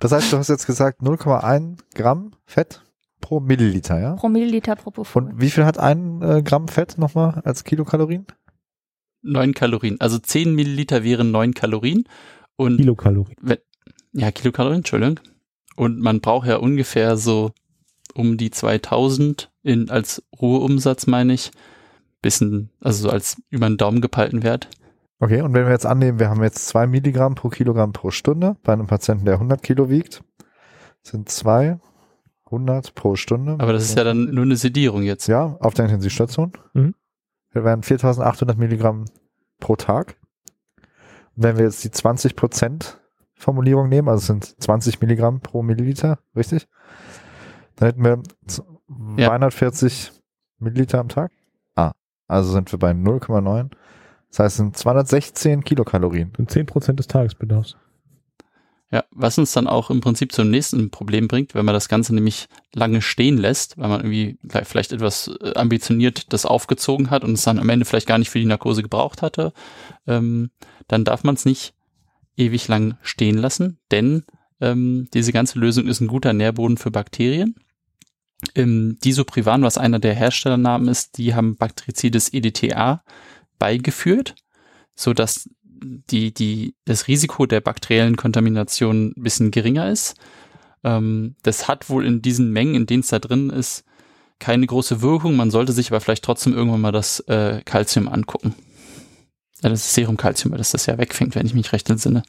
Das 0.01 0.13
heißt, 0.13 0.33
du 0.33 0.37
hast 0.37 0.49
jetzt 0.49 0.67
gesagt 0.67 1.01
0,1 1.01 1.79
Gramm 1.95 2.33
Fett 2.45 2.83
pro 3.21 3.41
Milliliter, 3.41 4.01
ja? 4.01 4.15
Pro 4.15 4.29
Milliliter 4.29 4.77
Propofol. 4.77 5.25
Und 5.25 5.41
wie 5.41 5.51
viel 5.51 5.65
hat 5.65 5.79
ein 5.79 6.23
äh, 6.23 6.43
Gramm 6.43 6.69
Fett 6.69 6.99
nochmal 6.99 7.41
als 7.45 7.65
Kilokalorien? 7.65 8.27
Neun 9.23 9.55
Kalorien. 9.55 10.01
Also 10.01 10.19
zehn 10.19 10.55
Milliliter 10.55 11.03
wären 11.03 11.31
neun 11.31 11.55
Kalorien. 11.55 12.05
Und 12.57 12.77
Kilokalorien. 12.77 13.37
Wenn, 13.41 13.59
ja, 14.13 14.31
Kilokalorien, 14.31 14.79
Entschuldigung. 14.79 15.21
Und 15.75 16.01
man 16.01 16.21
braucht 16.21 16.47
ja 16.47 16.57
ungefähr 16.57 17.17
so 17.17 17.53
um 18.15 18.37
die 18.37 18.51
2000 18.51 19.51
in, 19.63 19.91
als 19.91 20.23
Ruheumsatz, 20.41 21.07
meine 21.07 21.35
ich. 21.35 21.51
Bisschen, 22.23 22.71
also 22.81 23.05
so 23.05 23.11
als 23.11 23.43
über 23.51 23.69
den 23.69 23.77
Daumen 23.77 24.01
gepeilten 24.01 24.43
Wert. 24.43 24.69
Okay, 25.19 25.41
und 25.41 25.55
wenn 25.55 25.65
wir 25.65 25.73
jetzt 25.73 25.87
annehmen, 25.87 26.19
wir 26.19 26.29
haben 26.29 26.43
jetzt 26.43 26.67
zwei 26.69 26.87
Milligramm 26.87 27.35
pro 27.35 27.49
Kilogramm 27.49 27.93
pro 27.93 28.11
Stunde 28.11 28.57
bei 28.63 28.73
einem 28.73 28.87
Patienten, 28.87 29.25
der 29.25 29.35
100 29.35 29.63
Kilo 29.63 29.89
wiegt, 29.89 30.23
sind 31.03 31.29
zwei 31.29 31.79
100 32.47 32.95
pro 32.95 33.17
Stunde. 33.17 33.57
Aber 33.59 33.73
das 33.73 33.85
ist 33.85 33.97
ja 33.97 34.05
dann 34.05 34.27
nur 34.27 34.45
eine 34.45 34.57
Sedierung 34.57 35.03
jetzt. 35.03 35.27
Ja, 35.27 35.57
auf 35.61 35.75
der 35.75 35.87
Intensivstation. 35.87 36.53
Mhm. 36.75 36.95
Wir 37.53 37.65
wären 37.65 37.83
4800 37.83 38.59
Milligramm 38.59 39.07
pro 39.59 39.77
Tag. 39.77 40.17
Und 41.35 41.43
wenn 41.45 41.57
wir 41.57 41.65
jetzt 41.65 41.83
die 41.85 41.91
20 41.91 42.37
Prozent 42.37 43.01
Formulierung 43.35 43.89
nehmen, 43.89 44.09
also 44.09 44.21
es 44.21 44.27
sind 44.27 44.63
20 44.63 45.01
Milligramm 45.01 45.41
pro 45.41 45.63
Milliliter, 45.63 46.19
richtig? 46.35 46.69
Dann 47.77 47.89
hätten 47.89 48.05
wir 48.05 48.23
Ja. 49.17 49.29
240 49.29 50.13
Milliliter 50.59 51.01
am 51.01 51.09
Tag. 51.09 51.31
Ah, 51.75 51.93
also 52.29 52.53
sind 52.53 52.71
wir 52.73 52.79
bei 52.79 52.93
0,9. 52.93 53.71
Das 54.31 54.41
heißt, 54.41 54.55
es 54.55 54.57
sind 54.57 54.77
216 54.77 55.65
Kilokalorien. 55.65 56.33
Und 56.37 56.51
10% 56.51 56.93
des 56.95 57.07
Tagesbedarfs. 57.07 57.77
Ja, 58.93 59.05
was 59.11 59.37
uns 59.37 59.53
dann 59.53 59.67
auch 59.67 59.91
im 59.91 60.01
Prinzip 60.01 60.31
zum 60.31 60.49
nächsten 60.49 60.91
Problem 60.91 61.27
bringt, 61.27 61.55
wenn 61.55 61.65
man 61.65 61.75
das 61.75 61.89
Ganze 61.89 62.15
nämlich 62.15 62.47
lange 62.73 63.03
stehen 63.03 63.37
lässt, 63.37 63.77
weil 63.79 63.89
man 63.89 64.01
irgendwie 64.01 64.39
vielleicht 64.63 64.93
etwas 64.93 65.29
äh, 65.41 65.55
ambitioniert 65.55 66.33
das 66.33 66.47
aufgezogen 66.47 67.11
hat 67.11 67.25
und 67.25 67.33
es 67.33 67.43
dann 67.43 67.59
am 67.59 67.69
Ende 67.69 67.85
vielleicht 67.85 68.07
gar 68.07 68.19
nicht 68.19 68.31
für 68.31 68.39
die 68.39 68.47
Narkose 68.47 68.83
gebraucht 68.83 69.23
hatte, 69.23 69.53
ähm, 70.07 70.51
dann 70.87 71.05
darf 71.05 71.25
man 71.25 71.35
es 71.35 71.45
nicht 71.45 71.75
ewig 72.37 72.69
lang 72.69 72.97
stehen 73.03 73.39
lassen, 73.39 73.79
denn 73.91 74.23
ähm, 74.61 75.09
diese 75.13 75.33
ganze 75.33 75.59
Lösung 75.59 75.89
ist 75.89 76.01
ein 76.01 76.07
guter 76.07 76.33
Nährboden 76.33 76.77
für 76.77 76.93
Bakterien. 76.93 77.57
Ähm, 78.55 78.99
Disoprivan, 79.05 79.63
was 79.63 79.79
einer 79.79 79.99
der 79.99 80.15
Herstellernamen 80.15 80.89
ist, 80.89 81.19
die 81.19 81.35
haben 81.35 81.57
Bakterizides 81.57 82.33
EDTA 82.33 83.03
beigeführt, 83.59 84.35
so 84.95 85.13
dass 85.13 85.49
die, 85.65 86.33
die, 86.33 86.75
das 86.85 87.09
Risiko 87.09 87.47
der 87.47 87.61
bakteriellen 87.61 88.17
Kontamination 88.17 89.13
ein 89.17 89.23
bisschen 89.23 89.51
geringer 89.51 89.91
ist. 89.91 90.15
Ähm, 90.85 91.37
das 91.43 91.69
hat 91.69 91.91
wohl 91.91 92.07
in 92.07 92.23
diesen 92.23 92.53
Mengen, 92.53 92.75
in 92.75 92.87
denen 92.87 93.01
es 93.01 93.09
da 93.09 93.19
drin 93.19 93.51
ist, 93.51 93.85
keine 94.39 94.67
große 94.67 95.03
Wirkung. 95.03 95.37
Man 95.37 95.51
sollte 95.51 95.73
sich 95.73 95.91
aber 95.91 96.01
vielleicht 96.01 96.25
trotzdem 96.25 96.55
irgendwann 96.55 96.81
mal 96.81 96.93
das 96.93 97.21
äh, 97.21 97.61
Calcium 97.65 98.09
angucken. 98.09 98.55
Ja, 99.63 99.71
das 99.71 99.87
ist 99.87 99.95
Serumkalzium, 99.95 100.53
weil 100.53 100.59
das 100.59 100.71
das 100.71 100.87
ja 100.87 100.99
wegfängt, 100.99 101.35
wenn 101.35 101.47
ich 101.47 101.55
mich 101.55 101.73
recht 101.73 101.89
entsinne. 101.89 102.23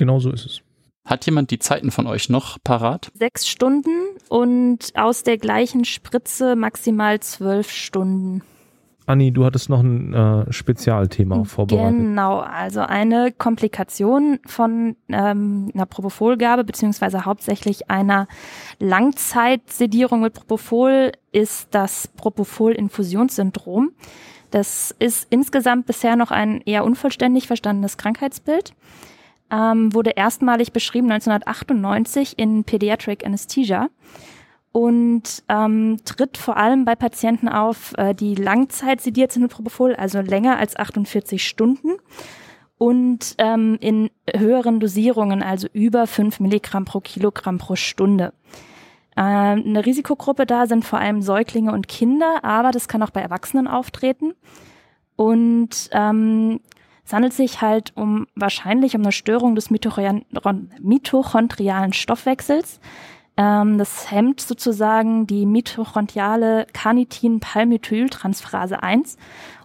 Genau 0.00 0.18
so 0.18 0.30
ist 0.30 0.46
es. 0.46 0.62
Hat 1.04 1.26
jemand 1.26 1.50
die 1.50 1.58
Zeiten 1.58 1.90
von 1.90 2.06
euch 2.06 2.30
noch 2.30 2.56
parat? 2.64 3.10
Sechs 3.12 3.46
Stunden 3.46 3.90
und 4.30 4.92
aus 4.94 5.22
der 5.24 5.36
gleichen 5.36 5.84
Spritze 5.84 6.56
maximal 6.56 7.20
zwölf 7.20 7.70
Stunden. 7.70 8.40
Anni, 9.06 9.32
du 9.32 9.44
hattest 9.44 9.68
noch 9.68 9.80
ein 9.80 10.14
äh, 10.14 10.52
Spezialthema 10.52 11.44
vorbereitet. 11.44 11.98
Genau, 11.98 12.38
also 12.38 12.80
eine 12.80 13.32
Komplikation 13.32 14.38
von 14.46 14.96
ähm, 15.08 15.70
einer 15.74 15.86
Propofolgabe 15.86 16.64
beziehungsweise 16.64 17.24
hauptsächlich 17.24 17.90
einer 17.90 18.28
Langzeitsedierung 18.78 20.20
mit 20.20 20.34
Propofol 20.34 21.12
ist 21.32 21.68
das 21.72 22.08
Propofol-Infusionssyndrom. 22.08 23.90
Das 24.50 24.94
ist 24.98 25.26
insgesamt 25.30 25.86
bisher 25.86 26.16
noch 26.16 26.30
ein 26.30 26.60
eher 26.60 26.84
unvollständig 26.84 27.46
verstandenes 27.46 27.96
Krankheitsbild. 27.96 28.74
Ähm, 29.52 29.92
wurde 29.92 30.10
erstmalig 30.10 30.72
beschrieben 30.72 31.10
1998 31.10 32.38
in 32.38 32.64
Pediatric 32.64 33.26
Anesthesia 33.26 33.88
und 34.72 35.42
ähm, 35.48 35.98
tritt 36.04 36.36
vor 36.36 36.56
allem 36.56 36.84
bei 36.84 36.94
Patienten 36.94 37.48
auf, 37.48 37.92
äh, 37.98 38.14
die 38.14 38.34
Langzeit 38.34 39.00
sediert 39.00 39.32
sind 39.32 39.42
mit 39.42 39.50
Propofol, 39.50 39.96
also 39.96 40.20
länger 40.20 40.58
als 40.58 40.76
48 40.76 41.46
Stunden 41.46 41.96
und 42.78 43.34
ähm, 43.38 43.78
in 43.80 44.10
höheren 44.34 44.80
Dosierungen, 44.80 45.42
also 45.42 45.68
über 45.72 46.06
5 46.06 46.40
Milligramm 46.40 46.84
pro 46.84 47.00
Kilogramm 47.00 47.58
pro 47.58 47.76
Stunde. 47.76 48.32
Äh, 49.16 49.20
eine 49.20 49.84
Risikogruppe 49.84 50.46
da 50.46 50.66
sind 50.66 50.84
vor 50.84 50.98
allem 50.98 51.20
Säuglinge 51.20 51.72
und 51.72 51.88
Kinder, 51.88 52.44
aber 52.44 52.70
das 52.70 52.88
kann 52.88 53.02
auch 53.02 53.10
bei 53.10 53.20
Erwachsenen 53.20 53.66
auftreten. 53.66 54.34
Und 55.16 55.90
ähm, 55.92 56.60
es 57.04 57.12
handelt 57.12 57.32
sich 57.32 57.60
halt 57.60 57.92
um 57.96 58.28
wahrscheinlich 58.36 58.94
um 58.94 59.02
eine 59.02 59.12
Störung 59.12 59.56
des 59.56 59.68
mitochondrialen 59.68 61.92
Stoffwechsels. 61.92 62.80
Ähm, 63.40 63.78
das 63.78 64.10
hemmt 64.10 64.42
sozusagen 64.42 65.26
die 65.26 65.46
mitochondriale 65.46 66.66
Carnitin-Palmitoyltransferase 66.74 68.82
1 68.82 69.16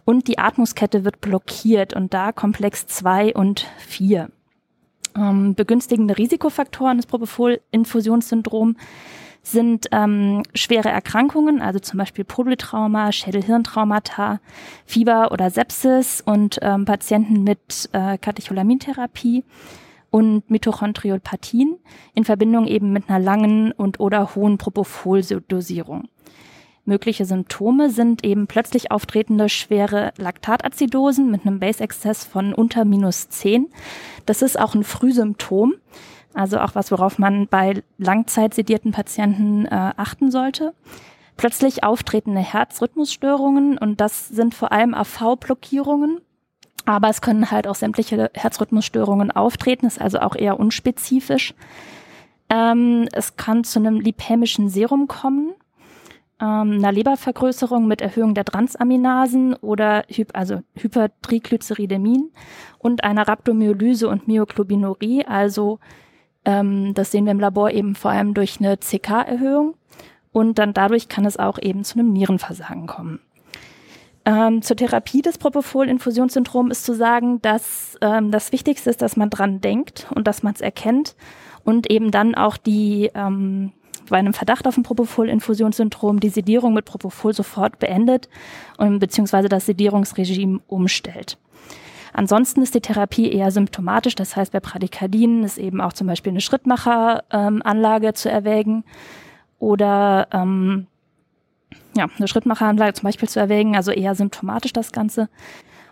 und 0.05 0.29
die 0.29 0.39
Atmungskette 0.39 1.03
wird 1.03 1.19
blockiert 1.19 1.93
und 1.93 2.13
da 2.13 2.31
Komplex 2.31 2.87
2 2.87 3.35
und 3.35 3.67
4. 3.79 4.29
Ähm, 5.17 5.55
begünstigende 5.55 6.17
Risikofaktoren 6.17 6.95
des 6.95 7.05
Propofol-Infusionssyndrom 7.07 8.77
sind 9.41 9.87
ähm, 9.91 10.43
schwere 10.53 10.87
Erkrankungen, 10.87 11.61
also 11.61 11.79
zum 11.79 11.97
Beispiel 11.97 12.23
Polytrauma, 12.23 13.11
Schädelhirntraumata, 13.11 14.39
Fieber 14.85 15.33
oder 15.33 15.49
Sepsis 15.49 16.21
und 16.21 16.59
ähm, 16.61 16.85
Patienten 16.85 17.43
mit 17.43 17.89
äh, 17.91 18.17
Katecholamintherapie 18.17 19.43
und 20.15 20.49
Mitochondriopathien 20.49 21.75
in 22.13 22.23
Verbindung 22.23 22.67
eben 22.67 22.93
mit 22.93 23.09
einer 23.09 23.19
langen 23.19 23.73
und 23.73 23.99
oder 23.99 24.33
hohen 24.33 24.57
Propofol-Dosierung. 24.57 26.07
Mögliche 26.85 27.25
Symptome 27.25 27.89
sind 27.89 28.23
eben 28.23 28.47
plötzlich 28.47 28.91
auftretende 28.91 29.49
schwere 29.49 30.13
Laktatazidosen 30.15 31.29
mit 31.29 31.45
einem 31.45 31.59
Base-Exzess 31.59 32.23
von 32.23 32.53
unter 32.53 32.85
minus 32.85 33.27
10. 33.27 33.67
Das 34.25 34.41
ist 34.41 34.57
auch 34.57 34.73
ein 34.73 34.85
Frühsymptom, 34.85 35.73
also 36.33 36.59
auch 36.59 36.75
was, 36.75 36.93
worauf 36.93 37.19
man 37.19 37.49
bei 37.49 37.83
langzeitsedierten 37.97 38.93
Patienten 38.93 39.65
äh, 39.65 39.91
achten 39.97 40.31
sollte. 40.31 40.73
Plötzlich 41.35 41.83
auftretende 41.83 42.39
Herzrhythmusstörungen 42.39 43.77
und 43.77 43.99
das 43.99 44.29
sind 44.29 44.55
vor 44.55 44.71
allem 44.71 44.93
AV-Blockierungen. 44.93 46.21
Aber 46.85 47.09
es 47.09 47.21
können 47.21 47.51
halt 47.51 47.67
auch 47.67 47.75
sämtliche 47.75 48.29
Herzrhythmusstörungen 48.33 49.31
auftreten, 49.31 49.87
ist 49.87 49.99
also 49.99 50.19
auch 50.19 50.35
eher 50.35 50.59
unspezifisch. 50.59 51.53
Ähm, 52.49 53.07
es 53.11 53.35
kann 53.37 53.63
zu 53.63 53.79
einem 53.79 53.99
lipämischen 53.99 54.69
Serum 54.69 55.07
kommen, 55.07 55.53
ähm, 56.39 56.73
einer 56.73 56.91
Lebervergrößerung 56.91 57.87
mit 57.87 58.01
Erhöhung 58.01 58.35
der 58.35 58.45
Transaminasen 58.45 59.55
oder 59.55 60.03
Hy 60.09 60.27
also 60.33 60.61
Hypertriglyceridemin 60.75 62.31
und 62.77 63.03
einer 63.03 63.27
Rhabdomyolyse 63.27 64.07
und 64.07 64.27
Myoglobinurie, 64.27 65.25
also 65.25 65.79
ähm, 66.43 66.93
das 66.93 67.11
sehen 67.11 67.25
wir 67.25 67.31
im 67.31 67.39
Labor 67.39 67.71
eben 67.71 67.95
vor 67.95 68.11
allem 68.11 68.33
durch 68.35 68.59
eine 68.59 68.77
CK-Erhöhung 68.77 69.75
und 70.31 70.59
dann 70.59 70.73
dadurch 70.73 71.07
kann 71.07 71.25
es 71.25 71.37
auch 71.37 71.57
eben 71.59 71.83
zu 71.83 71.97
einem 71.97 72.13
Nierenversagen 72.13 72.85
kommen. 72.85 73.21
Ähm, 74.25 74.63
zur 74.63 74.75
Therapie 74.75 75.21
des 75.21 75.37
Propofol-Infusionssyndroms 75.37 76.71
ist 76.71 76.85
zu 76.85 76.95
sagen, 76.95 77.41
dass 77.43 77.97
ähm, 78.01 78.31
das 78.31 78.51
Wichtigste 78.51 78.89
ist, 78.89 79.01
dass 79.01 79.17
man 79.17 79.29
dran 79.29 79.61
denkt 79.61 80.07
und 80.15 80.25
dass 80.25 80.41
man 80.41 80.55
es 80.55 80.61
erkennt 80.61 81.15
und 81.63 81.91
eben 81.91 82.09
dann 82.09 82.33
auch 82.33 82.57
die 82.57 83.11
ähm, 83.13 83.71
bei 84.09 84.17
einem 84.17 84.33
Verdacht 84.33 84.67
auf 84.67 84.77
ein 84.77 84.83
Propofol-Infusionssyndrom 84.83 86.19
die 86.19 86.29
Sedierung 86.29 86.73
mit 86.73 86.85
Propofol 86.85 87.33
sofort 87.33 87.79
beendet 87.79 88.29
und 88.77 88.99
beziehungsweise 88.99 89.49
das 89.49 89.65
Sedierungsregime 89.65 90.59
umstellt. 90.67 91.37
Ansonsten 92.13 92.61
ist 92.61 92.73
die 92.73 92.81
Therapie 92.81 93.31
eher 93.31 93.51
symptomatisch, 93.51 94.15
das 94.15 94.35
heißt 94.35 94.53
bei 94.53 94.59
Bradykardien 94.59 95.43
ist 95.43 95.57
eben 95.57 95.81
auch 95.81 95.93
zum 95.93 96.07
Beispiel 96.07 96.31
eine 96.31 96.41
Schrittmacheranlage 96.41 98.13
zu 98.13 98.31
erwägen 98.31 98.85
oder 99.59 100.27
ähm, 100.31 100.87
ja, 101.95 102.07
eine 102.17 102.27
Schrittmacheranlage 102.27 102.93
zum 102.93 103.03
Beispiel 103.07 103.29
zu 103.29 103.39
erwägen, 103.39 103.75
also 103.75 103.91
eher 103.91 104.15
symptomatisch 104.15 104.73
das 104.73 104.91
Ganze. 104.91 105.29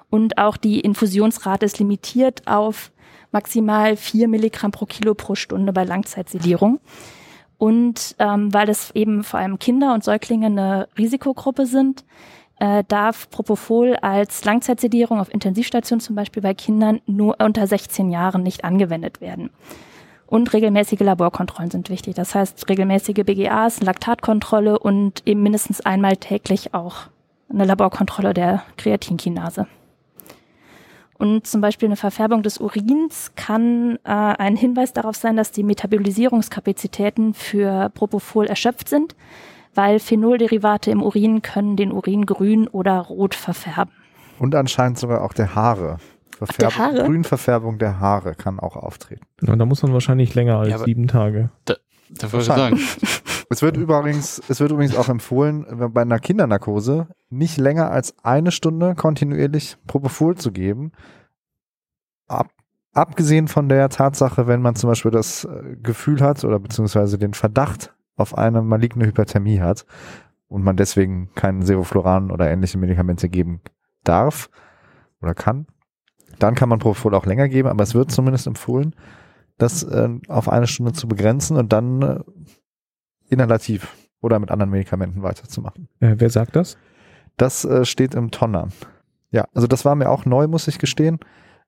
Und 0.10 0.38
auch 0.38 0.58
die 0.58 0.80
Infusionsrate 0.80 1.66
ist 1.66 1.80
limitiert 1.80 2.46
auf 2.46 2.92
maximal 3.32 3.98
vier 3.98 4.28
Milligramm 4.28 4.72
pro 4.72 4.86
Kilo 4.86 5.16
pro 5.16 5.36
Stunde 5.36 5.74
bei 5.74 5.84
Langzeitsedierung. 5.84 6.80
Und 7.58 8.16
ähm, 8.20 8.54
weil 8.54 8.70
es 8.70 8.92
eben 8.92 9.24
vor 9.24 9.40
allem 9.40 9.58
Kinder 9.58 9.94
und 9.94 10.04
Säuglinge 10.04 10.48
eine 10.48 10.88
Risikogruppe 10.98 11.66
sind, 11.66 12.04
äh, 12.60 12.84
darf 12.88 13.30
Propofol 13.30 13.96
als 13.96 14.46
Langzeitsedierung 14.46 15.20
auf 15.20 15.34
Intensivstation 15.34 16.00
zum 16.00 16.16
Beispiel 16.16 16.44
bei 16.44 16.54
Kindern 16.54 17.02
nur 17.06 17.38
unter 17.40 17.66
16 17.66 18.10
Jahren 18.12 18.44
nicht 18.44 18.64
angewendet 18.64 19.22
werden. 19.22 19.50
Und 20.34 20.52
regelmäßige 20.52 21.02
Laborkontrollen 21.02 21.70
sind 21.70 21.92
wichtig. 21.92 22.16
Das 22.16 22.34
heißt 22.34 22.68
regelmäßige 22.68 23.24
BGAs, 23.24 23.84
Laktatkontrolle 23.84 24.80
und 24.80 25.22
eben 25.28 25.44
mindestens 25.44 25.82
einmal 25.82 26.18
täglich 26.18 26.74
auch 26.74 27.02
eine 27.50 27.66
Laborkontrolle 27.66 28.34
der 28.34 28.64
Kreatinkinase. 28.78 29.68
Und 31.20 31.46
zum 31.46 31.62
Beispiel 31.62 31.88
eine 31.88 31.98
Verfärbung 31.98 32.42
des 32.42 32.58
Urins 32.58 33.34
kann 33.36 34.00
äh, 34.06 34.10
ein 34.10 34.56
Hinweis 34.56 34.92
darauf 34.92 35.16
sein, 35.16 35.38
dass 35.38 35.52
die 35.52 35.62
Metabolisierungskapazitäten 35.62 37.36
für 37.36 37.92
Propofol 37.94 38.48
erschöpft 38.48 38.90
sind, 38.90 39.16
weil 39.76 40.00
Phenolderivate 40.00 40.90
im 40.90 41.04
Urin 41.04 41.44
können 41.44 41.76
den 41.76 41.92
Urin 41.92 42.26
grün 42.26 42.68
oder 42.68 43.02
rot 43.02 43.36
verfärben. 43.36 43.94
Und 44.40 44.56
anscheinend 44.56 44.98
sogar 44.98 45.24
auch 45.24 45.34
der 45.34 45.54
Haare. 45.54 46.00
Verfärbung? 46.38 47.06
Grünverfärbung 47.06 47.78
der 47.78 48.00
Haare 48.00 48.36
kann 48.36 48.60
auch 48.60 48.76
auftreten. 48.76 49.26
Und 49.46 49.60
da 49.60 49.66
muss 49.66 49.84
man 49.84 49.94
wahrscheinlich 49.94 50.36
länger 50.36 50.60
als 50.60 50.70
Ja, 50.70 50.80
sieben 50.80 51.08
Tage. 51.08 51.50
Da 51.66 51.76
wollte 52.32 52.38
ich 52.38 52.46
sagen, 52.46 52.80
Es 53.54 53.62
wird 53.62 53.78
übrigens, 53.78 54.42
es 54.50 54.60
wird 54.60 54.72
übrigens 54.72 54.96
auch 54.96 55.10
empfohlen, 55.10 55.66
wenn 55.70 55.94
bei 55.94 56.02
einer 56.02 56.18
Kindernarkose 56.18 57.08
nicht 57.30 57.58
länger 57.58 57.92
als 57.92 58.16
eine 58.24 58.52
Stunde 58.52 58.96
kontinuierlich 58.96 59.78
Propofol 59.86 60.36
zu 60.36 60.52
geben. 60.52 60.92
Ab, 62.28 62.50
abgesehen 62.94 63.48
von 63.48 63.70
der 63.70 63.90
Tatsache, 63.90 64.48
wenn 64.48 64.62
man 64.62 64.76
zum 64.76 64.90
Beispiel 64.90 65.12
das 65.12 65.46
äh, 65.46 65.76
Gefühl 65.82 66.22
hat 66.22 66.44
oder 66.44 66.60
beziehungsweise 66.60 67.20
den 67.20 67.36
Verdacht 67.36 67.94
auf 68.16 68.36
eine 68.36 68.64
maligne 68.64 69.06
Hyperthermie 69.06 69.60
hat 69.60 69.86
und 70.48 70.64
man 70.64 70.76
deswegen 70.76 71.30
keinen 71.36 71.64
Sevofluran 71.64 72.32
oder 72.32 72.50
ähnliche 72.50 72.80
Medikamente 72.80 73.30
geben 73.30 73.62
darf 74.04 74.50
oder 75.22 75.36
kann, 75.36 75.68
dann 76.44 76.56
kann 76.56 76.70
man 76.70 76.80
Propofol 76.80 77.16
auch 77.16 77.26
länger 77.26 77.48
geben, 77.48 77.70
aber 77.70 77.84
es 77.84 77.96
wird 77.96 78.12
zumindest 78.12 78.48
empfohlen, 78.48 78.96
das 79.58 79.84
äh, 79.84 80.10
auf 80.28 80.50
eine 80.50 80.68
Stunde 80.68 80.92
zu 80.94 81.08
begrenzen 81.08 81.58
und 81.58 81.72
dann 81.72 82.02
äh, 82.02 82.20
inhalativ 83.30 83.96
oder 84.22 84.40
mit 84.40 84.52
anderen 84.52 84.70
Medikamenten 84.70 85.24
weiterzumachen. 85.24 85.88
Äh, 86.00 86.16
wer 86.18 86.30
sagt 86.30 86.56
das? 86.56 86.78
Das 87.38 87.66
äh, 87.66 87.86
steht 87.86 88.14
im 88.14 88.30
Tonner. 88.32 88.68
Ja, 89.32 89.48
also 89.54 89.68
das 89.68 89.86
war 89.86 89.96
mir 89.96 90.10
auch 90.10 90.26
neu, 90.26 90.48
muss 90.48 90.68
ich 90.68 90.80
gestehen. 90.80 91.20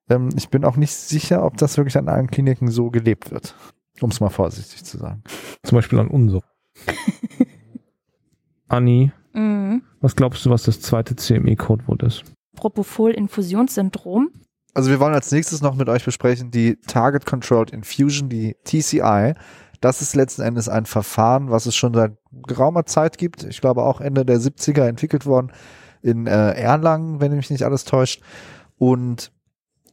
Ähm, 0.10 0.30
ich 0.36 0.50
bin 0.50 0.66
auch 0.66 0.76
nicht 0.78 0.94
sicher, 0.94 1.44
ob 1.44 1.58
das 1.58 1.78
wirklich 1.78 1.98
an 1.98 2.10
allen 2.10 2.28
Kliniken 2.28 2.70
so 2.70 2.92
gelebt 2.92 3.32
wird. 3.32 3.56
Um 4.02 4.10
es 4.10 4.20
mal 4.20 4.30
vorsichtig 4.30 4.84
zu 4.84 4.98
sagen. 4.98 5.24
Zum 5.64 5.78
Beispiel 5.78 6.00
an 6.00 6.10
unser. 6.10 6.42
Anni, 8.68 9.12
Mhm. 9.34 9.82
was 10.00 10.16
glaubst 10.16 10.46
du, 10.46 10.50
was 10.50 10.64
das 10.64 10.80
zweite 10.82 11.16
CME-Codewort 11.16 12.04
ist? 12.04 12.24
Propofol-Infusionssyndrom. 12.56 14.30
Also 14.76 14.92
wir 14.92 15.00
wollen 15.00 15.16
als 15.16 15.32
nächstes 15.32 15.62
noch 15.62 15.76
mit 15.76 15.88
euch 15.88 16.04
besprechen 16.04 16.52
die 16.52 16.76
Target 16.82 17.26
Controlled 17.26 17.72
Infusion, 17.72 18.28
die 18.28 18.58
TCI. 18.66 19.34
Das 19.80 20.02
ist 20.02 20.18
letzten 20.18 20.42
Endes 20.42 20.68
ein 20.68 20.86
Verfahren, 20.86 21.50
was 21.50 21.66
es 21.66 21.78
schon 21.78 21.94
seit 21.94 22.18
geraumer 22.46 22.86
Zeit 22.86 23.18
gibt. 23.18 23.46
Ich 23.46 23.62
glaube 23.62 23.84
auch 23.84 24.02
Ende 24.02 24.26
der 24.26 24.38
70er 24.38 24.86
entwickelt 24.86 25.26
worden 25.26 25.54
in 26.02 26.28
äh, 26.28 26.52
Erlangen, 26.56 27.22
wenn 27.22 27.34
mich 27.34 27.50
nicht 27.50 27.64
alles 27.64 27.86
täuscht. 27.86 28.22
Und 28.78 29.32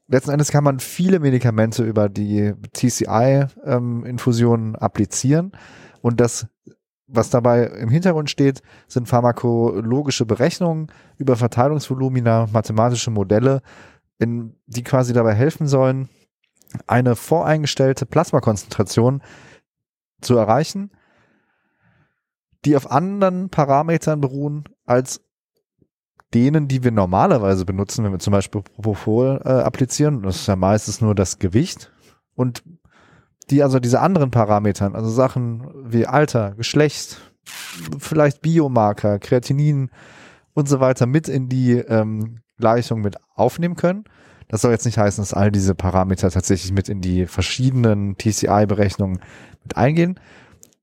letzten 0.09 0.33
Endes 0.33 0.51
kann 0.51 0.65
man 0.65 0.81
viele 0.81 1.21
Medikamente 1.21 1.85
über 1.85 2.09
die 2.09 2.53
TCI-Infusionen 2.73 4.75
applizieren. 4.75 5.53
Und 6.01 6.21
das, 6.21 6.49
was 7.07 7.31
dabei 7.31 7.67
im 7.67 7.89
Hintergrund 7.89 8.31
steht, 8.31 8.63
sind 8.89 9.09
pharmakologische 9.09 10.27
Berechnungen 10.27 10.89
über 11.19 11.37
Verteilungsvolumina, 11.37 12.49
mathematische 12.53 13.13
Modelle, 13.13 13.63
in, 14.23 14.57
die 14.67 14.83
quasi 14.83 15.13
dabei 15.13 15.35
helfen 15.35 15.67
sollen, 15.67 16.09
eine 16.87 17.17
voreingestellte 17.17 18.07
Plasmakonzentration 18.07 19.23
zu 20.21 20.37
erreichen, 20.37 20.91
die 22.65 22.77
auf 22.77 22.91
anderen 22.91 23.51
Parametern 23.51 24.21
beruhen 24.21 24.65
als 24.87 25.21
denen, 26.33 26.69
die 26.69 26.83
wir 26.83 26.93
normalerweise 26.93 27.67
benutzen, 27.67 28.05
wenn 28.05 28.13
wir 28.13 28.19
zum 28.19 28.33
Beispiel 28.33 28.63
Propofol 28.63 29.43
äh, 29.45 29.49
applizieren. 29.49 30.23
Das 30.23 30.37
ist 30.37 30.47
ja 30.47 30.57
meistens 30.57 31.01
nur 31.01 31.15
das 31.15 31.39
Gewicht. 31.39 31.93
Und 32.35 32.63
die 33.51 33.63
also 33.63 33.81
diese 33.81 34.01
anderen 34.01 34.31
Parametern, 34.31 34.95
also 34.95 35.11
Sachen 35.11 35.69
wie 35.85 36.07
Alter, 36.07 36.53
Geschlecht, 36.53 37.19
vielleicht 37.99 38.41
Biomarker, 38.41 39.19
Kreatinin 39.19 39.91
und 40.55 40.69
so 40.69 40.81
weiter 40.81 41.07
mit 41.07 41.29
in 41.29 41.49
die 41.49 41.73
ähm, 41.73 42.41
Gleichung 42.63 43.01
mit 43.01 43.17
aufnehmen 43.35 43.75
können. 43.75 44.05
Das 44.47 44.63
soll 44.63 44.71
jetzt 44.71 44.87
nicht 44.87 44.99
heißen, 44.99 45.21
dass 45.21 45.35
all 45.35 45.51
diese 45.51 45.75
Parameter 45.75 46.31
tatsächlich 46.31 46.73
mit 46.73 46.89
in 46.89 47.01
die 47.01 47.27
verschiedenen 47.27 48.17
TCI-Berechnungen 48.17 49.19
mit 49.65 49.77
eingehen. 49.77 50.21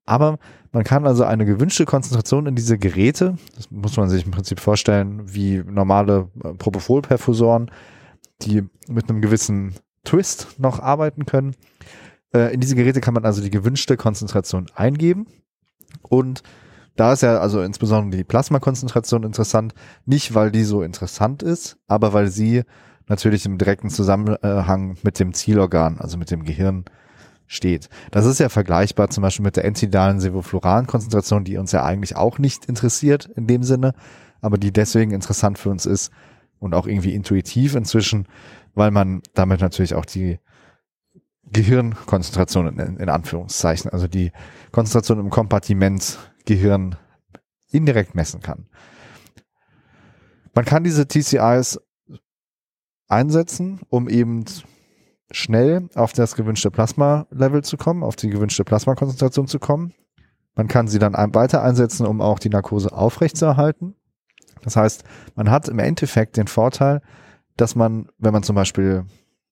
Aber 0.05 0.39
man 0.73 0.83
kann 0.83 1.07
also 1.07 1.23
eine 1.23 1.45
gewünschte 1.45 1.85
Konzentration 1.85 2.47
in 2.47 2.55
diese 2.55 2.77
Geräte, 2.77 3.37
das 3.55 3.71
muss 3.71 3.95
man 3.95 4.09
sich 4.09 4.25
im 4.25 4.31
Prinzip 4.31 4.59
vorstellen, 4.59 5.21
wie 5.33 5.63
normale 5.65 6.27
äh, 6.43 6.53
Propofol-Perfusoren, 6.53 7.71
die 8.41 8.63
mit 8.87 9.09
einem 9.09 9.21
gewissen 9.21 9.75
Twist 10.03 10.59
noch 10.59 10.79
arbeiten 10.79 11.25
können. 11.25 11.55
Äh, 12.33 12.53
in 12.53 12.59
diese 12.59 12.75
Geräte 12.75 13.01
kann 13.01 13.13
man 13.13 13.25
also 13.25 13.41
die 13.41 13.49
gewünschte 13.49 13.95
Konzentration 13.95 14.67
eingeben. 14.75 15.27
Und 16.01 16.43
da 16.99 17.13
ist 17.13 17.23
ja 17.23 17.39
also 17.39 17.61
insbesondere 17.61 18.17
die 18.17 18.23
Plasmakonzentration 18.25 19.23
interessant, 19.23 19.73
nicht 20.05 20.35
weil 20.35 20.51
die 20.51 20.63
so 20.63 20.81
interessant 20.81 21.43
ist, 21.43 21.77
aber 21.87 22.13
weil 22.13 22.27
sie 22.27 22.63
natürlich 23.07 23.45
im 23.45 23.57
direkten 23.57 23.89
Zusammenhang 23.89 24.97
mit 25.01 25.19
dem 25.19 25.33
Zielorgan, 25.33 25.97
also 25.99 26.17
mit 26.17 26.29
dem 26.29 26.43
Gehirn 26.43 26.85
steht. 27.47 27.89
Das 28.11 28.25
ist 28.25 28.39
ja 28.39 28.49
vergleichbar 28.49 29.09
zum 29.09 29.23
Beispiel 29.23 29.43
mit 29.43 29.55
der 29.55 29.65
entidalen 29.65 30.19
Sevofluran-Konzentration, 30.19 31.45
die 31.45 31.57
uns 31.57 31.71
ja 31.71 31.83
eigentlich 31.83 32.15
auch 32.15 32.37
nicht 32.37 32.65
interessiert 32.65 33.25
in 33.35 33.47
dem 33.47 33.63
Sinne, 33.63 33.93
aber 34.41 34.57
die 34.57 34.71
deswegen 34.71 35.11
interessant 35.11 35.57
für 35.57 35.69
uns 35.69 35.85
ist 35.85 36.11
und 36.59 36.75
auch 36.75 36.85
irgendwie 36.85 37.15
intuitiv 37.15 37.75
inzwischen, 37.75 38.27
weil 38.75 38.91
man 38.91 39.21
damit 39.33 39.61
natürlich 39.61 39.95
auch 39.95 40.05
die 40.05 40.39
Gehirnkonzentration 41.51 42.67
in, 42.67 42.97
in 42.97 43.09
Anführungszeichen, 43.09 43.89
also 43.89 44.07
die 44.07 44.31
Konzentration 44.71 45.19
im 45.19 45.29
Kompartiment 45.31 46.19
Gehirn 46.49 46.95
indirekt 47.69 48.15
messen 48.15 48.41
kann. 48.41 48.65
Man 50.55 50.65
kann 50.65 50.83
diese 50.83 51.07
TCIs 51.07 51.79
einsetzen, 53.07 53.81
um 53.89 54.09
eben 54.09 54.45
schnell 55.29 55.89
auf 55.93 56.11
das 56.11 56.35
gewünschte 56.35 56.71
Plasma-Level 56.71 57.63
zu 57.63 57.77
kommen, 57.77 58.01
auf 58.03 58.15
die 58.15 58.29
gewünschte 58.29 58.63
Plasmakonzentration 58.63 59.47
zu 59.47 59.59
kommen. 59.59 59.93
Man 60.55 60.67
kann 60.67 60.87
sie 60.87 60.97
dann 60.97 61.13
weiter 61.35 61.63
einsetzen, 61.63 62.07
um 62.07 62.19
auch 62.19 62.39
die 62.39 62.49
Narkose 62.49 62.91
aufrechtzuerhalten. 62.91 63.95
Das 64.63 64.75
heißt, 64.75 65.03
man 65.35 65.51
hat 65.51 65.69
im 65.69 65.77
Endeffekt 65.77 66.35
den 66.35 66.47
Vorteil, 66.47 67.03
dass 67.57 67.75
man, 67.75 68.09
wenn 68.17 68.33
man 68.33 68.41
zum 68.41 68.55
Beispiel, 68.55 69.05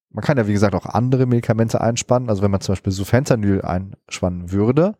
man 0.10 0.24
kann 0.24 0.38
ja 0.38 0.48
wie 0.48 0.54
gesagt 0.54 0.74
auch 0.74 0.88
andere 0.88 1.28
Medikamente 1.28 1.80
einspannen, 1.80 2.28
also 2.28 2.42
wenn 2.42 2.52
man 2.52 2.62
zum 2.62 2.74
Beispiel 2.74 2.92
Sufentanyl 2.92 3.62
einspannen 3.62 4.52
würde 4.52 4.96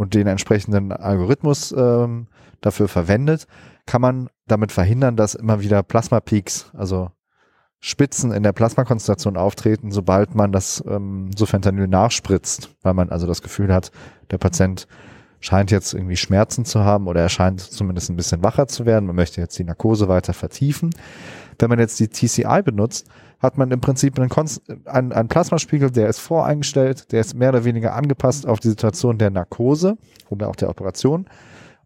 und 0.00 0.14
den 0.14 0.26
entsprechenden 0.26 0.92
Algorithmus 0.92 1.72
ähm, 1.76 2.26
dafür 2.62 2.88
verwendet, 2.88 3.46
kann 3.84 4.00
man 4.00 4.30
damit 4.46 4.72
verhindern, 4.72 5.14
dass 5.14 5.34
immer 5.34 5.60
wieder 5.60 5.82
Plasma-Peaks, 5.82 6.70
also 6.72 7.10
Spitzen 7.80 8.32
in 8.32 8.42
der 8.42 8.54
Plasmakonzentration 8.54 9.36
auftreten, 9.36 9.92
sobald 9.92 10.34
man 10.34 10.52
das 10.52 10.82
ähm, 10.88 11.28
Sufentanyl 11.36 11.86
nachspritzt, 11.86 12.74
weil 12.80 12.94
man 12.94 13.10
also 13.10 13.26
das 13.26 13.42
Gefühl 13.42 13.74
hat, 13.74 13.92
der 14.30 14.38
Patient 14.38 14.88
scheint 15.38 15.70
jetzt 15.70 15.92
irgendwie 15.92 16.16
Schmerzen 16.16 16.64
zu 16.64 16.80
haben 16.80 17.06
oder 17.06 17.20
er 17.20 17.28
scheint 17.28 17.60
zumindest 17.60 18.08
ein 18.08 18.16
bisschen 18.16 18.42
wacher 18.42 18.68
zu 18.68 18.86
werden. 18.86 19.04
Man 19.04 19.16
möchte 19.16 19.42
jetzt 19.42 19.58
die 19.58 19.64
Narkose 19.64 20.08
weiter 20.08 20.32
vertiefen. 20.32 20.94
Wenn 21.58 21.68
man 21.68 21.78
jetzt 21.78 22.00
die 22.00 22.08
TCI 22.08 22.62
benutzt, 22.64 23.06
hat 23.40 23.56
man 23.56 23.70
im 23.70 23.80
Prinzip 23.80 24.18
einen, 24.18 24.28
Konst 24.28 24.62
einen, 24.86 25.12
einen 25.12 25.28
Plasmaspiegel, 25.28 25.90
der 25.90 26.08
ist 26.08 26.20
voreingestellt, 26.20 27.10
der 27.10 27.22
ist 27.22 27.34
mehr 27.34 27.48
oder 27.48 27.64
weniger 27.64 27.94
angepasst 27.94 28.46
auf 28.46 28.60
die 28.60 28.68
Situation 28.68 29.18
der 29.18 29.30
Narkose 29.30 29.96
oder 30.28 30.48
auch 30.48 30.56
der 30.56 30.68
Operation 30.68 31.26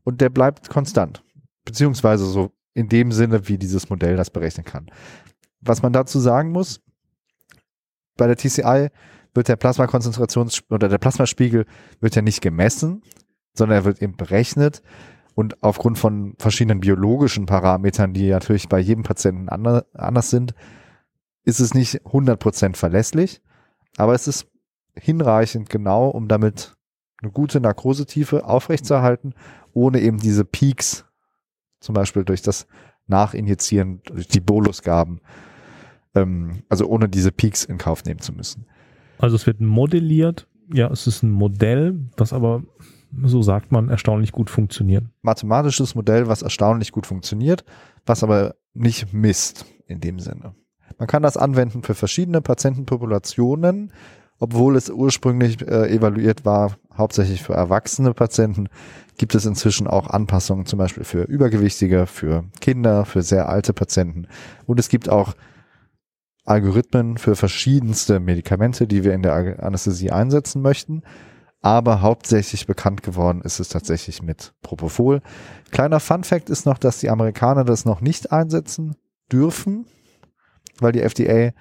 und 0.02 0.20
der 0.20 0.30
bleibt 0.30 0.68
konstant. 0.68 1.22
Beziehungsweise 1.64 2.26
so 2.26 2.50
in 2.74 2.88
dem 2.88 3.12
Sinne, 3.12 3.48
wie 3.48 3.56
dieses 3.56 3.88
Modell 3.88 4.16
das 4.16 4.30
berechnen 4.30 4.64
kann. 4.64 4.90
Was 5.60 5.80
man 5.80 5.92
dazu 5.92 6.18
sagen 6.18 6.50
muss, 6.50 6.80
bei 8.16 8.26
der 8.26 8.36
TCI 8.36 8.88
wird 9.32 9.48
der 9.48 9.58
Plasmakonzentrations- 9.58 10.62
oder 10.70 10.88
der 10.88 10.98
Plasmaspiegel 10.98 11.66
wird 12.00 12.16
ja 12.16 12.22
nicht 12.22 12.40
gemessen, 12.40 13.02
sondern 13.54 13.78
er 13.78 13.84
wird 13.84 14.02
eben 14.02 14.16
berechnet 14.16 14.82
und 15.34 15.62
aufgrund 15.62 15.98
von 15.98 16.34
verschiedenen 16.38 16.80
biologischen 16.80 17.46
Parametern, 17.46 18.12
die 18.12 18.30
natürlich 18.30 18.68
bei 18.68 18.78
jedem 18.78 19.04
Patienten 19.04 19.48
ander, 19.48 19.86
anders 19.94 20.30
sind, 20.30 20.54
ist 21.44 21.60
es 21.60 21.74
nicht 21.74 22.02
100% 22.06 22.76
verlässlich, 22.76 23.40
aber 23.96 24.14
es 24.14 24.26
ist 24.26 24.46
hinreichend 24.94 25.68
genau, 25.68 26.08
um 26.08 26.28
damit 26.28 26.74
eine 27.22 27.32
gute 27.32 27.60
Narkosetiefe 27.60 28.44
aufrechtzuerhalten, 28.44 29.34
ohne 29.72 30.00
eben 30.00 30.18
diese 30.18 30.44
Peaks, 30.44 31.04
zum 31.80 31.94
Beispiel 31.94 32.24
durch 32.24 32.42
das 32.42 32.66
Nachinjizieren, 33.06 34.02
durch 34.04 34.28
die 34.28 34.40
Bolusgaben, 34.40 35.20
ähm, 36.14 36.62
also 36.68 36.86
ohne 36.86 37.08
diese 37.08 37.32
Peaks 37.32 37.64
in 37.64 37.78
Kauf 37.78 38.04
nehmen 38.04 38.20
zu 38.20 38.32
müssen. 38.32 38.66
Also 39.18 39.36
es 39.36 39.46
wird 39.46 39.60
modelliert, 39.60 40.48
ja, 40.72 40.90
es 40.90 41.06
ist 41.06 41.22
ein 41.22 41.30
Modell, 41.30 42.08
das 42.16 42.32
aber, 42.32 42.62
so 43.22 43.42
sagt 43.42 43.72
man, 43.72 43.90
erstaunlich 43.90 44.32
gut 44.32 44.48
funktioniert. 44.48 45.04
Mathematisches 45.22 45.94
Modell, 45.94 46.28
was 46.28 46.42
erstaunlich 46.42 46.92
gut 46.92 47.06
funktioniert, 47.06 47.64
was 48.06 48.22
aber 48.22 48.54
nicht 48.72 49.12
misst 49.12 49.66
in 49.86 50.00
dem 50.00 50.18
Sinne. 50.18 50.54
Man 50.98 51.08
kann 51.08 51.22
das 51.22 51.36
anwenden 51.36 51.82
für 51.82 51.94
verschiedene 51.94 52.40
Patientenpopulationen, 52.40 53.92
obwohl 54.38 54.76
es 54.76 54.90
ursprünglich 54.90 55.62
äh, 55.62 55.94
evaluiert 55.94 56.44
war, 56.44 56.76
hauptsächlich 56.96 57.42
für 57.42 57.54
erwachsene 57.54 58.14
Patienten, 58.14 58.68
gibt 59.16 59.34
es 59.34 59.46
inzwischen 59.46 59.86
auch 59.86 60.08
Anpassungen, 60.08 60.66
zum 60.66 60.78
Beispiel 60.78 61.04
für 61.04 61.22
Übergewichtige, 61.22 62.06
für 62.06 62.44
Kinder, 62.60 63.04
für 63.04 63.22
sehr 63.22 63.48
alte 63.48 63.72
Patienten. 63.72 64.26
Und 64.66 64.80
es 64.80 64.88
gibt 64.88 65.08
auch 65.08 65.34
Algorithmen 66.44 67.16
für 67.16 67.36
verschiedenste 67.36 68.20
Medikamente, 68.20 68.86
die 68.86 69.04
wir 69.04 69.14
in 69.14 69.22
der 69.22 69.62
Anästhesie 69.62 70.10
einsetzen 70.10 70.62
möchten. 70.62 71.02
Aber 71.62 72.02
hauptsächlich 72.02 72.66
bekannt 72.66 73.02
geworden 73.02 73.40
ist 73.40 73.58
es 73.60 73.70
tatsächlich 73.70 74.22
mit 74.22 74.52
Propofol. 74.60 75.22
Kleiner 75.70 76.00
Fun 76.00 76.22
Fact 76.22 76.50
ist 76.50 76.66
noch, 76.66 76.76
dass 76.76 76.98
die 76.98 77.08
Amerikaner 77.08 77.64
das 77.64 77.86
noch 77.86 78.02
nicht 78.02 78.32
einsetzen 78.32 78.96
dürfen, 79.32 79.86
weil 80.80 80.92
die 80.92 81.00
FDA, 81.00 81.52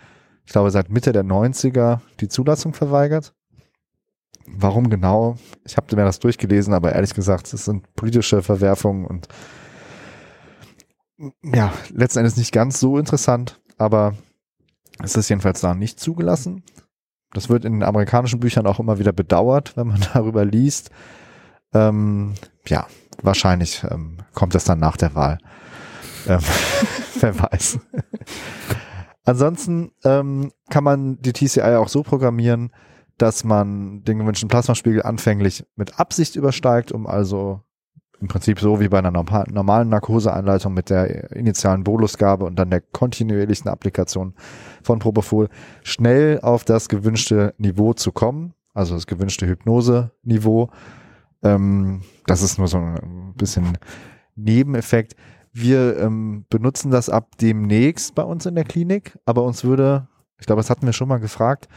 ich 0.45 0.51
glaube, 0.51 0.71
seit 0.71 0.89
Mitte 0.89 1.11
der 1.11 1.23
90er 1.23 1.99
die 2.19 2.27
Zulassung 2.27 2.73
verweigert. 2.73 3.33
Warum 4.45 4.89
genau? 4.89 5.37
Ich 5.65 5.77
habe 5.77 5.95
mir 5.95 6.03
das 6.03 6.19
durchgelesen, 6.19 6.73
aber 6.73 6.93
ehrlich 6.93 7.13
gesagt, 7.13 7.53
es 7.53 7.65
sind 7.65 7.95
politische 7.95 8.41
Verwerfungen 8.41 9.05
und 9.05 9.27
ja, 11.43 11.73
letzten 11.93 12.19
Endes 12.19 12.37
nicht 12.37 12.51
ganz 12.51 12.79
so 12.79 12.97
interessant, 12.97 13.61
aber 13.77 14.15
es 15.01 15.15
ist 15.15 15.29
jedenfalls 15.29 15.61
da 15.61 15.73
nicht 15.73 15.99
zugelassen. 15.99 16.63
Das 17.33 17.49
wird 17.49 17.65
in 17.65 17.73
den 17.73 17.83
amerikanischen 17.83 18.39
Büchern 18.39 18.67
auch 18.67 18.79
immer 18.79 18.99
wieder 18.99 19.11
bedauert, 19.11 19.75
wenn 19.75 19.87
man 19.87 20.05
darüber 20.13 20.45
liest. 20.45 20.91
Ähm, 21.73 22.33
ja, 22.67 22.87
wahrscheinlich 23.21 23.83
ähm, 23.89 24.17
kommt 24.33 24.55
es 24.55 24.65
dann 24.65 24.79
nach 24.79 24.97
der 24.97 25.15
Wahl. 25.15 25.39
Ähm, 26.27 26.39
wer 27.19 27.39
weiß. 27.39 27.79
Ansonsten 29.25 29.91
ähm, 30.03 30.51
kann 30.69 30.83
man 30.83 31.21
die 31.21 31.33
TCI 31.33 31.75
auch 31.75 31.87
so 31.87 32.03
programmieren, 32.03 32.71
dass 33.17 33.43
man 33.43 34.03
den 34.03 34.19
gewünschten 34.19 34.49
Plasmaspiegel 34.49 35.03
anfänglich 35.03 35.65
mit 35.75 35.99
Absicht 35.99 36.35
übersteigt, 36.35 36.91
um 36.91 37.07
also 37.07 37.61
im 38.19 38.27
Prinzip 38.27 38.59
so 38.59 38.79
wie 38.79 38.87
bei 38.87 38.99
einer 38.99 39.11
normalen 39.11 39.89
Narkoseeinleitung 39.89 40.73
mit 40.73 40.89
der 40.89 41.31
initialen 41.31 41.83
Bolusgabe 41.83 42.45
und 42.45 42.55
dann 42.57 42.69
der 42.69 42.79
kontinuierlichen 42.79 43.69
Applikation 43.69 44.33
von 44.81 44.99
Propofol 44.99 45.49
schnell 45.83 46.39
auf 46.41 46.63
das 46.63 46.87
gewünschte 46.87 47.53
Niveau 47.57 47.93
zu 47.93 48.11
kommen, 48.13 48.53
also 48.73 48.95
das 48.95 49.07
gewünschte 49.07 49.45
Hypnose-Niveau. 49.45 50.69
Ähm, 51.43 52.01
das 52.25 52.41
ist 52.41 52.57
nur 52.57 52.67
so 52.67 52.77
ein 52.77 53.33
bisschen 53.35 53.77
Nebeneffekt. 54.35 55.15
Wir 55.53 55.99
ähm, 55.99 56.45
benutzen 56.49 56.89
das 56.89 57.09
ab 57.09 57.37
demnächst 57.39 58.15
bei 58.15 58.23
uns 58.23 58.45
in 58.47 58.55
der 58.55 58.63
Klinik, 58.63 59.17
aber 59.25 59.43
uns 59.43 59.63
würde, 59.63 60.07
ich 60.39 60.47
glaube, 60.47 60.61
das 60.61 60.71
hatten 60.71 60.85
wir 60.85 60.93
schon 60.93 61.07
mal 61.07 61.19
gefragt, 61.19 61.67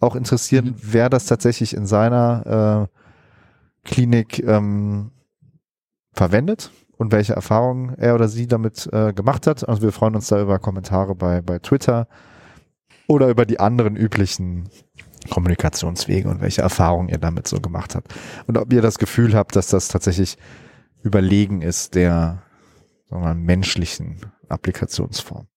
auch 0.00 0.16
interessieren, 0.16 0.66
mhm. 0.66 0.74
wer 0.82 1.08
das 1.08 1.26
tatsächlich 1.26 1.74
in 1.74 1.86
seiner 1.86 2.88
äh, 2.90 3.88
Klinik 3.88 4.42
ähm, 4.42 5.12
verwendet 6.12 6.72
und 6.96 7.12
welche 7.12 7.34
Erfahrungen 7.34 7.94
er 7.98 8.14
oder 8.14 8.28
sie 8.28 8.48
damit 8.48 8.88
äh, 8.92 9.12
gemacht 9.12 9.46
hat. 9.46 9.68
Also 9.68 9.82
wir 9.82 9.92
freuen 9.92 10.16
uns 10.16 10.26
da 10.26 10.42
über 10.42 10.58
Kommentare 10.58 11.14
bei, 11.14 11.40
bei 11.40 11.60
Twitter 11.60 12.08
oder 13.06 13.28
über 13.28 13.46
die 13.46 13.60
anderen 13.60 13.96
üblichen 13.96 14.68
Kommunikationswege 15.30 16.28
und 16.28 16.40
welche 16.40 16.62
Erfahrungen 16.62 17.08
ihr 17.08 17.18
damit 17.18 17.46
so 17.46 17.60
gemacht 17.60 17.94
habt. 17.94 18.14
Und 18.46 18.58
ob 18.58 18.72
ihr 18.72 18.82
das 18.82 18.98
Gefühl 18.98 19.34
habt, 19.34 19.54
dass 19.54 19.68
das 19.68 19.88
tatsächlich 19.88 20.36
überlegen 21.02 21.62
ist 21.62 21.94
der 21.94 22.42
sagen 23.10 23.22
wir 23.22 23.28
mal, 23.28 23.34
menschlichen 23.34 24.20
Applikationsform. 24.48 25.48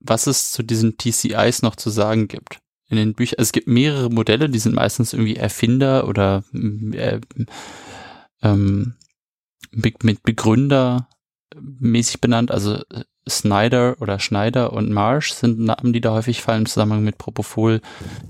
Was 0.00 0.26
es 0.26 0.52
zu 0.52 0.62
diesen 0.62 0.96
TCIs 0.96 1.62
noch 1.62 1.76
zu 1.76 1.90
sagen 1.90 2.28
gibt. 2.28 2.58
In 2.90 2.96
den 2.96 3.14
Büchern, 3.14 3.38
also 3.38 3.48
es 3.48 3.52
gibt 3.52 3.66
mehrere 3.66 4.08
Modelle, 4.08 4.48
die 4.48 4.58
sind 4.58 4.74
meistens 4.74 5.12
irgendwie 5.12 5.36
Erfinder 5.36 6.08
oder 6.08 6.42
äh, 6.54 7.20
ähm, 8.42 8.94
mit 9.72 10.22
Begründer 10.22 11.08
mäßig 11.54 12.22
benannt, 12.22 12.50
also 12.50 12.76
äh, 12.76 13.04
Snyder 13.28 13.96
oder 14.00 14.18
Schneider 14.18 14.72
und 14.72 14.90
Marsh 14.90 15.32
sind 15.32 15.58
Namen, 15.58 15.92
die 15.92 16.00
da 16.00 16.12
häufig 16.12 16.40
fallen 16.40 16.62
im 16.62 16.66
Zusammenhang 16.66 17.04
mit 17.04 17.18
Propofol, 17.18 17.82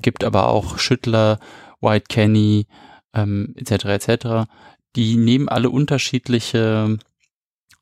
gibt 0.02 0.24
aber 0.24 0.48
auch 0.48 0.78
Schüttler, 0.78 1.38
White 1.80 2.06
Kenny, 2.08 2.66
ähm, 3.14 3.54
etc. 3.56 3.84
etc. 3.84 4.50
Die 4.96 5.16
nehmen 5.16 5.48
alle 5.48 5.70
unterschiedliche 5.70 6.98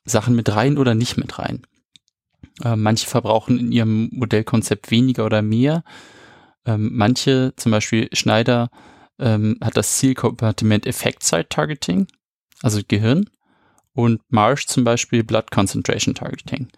Sachen 0.07 0.35
mit 0.35 0.55
rein 0.55 0.79
oder 0.79 0.95
nicht 0.95 1.17
mit 1.17 1.39
rein. 1.39 1.63
Äh, 2.65 2.77
manche 2.77 3.07
verbrauchen 3.07 3.59
in 3.59 3.73
ihrem 3.73 4.09
Modellkonzept 4.13 4.91
weniger 4.91 5.27
oder 5.27 5.43
mehr. 5.43 5.85
Ähm, 6.65 6.91
manche, 6.93 7.53
zum 7.57 7.73
Beispiel 7.73 8.09
Schneider, 8.13 8.71
ähm, 9.19 9.59
hat 9.63 9.77
das 9.77 9.97
Zielkompartiment 9.99 10.87
Effect 10.87 11.23
Site 11.23 11.49
Targeting, 11.49 12.07
also 12.63 12.81
Gehirn 12.87 13.29
und 13.93 14.21
Marsh 14.29 14.67
zum 14.67 14.85
Beispiel 14.85 15.25
Blood 15.25 15.51
Concentration 15.51 16.15
Targeting. 16.15 16.69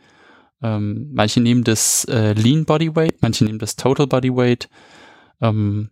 Ähm, 0.63 1.11
manche 1.13 1.41
nehmen 1.41 1.65
das 1.65 2.05
äh, 2.05 2.33
Lean 2.33 2.65
Body 2.65 2.95
Weight, 2.95 3.23
manche 3.23 3.45
nehmen 3.45 3.59
das 3.59 3.77
Total 3.77 4.07
Body 4.07 4.35
Weight. 4.35 4.69
Ähm, 5.41 5.91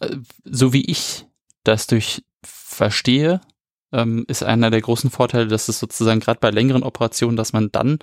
äh, 0.00 0.16
so 0.44 0.72
wie 0.72 0.84
ich 0.84 1.26
das 1.62 1.86
durch 1.86 2.24
verstehe, 2.42 3.40
ähm, 3.92 4.24
ist 4.28 4.42
einer 4.42 4.70
der 4.70 4.80
großen 4.80 5.10
Vorteile, 5.10 5.46
dass 5.46 5.68
es 5.68 5.78
sozusagen 5.78 6.20
gerade 6.20 6.40
bei 6.40 6.50
längeren 6.50 6.82
Operationen, 6.82 7.36
dass 7.36 7.52
man 7.52 7.70
dann, 7.72 7.98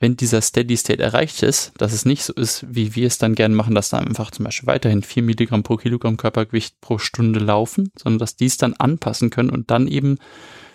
wenn 0.00 0.16
dieser 0.16 0.40
Steady 0.40 0.76
State 0.76 1.02
erreicht 1.02 1.42
ist, 1.42 1.72
dass 1.78 1.92
es 1.92 2.04
nicht 2.04 2.24
so 2.24 2.32
ist, 2.32 2.66
wie 2.68 2.94
wir 2.94 3.06
es 3.06 3.18
dann 3.18 3.34
gerne 3.34 3.54
machen, 3.54 3.74
dass 3.74 3.90
da 3.90 3.98
einfach 3.98 4.30
zum 4.30 4.44
Beispiel 4.44 4.66
weiterhin 4.66 5.02
4 5.02 5.22
Milligramm 5.22 5.62
pro 5.62 5.76
Kilogramm 5.76 6.16
Körpergewicht 6.16 6.80
pro 6.80 6.98
Stunde 6.98 7.40
laufen, 7.40 7.90
sondern 7.96 8.18
dass 8.18 8.36
die 8.36 8.46
es 8.46 8.56
dann 8.56 8.74
anpassen 8.74 9.30
können 9.30 9.50
und 9.50 9.70
dann 9.70 9.86
eben 9.86 10.18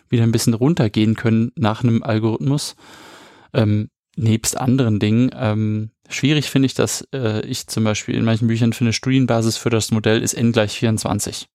wieder 0.10 0.24
ein 0.24 0.32
bisschen 0.32 0.54
runtergehen 0.54 1.16
können 1.16 1.52
nach 1.56 1.84
einem 1.84 2.02
Algorithmus. 2.04 2.76
Ähm, 3.54 3.90
nebst 4.16 4.58
anderen 4.58 5.00
Dingen. 5.00 5.32
Ähm, 5.36 5.92
schwierig 6.10 6.50
finde 6.50 6.66
ich, 6.66 6.74
dass 6.74 7.08
äh, 7.14 7.46
ich 7.46 7.68
zum 7.68 7.84
Beispiel 7.84 8.16
in 8.16 8.26
manchen 8.26 8.48
Büchern 8.48 8.74
eine 8.80 8.94
Studienbasis 8.94 9.58
für 9.58 9.70
das 9.70 9.92
Modell 9.92 10.22
ist 10.22 10.34
n 10.34 10.52
gleich 10.52 10.74
24. 10.74 11.48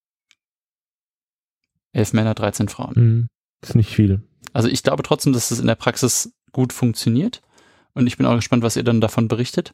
Elf 1.95 2.13
Männer, 2.13 2.35
13 2.35 2.69
Frauen. 2.69 2.95
Mhm. 2.97 3.29
ist 3.63 3.75
nicht 3.75 3.95
viel. 3.95 4.23
Also 4.53 4.69
ich 4.69 4.83
glaube 4.83 5.03
trotzdem, 5.03 5.33
dass 5.33 5.51
es 5.51 5.61
in 5.61 5.67
der 5.67 5.75
Praxis 5.75 6.33
gut 6.53 6.73
funktioniert. 6.73 7.41
Und 7.95 8.07
ich 8.09 8.17
bin 8.17 8.27
auch 8.27 8.35
gespannt, 8.35 8.63
was 8.63 8.77
ihr 8.77 8.83
dann 8.83 9.01
davon 9.01 9.29
berichtet. 9.29 9.73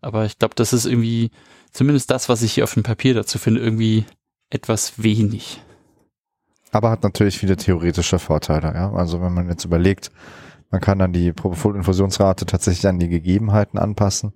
Aber 0.00 0.24
ich 0.24 0.38
glaube, 0.38 0.54
das 0.54 0.72
ist 0.72 0.86
irgendwie, 0.86 1.30
zumindest 1.70 2.10
das, 2.10 2.28
was 2.28 2.42
ich 2.42 2.52
hier 2.52 2.64
auf 2.64 2.74
dem 2.74 2.82
Papier 2.82 3.14
dazu 3.14 3.38
finde, 3.38 3.60
irgendwie 3.60 4.06
etwas 4.50 5.02
wenig. 5.02 5.60
Aber 6.72 6.90
hat 6.90 7.02
natürlich 7.02 7.38
viele 7.38 7.56
theoretische 7.56 8.18
Vorteile, 8.18 8.74
ja. 8.74 8.92
Also 8.92 9.20
wenn 9.20 9.34
man 9.34 9.48
jetzt 9.48 9.64
überlegt, 9.64 10.10
man 10.70 10.80
kann 10.80 10.98
dann 10.98 11.12
die 11.12 11.32
Propofol-Infusionsrate 11.32 12.46
tatsächlich 12.46 12.86
an 12.86 12.98
die 12.98 13.08
Gegebenheiten 13.08 13.78
anpassen 13.78 14.32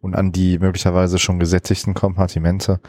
und 0.00 0.14
an 0.14 0.32
die 0.32 0.58
möglicherweise 0.58 1.18
schon 1.18 1.38
gesättigten 1.38 1.94
Kompartimente 1.94 2.80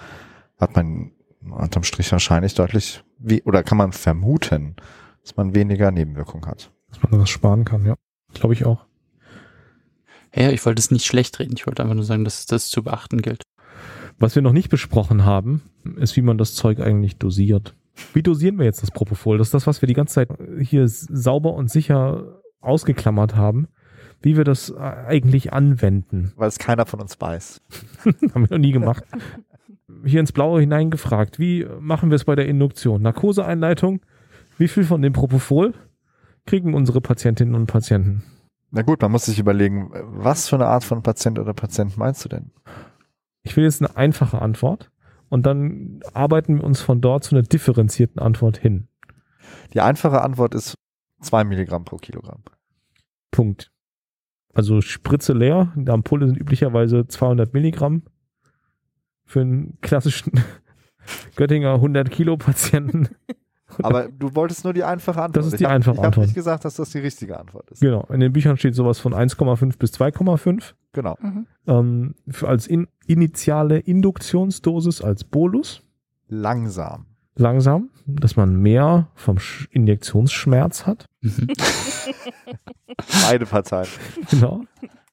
hat 0.60 0.76
man 0.76 1.12
unterm 1.41 1.83
Strich 1.83 2.11
wahrscheinlich 2.11 2.53
deutlich, 2.53 3.03
wie, 3.19 3.41
oder 3.43 3.63
kann 3.63 3.77
man 3.77 3.91
vermuten, 3.91 4.75
dass 5.21 5.35
man 5.35 5.55
weniger 5.55 5.91
Nebenwirkungen 5.91 6.45
hat. 6.45 6.71
Dass 6.89 7.03
man 7.03 7.19
das 7.19 7.29
sparen 7.29 7.65
kann, 7.65 7.85
ja. 7.85 7.95
Glaube 8.33 8.53
ich 8.53 8.65
auch. 8.65 8.85
Ja, 10.35 10.51
ich 10.51 10.65
wollte 10.65 10.79
es 10.79 10.91
nicht 10.91 11.05
schlecht 11.05 11.39
reden. 11.39 11.53
Ich 11.55 11.65
wollte 11.67 11.81
einfach 11.81 11.95
nur 11.95 12.03
sagen, 12.03 12.23
dass 12.23 12.45
das 12.45 12.69
zu 12.69 12.83
beachten 12.83 13.21
gilt. 13.21 13.43
Was 14.19 14.35
wir 14.35 14.41
noch 14.41 14.51
nicht 14.51 14.69
besprochen 14.69 15.25
haben, 15.25 15.61
ist, 15.97 16.15
wie 16.15 16.21
man 16.21 16.38
das 16.38 16.55
Zeug 16.55 16.79
eigentlich 16.79 17.17
dosiert. 17.17 17.75
Wie 18.13 18.23
dosieren 18.23 18.57
wir 18.57 18.65
jetzt 18.65 18.83
das 18.83 18.91
Propofol? 18.91 19.38
Das 19.38 19.47
ist 19.47 19.53
das, 19.53 19.67
was 19.67 19.81
wir 19.81 19.88
die 19.88 19.93
ganze 19.93 20.15
Zeit 20.15 20.29
hier 20.59 20.88
sauber 20.88 21.53
und 21.53 21.69
sicher 21.69 22.41
ausgeklammert 22.61 23.35
haben. 23.35 23.67
Wie 24.21 24.35
wir 24.35 24.43
das 24.43 24.75
eigentlich 24.75 25.53
anwenden. 25.53 26.33
Weil 26.35 26.47
es 26.47 26.57
keiner 26.57 26.88
von 26.88 26.99
uns 26.99 27.21
weiß. 27.21 27.61
haben 28.33 28.49
wir 28.49 28.57
noch 28.57 28.57
nie 28.57 28.71
gemacht. 28.71 29.03
Hier 30.06 30.20
ins 30.20 30.32
Blaue 30.32 30.62
hineingefragt. 30.62 31.39
Wie 31.39 31.66
machen 31.80 32.10
wir 32.10 32.16
es 32.16 32.26
bei 32.26 32.36
der 32.36 32.48
Induktion? 32.48 33.02
Narkoseeinleitung. 33.02 34.02
Wie 34.58 34.68
viel 34.68 34.84
von 34.84 35.02
dem 35.02 35.14
Propofol 35.14 35.74
kriegen 36.45 36.74
unsere 36.74 37.02
Patientinnen 37.02 37.56
und 37.56 37.68
Patienten? 37.68 38.24
Na 38.72 38.82
gut, 38.82 39.02
man 39.02 39.12
muss 39.12 39.26
sich 39.26 39.39
überlegen, 39.39 39.91
was 40.04 40.50
für 40.50 40.56
eine 40.56 40.68
Art 40.68 40.84
von 40.84 41.04
Patient 41.04 41.39
oder 41.39 41.54
Patient 41.54 41.98
meinst 41.98 42.26
du 42.26 42.30
denn? 42.30 42.52
Ich 43.43 43.56
will 43.56 43.64
jetzt 43.64 43.82
eine 43.82 43.95
einfache 43.95 44.41
Antwort 44.41 44.91
und 45.30 45.45
dann 45.45 46.02
arbeiten 46.14 46.58
wir 46.58 46.64
uns 46.64 46.82
von 46.82 47.00
dort 47.00 47.24
zu 47.24 47.36
einer 47.36 47.43
differenzierten 47.43 48.22
Antwort 48.22 48.58
hin. 48.58 48.88
Die 49.74 49.82
einfache 49.82 50.22
Antwort 50.22 50.54
ist 50.54 50.76
zwei 51.22 51.43
Milligramm 51.43 51.86
pro 51.86 51.98
Kilogramm. 51.98 52.43
Punkt. 53.32 53.72
Also 54.54 54.82
Spritze 54.82 55.34
leer, 55.34 55.72
in 55.76 55.86
der 55.86 55.93
Ampulle 55.93 56.28
sind 56.28 56.38
üblicherweise 56.38 57.08
200 57.08 57.54
Milligramm. 57.54 58.04
Für 59.28 59.41
einen 59.41 59.78
klassischen 59.82 60.32
Göttinger 61.36 61.75
100 61.75 62.09
Kilo 62.09 62.38
Patienten. 62.38 63.09
Aber 63.84 64.07
du 64.07 64.34
wolltest 64.34 64.63
nur 64.63 64.73
die 64.73 64.84
einfache 64.84 65.21
Antwort. 65.21 65.36
Das 65.38 65.47
ist 65.47 65.59
die 65.59 65.65
ich 65.65 65.69
einfache 65.69 65.97
hab, 65.97 66.05
Antwort. 66.05 66.13
Ich 66.13 66.17
habe 66.17 66.25
nicht 66.28 66.36
gesagt, 66.36 66.65
dass 66.65 66.75
das 66.75 66.89
die 66.91 66.99
richtige 66.99 67.38
Antwort 67.38 67.69
ist. 67.69 67.82
Genau. 67.82 68.07
In 68.11 68.21
den 68.21 68.32
Büchern 68.34 68.57
steht 68.57 68.73
sowas 68.73 68.99
von 68.99 69.13
1,5 69.13 69.78
bis 69.78 69.93
2,5. 69.93 70.73
Genau. 70.93 71.17
Mhm. 71.21 71.47
Ähm, 71.67 72.15
für 72.30 72.47
als 72.47 72.65
in, 72.65 72.88
initiale 73.05 73.78
Induktionsdosis 73.80 75.01
als 75.01 75.25
Bolus. 75.25 75.84
Langsam. 76.28 77.05
Langsam, 77.36 77.89
dass 78.07 78.36
man 78.36 78.55
mehr 78.55 79.09
vom 79.13 79.38
Sch 79.38 79.67
Injektionsschmerz 79.71 80.88
hat. 80.88 81.05
Beide 83.30 83.45
Parteien. 83.45 83.88
Genau. 84.32 84.63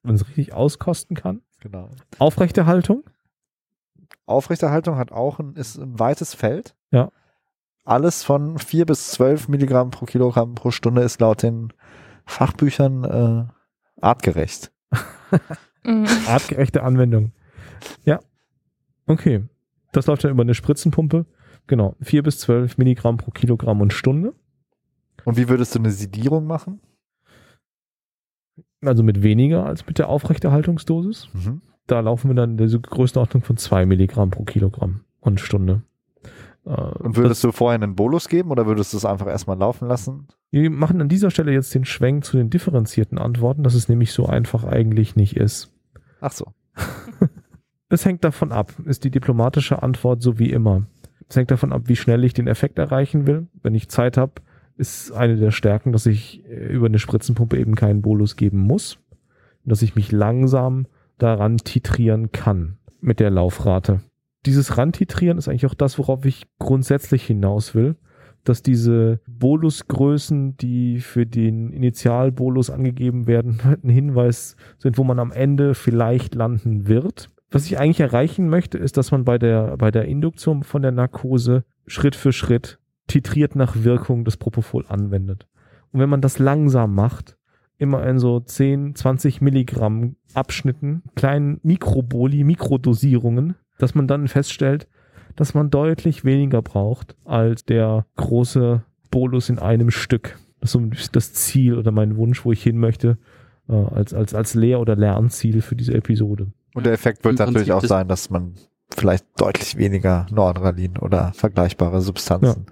man 0.02 0.14
es 0.14 0.26
richtig 0.26 0.54
auskosten 0.54 1.16
kann. 1.16 1.42
Genau. 1.60 1.90
Aufrechterhaltung. 2.18 3.04
Aufrechterhaltung 4.26 4.96
hat 4.96 5.12
auch 5.12 5.38
ein, 5.38 5.54
ist 5.54 5.76
ein 5.76 5.98
weites 5.98 6.34
Feld. 6.34 6.74
Ja. 6.90 7.10
Alles 7.84 8.22
von 8.22 8.58
4 8.58 8.86
bis 8.86 9.10
12 9.12 9.48
Milligramm 9.48 9.90
pro 9.90 10.06
Kilogramm 10.06 10.54
pro 10.54 10.70
Stunde 10.70 11.02
ist 11.02 11.20
laut 11.20 11.42
den 11.42 11.72
Fachbüchern 12.24 13.04
äh, 13.04 14.02
artgerecht. 14.02 14.72
Mhm. 15.84 16.06
Artgerechte 16.26 16.82
Anwendung. 16.82 17.32
Ja. 18.04 18.20
Okay. 19.06 19.44
Das 19.92 20.06
läuft 20.06 20.24
dann 20.24 20.30
über 20.30 20.42
eine 20.42 20.54
Spritzenpumpe. 20.54 21.26
Genau. 21.66 21.96
4 22.00 22.22
bis 22.22 22.38
12 22.40 22.78
Milligramm 22.78 23.18
pro 23.18 23.30
Kilogramm 23.30 23.80
und 23.80 23.92
Stunde. 23.92 24.34
Und 25.24 25.36
wie 25.36 25.48
würdest 25.48 25.74
du 25.74 25.78
eine 25.78 25.90
Sedierung 25.90 26.46
machen? 26.46 26.80
Also 28.82 29.02
mit 29.02 29.22
weniger 29.22 29.64
als 29.64 29.86
mit 29.86 29.98
der 29.98 30.08
Aufrechterhaltungsdosis. 30.08 31.28
Mhm. 31.32 31.62
Da 31.86 32.00
laufen 32.00 32.30
wir 32.30 32.34
dann 32.34 32.52
in 32.52 32.56
der 32.56 32.68
Größenordnung 32.68 33.42
von 33.42 33.56
2 33.56 33.86
Milligramm 33.86 34.30
pro 34.30 34.44
Kilogramm 34.44 35.00
und 35.20 35.40
Stunde. 35.40 35.82
Äh, 36.64 36.70
Und 36.70 37.16
würdest 37.16 37.44
du 37.44 37.52
vorher 37.52 37.74
einen 37.74 37.94
Bolus 37.94 38.28
geben 38.28 38.50
oder 38.50 38.66
würdest 38.66 38.92
du 38.92 38.96
es 38.96 39.04
einfach 39.04 39.26
erstmal 39.26 39.58
laufen 39.58 39.88
lassen? 39.88 40.28
Wir 40.50 40.70
machen 40.70 41.00
an 41.00 41.08
dieser 41.08 41.30
Stelle 41.30 41.52
jetzt 41.52 41.74
den 41.74 41.84
Schwenk 41.84 42.24
zu 42.24 42.36
den 42.36 42.48
differenzierten 42.50 43.18
Antworten, 43.18 43.62
dass 43.64 43.74
es 43.74 43.88
nämlich 43.88 44.12
so 44.12 44.26
einfach 44.26 44.64
eigentlich 44.64 45.16
nicht 45.16 45.36
ist. 45.36 45.72
Ach 46.20 46.32
so. 46.32 46.52
Es 47.90 48.04
hängt 48.04 48.24
davon 48.24 48.50
ab, 48.50 48.72
ist 48.86 49.04
die 49.04 49.10
diplomatische 49.10 49.82
Antwort 49.82 50.20
so 50.20 50.38
wie 50.38 50.50
immer. 50.50 50.86
Es 51.28 51.36
hängt 51.36 51.52
davon 51.52 51.72
ab, 51.72 51.82
wie 51.84 51.94
schnell 51.94 52.24
ich 52.24 52.32
den 52.32 52.48
Effekt 52.48 52.78
erreichen 52.78 53.26
will. 53.26 53.46
Wenn 53.62 53.74
ich 53.74 53.88
Zeit 53.88 54.16
habe, 54.16 54.32
ist 54.76 55.12
eine 55.12 55.36
der 55.36 55.52
Stärken, 55.52 55.92
dass 55.92 56.06
ich 56.06 56.44
äh, 56.48 56.72
über 56.72 56.86
eine 56.86 56.98
Spritzenpumpe 56.98 57.56
eben 57.56 57.76
keinen 57.76 58.02
Bolus 58.02 58.34
geben 58.34 58.58
muss. 58.58 58.98
Dass 59.64 59.82
ich 59.82 59.94
mich 59.94 60.10
langsam 60.10 60.86
daran 61.18 61.58
titrieren 61.58 62.32
kann 62.32 62.78
mit 63.00 63.20
der 63.20 63.30
Laufrate. 63.30 64.00
Dieses 64.46 64.76
Rantitrieren 64.76 65.38
ist 65.38 65.48
eigentlich 65.48 65.66
auch 65.66 65.74
das, 65.74 65.98
worauf 65.98 66.24
ich 66.24 66.44
grundsätzlich 66.58 67.24
hinaus 67.24 67.74
will. 67.74 67.96
Dass 68.44 68.62
diese 68.62 69.20
Bolusgrößen, 69.26 70.58
die 70.58 71.00
für 71.00 71.24
den 71.24 71.70
Initialbolus 71.70 72.68
angegeben 72.68 73.26
werden, 73.26 73.60
ein 73.82 73.88
Hinweis 73.88 74.56
sind, 74.76 74.98
wo 74.98 75.04
man 75.04 75.18
am 75.18 75.32
Ende 75.32 75.74
vielleicht 75.74 76.34
landen 76.34 76.86
wird. 76.86 77.30
Was 77.50 77.66
ich 77.66 77.78
eigentlich 77.78 78.00
erreichen 78.00 78.48
möchte, 78.48 78.76
ist, 78.76 78.96
dass 78.96 79.12
man 79.12 79.24
bei 79.24 79.38
der, 79.38 79.76
bei 79.78 79.90
der 79.90 80.04
Induktion 80.06 80.62
von 80.62 80.82
der 80.82 80.90
Narkose 80.90 81.64
Schritt 81.86 82.16
für 82.16 82.32
Schritt 82.32 82.78
titriert 83.06 83.54
nach 83.54 83.76
Wirkung 83.84 84.24
des 84.24 84.36
Propofol 84.36 84.84
anwendet. 84.88 85.46
Und 85.92 86.00
wenn 86.00 86.08
man 86.08 86.20
das 86.20 86.38
langsam 86.38 86.94
macht, 86.94 87.36
immer 87.78 88.06
in 88.06 88.18
so 88.18 88.40
10, 88.40 88.94
20 88.94 89.40
Milligramm 89.40 90.16
Abschnitten, 90.34 91.02
kleinen 91.14 91.60
Mikroboli, 91.62 92.44
Mikrodosierungen, 92.44 93.56
dass 93.78 93.94
man 93.94 94.06
dann 94.06 94.28
feststellt, 94.28 94.88
dass 95.36 95.54
man 95.54 95.70
deutlich 95.70 96.24
weniger 96.24 96.62
braucht 96.62 97.16
als 97.24 97.64
der 97.64 98.06
große 98.16 98.82
Bolus 99.10 99.48
in 99.48 99.58
einem 99.58 99.90
Stück. 99.90 100.38
Das 100.60 100.68
ist 100.68 100.72
so 100.72 100.78
ein 100.78 100.90
bisschen 100.90 101.12
das 101.12 101.32
Ziel 101.32 101.76
oder 101.76 101.90
mein 101.90 102.16
Wunsch, 102.16 102.44
wo 102.44 102.52
ich 102.52 102.62
hin 102.62 102.78
möchte, 102.78 103.18
äh, 103.68 103.74
als, 103.74 104.14
als, 104.14 104.34
als 104.34 104.54
Lehr- 104.54 104.80
oder 104.80 104.96
Lernziel 104.96 105.62
für 105.62 105.76
diese 105.76 105.94
Episode. 105.94 106.52
Und 106.74 106.86
der 106.86 106.92
Effekt 106.92 107.24
wird 107.24 107.38
Im 107.38 107.46
natürlich 107.46 107.68
Prinzip 107.68 107.74
auch 107.74 107.88
sein, 107.88 108.08
dass 108.08 108.30
man 108.30 108.54
vielleicht 108.90 109.26
deutlich 109.36 109.76
weniger 109.76 110.26
Noradrenalin 110.30 110.96
oder 110.98 111.32
vergleichbare 111.34 112.00
Substanzen 112.00 112.66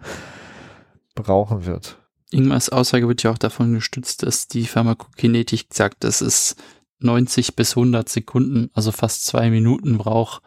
brauchen 1.15 1.67
wird. 1.67 1.99
Ingmars 2.33 2.69
Aussage 2.69 3.09
wird 3.09 3.23
ja 3.23 3.31
auch 3.31 3.39
davon 3.39 3.75
gestützt, 3.75 4.23
dass 4.23 4.49
die 4.49 4.67
Pharmakokinetik 4.67 5.67
sagt, 5.73 6.05
dass 6.05 6.21
es 6.21 6.57
90 7.01 7.57
bis 7.57 7.77
100 7.77 8.09
Sekunden, 8.09 8.71
also 8.75 8.93
fast 8.93 9.25
zwei 9.25 9.51
Minuten 9.51 9.99
braucht, 9.99 10.43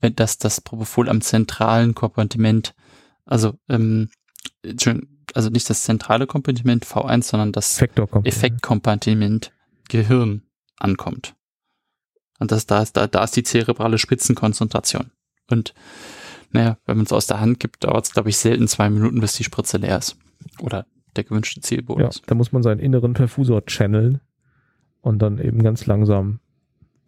wenn 0.00 0.14
das 0.14 0.38
das 0.38 0.60
Propofol 0.60 1.08
am 1.08 1.20
zentralen 1.20 1.94
Kompartiment, 1.94 2.74
also 3.24 3.54
ähm, 3.68 4.10
also 5.34 5.50
nicht 5.50 5.68
das 5.70 5.84
zentrale 5.84 6.26
Kompartiment 6.26 6.86
V1, 6.86 7.22
sondern 7.22 7.52
das. 7.52 7.76
Effektkompartiment 8.24 9.52
Gehirn 9.88 10.42
ankommt. 10.78 11.34
Und 12.38 12.52
das, 12.52 12.66
da, 12.66 12.82
ist, 12.82 12.96
da, 12.96 13.06
da 13.06 13.24
ist 13.24 13.36
die 13.36 13.42
zerebrale 13.42 13.98
Spitzenkonzentration. 13.98 15.10
Und 15.50 15.74
naja, 16.50 16.78
wenn 16.84 16.96
man 16.96 17.06
es 17.06 17.12
aus 17.12 17.26
der 17.26 17.40
Hand 17.40 17.60
gibt, 17.60 17.84
dauert 17.84 18.06
es, 18.06 18.12
glaube 18.12 18.30
ich, 18.30 18.36
selten 18.36 18.68
zwei 18.68 18.90
Minuten, 18.90 19.20
bis 19.20 19.34
die 19.34 19.44
Spritze 19.44 19.78
leer 19.78 19.98
ist. 19.98 20.16
Oder 20.60 20.86
der 21.16 21.24
gewünschte 21.24 21.60
Ja, 21.60 21.62
Zielbonus. 21.62 22.22
da 22.26 22.34
muss 22.34 22.52
man 22.52 22.62
seinen 22.62 22.80
inneren 22.80 23.14
Perfusor 23.14 23.64
channeln 23.66 24.20
und 25.00 25.20
dann 25.20 25.38
eben 25.38 25.62
ganz 25.62 25.86
langsam 25.86 26.40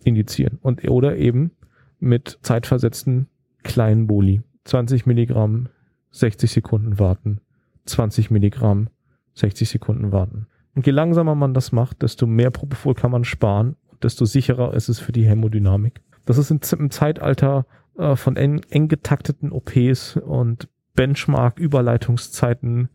indizieren. 0.05 0.59
Und, 0.63 0.89
oder 0.89 1.17
eben 1.17 1.53
mit 1.99 2.39
zeitversetzten 2.43 3.29
kleinen 3.63 4.07
Boli. 4.07 4.43
20 4.65 5.07
Milligramm, 5.07 5.69
60 6.11 6.51
Sekunden 6.51 6.99
warten. 6.99 7.41
20 7.87 8.31
Milligramm, 8.31 8.89
60 9.35 9.69
Sekunden 9.69 10.13
warten. 10.13 10.47
Und 10.75 10.87
je 10.87 10.93
langsamer 10.93 11.35
man 11.35 11.55
das 11.55 11.73
macht, 11.73 12.03
desto 12.03 12.27
mehr 12.27 12.51
Propofol 12.51 12.95
kann 12.95 13.11
man 13.11 13.25
sparen 13.25 13.77
und 13.91 14.05
desto 14.05 14.25
sicherer 14.25 14.75
ist 14.75 14.89
es 14.89 14.99
für 14.99 15.13
die 15.13 15.25
Hämodynamik. 15.25 16.03
Das 16.27 16.39
ist 16.39 16.51
im, 16.51 16.91
Zeitalter 16.91 17.67
äh, 17.97 18.17
von 18.17 18.37
eng, 18.37 18.61
eng 18.69 18.89
getakteten 18.89 19.53
OPs 19.53 20.17
und 20.17 20.69
Benchmark-Überleitungszeiten 20.95 22.89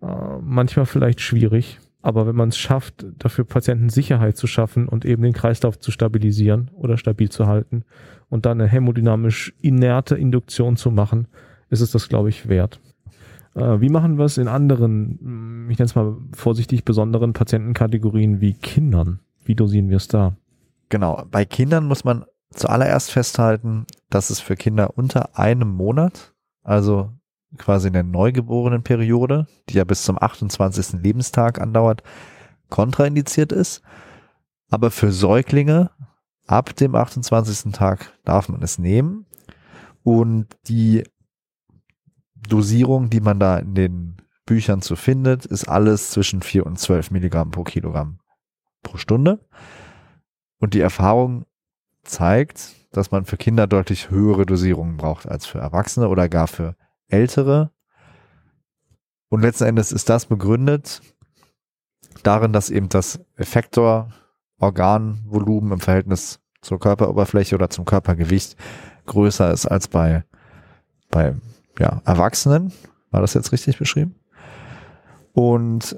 manchmal 0.00 0.86
vielleicht 0.86 1.20
schwierig. 1.20 1.78
Aber 2.02 2.26
wenn 2.26 2.36
man 2.36 2.48
es 2.48 2.56
schafft, 2.56 3.04
dafür 3.18 3.44
Patienten 3.44 3.90
Sicherheit 3.90 4.36
zu 4.36 4.46
schaffen 4.46 4.88
und 4.88 5.04
eben 5.04 5.22
den 5.22 5.34
Kreislauf 5.34 5.78
zu 5.78 5.90
stabilisieren 5.90 6.70
oder 6.72 6.96
stabil 6.96 7.28
zu 7.28 7.46
halten 7.46 7.84
und 8.30 8.46
dann 8.46 8.60
eine 8.60 8.70
hämodynamisch 8.70 9.52
inerte 9.60 10.16
Induktion 10.16 10.76
zu 10.76 10.90
machen, 10.90 11.28
ist 11.68 11.82
es 11.82 11.90
das, 11.90 12.08
glaube 12.08 12.30
ich, 12.30 12.48
wert. 12.48 12.80
Äh, 13.54 13.80
wie 13.80 13.90
machen 13.90 14.16
wir 14.16 14.24
es 14.24 14.38
in 14.38 14.48
anderen, 14.48 15.68
ich 15.70 15.78
nenne 15.78 15.86
es 15.86 15.94
mal 15.94 16.16
vorsichtig, 16.34 16.84
besonderen 16.84 17.34
Patientenkategorien 17.34 18.40
wie 18.40 18.54
Kindern? 18.54 19.20
Wie 19.44 19.54
dosieren 19.54 19.90
wir 19.90 19.98
es 19.98 20.08
da? 20.08 20.36
Genau. 20.88 21.24
Bei 21.30 21.44
Kindern 21.44 21.84
muss 21.84 22.04
man 22.04 22.24
zuallererst 22.50 23.10
festhalten, 23.10 23.84
dass 24.08 24.30
es 24.30 24.40
für 24.40 24.56
Kinder 24.56 24.96
unter 24.96 25.38
einem 25.38 25.68
Monat, 25.68 26.32
also 26.62 27.10
quasi 27.58 27.88
in 27.88 27.92
der 27.92 28.02
Neugeborenenperiode, 28.02 29.46
die 29.68 29.74
ja 29.74 29.84
bis 29.84 30.04
zum 30.04 30.20
28. 30.20 31.00
Lebenstag 31.02 31.60
andauert, 31.60 32.02
kontraindiziert 32.68 33.52
ist. 33.52 33.82
Aber 34.70 34.90
für 34.90 35.12
Säuglinge 35.12 35.90
ab 36.46 36.74
dem 36.76 36.94
28. 36.94 37.72
Tag 37.72 38.12
darf 38.24 38.48
man 38.48 38.62
es 38.62 38.78
nehmen. 38.78 39.26
Und 40.02 40.46
die 40.68 41.04
Dosierung, 42.48 43.10
die 43.10 43.20
man 43.20 43.38
da 43.38 43.58
in 43.58 43.74
den 43.74 44.16
Büchern 44.46 44.82
zu 44.82 44.96
findet, 44.96 45.46
ist 45.46 45.68
alles 45.68 46.10
zwischen 46.10 46.42
4 46.42 46.66
und 46.66 46.78
12 46.78 47.10
Milligramm 47.10 47.50
pro 47.50 47.64
Kilogramm 47.64 48.18
pro 48.82 48.96
Stunde. 48.96 49.40
Und 50.58 50.74
die 50.74 50.80
Erfahrung 50.80 51.44
zeigt, 52.02 52.74
dass 52.92 53.10
man 53.10 53.24
für 53.24 53.36
Kinder 53.36 53.66
deutlich 53.66 54.10
höhere 54.10 54.46
Dosierungen 54.46 54.96
braucht 54.96 55.28
als 55.28 55.46
für 55.46 55.58
Erwachsene 55.58 56.08
oder 56.08 56.28
gar 56.28 56.48
für 56.48 56.76
Ältere. 57.10 57.70
Und 59.28 59.42
letzten 59.42 59.64
Endes 59.64 59.92
ist 59.92 60.08
das 60.08 60.26
begründet 60.26 61.02
darin, 62.22 62.52
dass 62.52 62.70
eben 62.70 62.88
das 62.88 63.20
Effektor-Organvolumen 63.36 65.72
im 65.72 65.80
Verhältnis 65.80 66.40
zur 66.60 66.78
Körperoberfläche 66.78 67.54
oder 67.54 67.70
zum 67.70 67.84
Körpergewicht 67.84 68.56
größer 69.06 69.50
ist 69.52 69.66
als 69.66 69.88
bei, 69.88 70.24
bei 71.10 71.34
ja, 71.78 72.02
Erwachsenen. 72.04 72.72
War 73.10 73.22
das 73.22 73.34
jetzt 73.34 73.52
richtig 73.52 73.78
beschrieben? 73.78 74.16
Und 75.32 75.96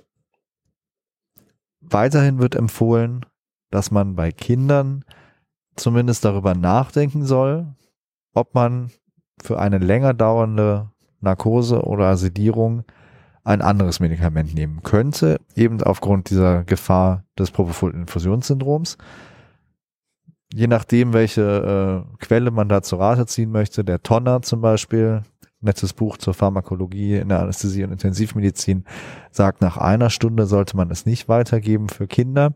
weiterhin 1.81 2.39
wird 2.39 2.55
empfohlen, 2.55 3.25
dass 3.71 3.91
man 3.91 4.15
bei 4.15 4.31
Kindern 4.31 5.05
zumindest 5.77 6.25
darüber 6.25 6.55
nachdenken 6.55 7.25
soll, 7.25 7.75
ob 8.35 8.55
man 8.55 8.91
für 9.43 9.59
eine 9.59 9.79
länger 9.79 10.15
dauernde 10.15 10.92
Narkose 11.23 11.83
oder 11.83 12.17
Sedierung 12.17 12.85
ein 13.45 13.61
anderes 13.61 14.01
Medikament 14.01 14.55
nehmen 14.55 14.83
könnte, 14.83 15.41
eben 15.57 15.83
aufgrund 15.83 16.31
dieser 16.31 16.65
Gefahr 16.65 17.25
des 17.39 17.51
Propofol-Infusionssyndroms. 17.51 18.99
Je 20.55 20.67
nachdem, 20.67 21.13
welche 21.13 22.05
äh, 22.05 22.17
Quelle 22.19 22.51
man 22.51 22.69
da 22.69 22.83
zu 22.83 22.97
Rate 22.97 23.27
ziehen 23.27 23.51
möchte, 23.51 23.85
der 23.85 24.03
Tonner 24.03 24.43
zum 24.43 24.61
Beispiel, 24.61 25.23
nettes 25.61 25.93
Buch 25.93 26.19
zur 26.19 26.35
Pharmakologie 26.35 27.17
in 27.17 27.31
der 27.31 27.41
Anästhesie 27.41 27.85
und 27.85 27.93
Intensivmedizin, 27.93 28.85
sagt, 29.31 29.61
nach 29.61 29.77
einer 29.77 30.11
Stunde 30.11 30.47
sollte 30.47 30.77
man 30.77 30.91
es 30.91 31.07
nicht 31.07 31.29
weitergeben 31.29 31.89
für 31.89 32.07
Kinder. 32.07 32.55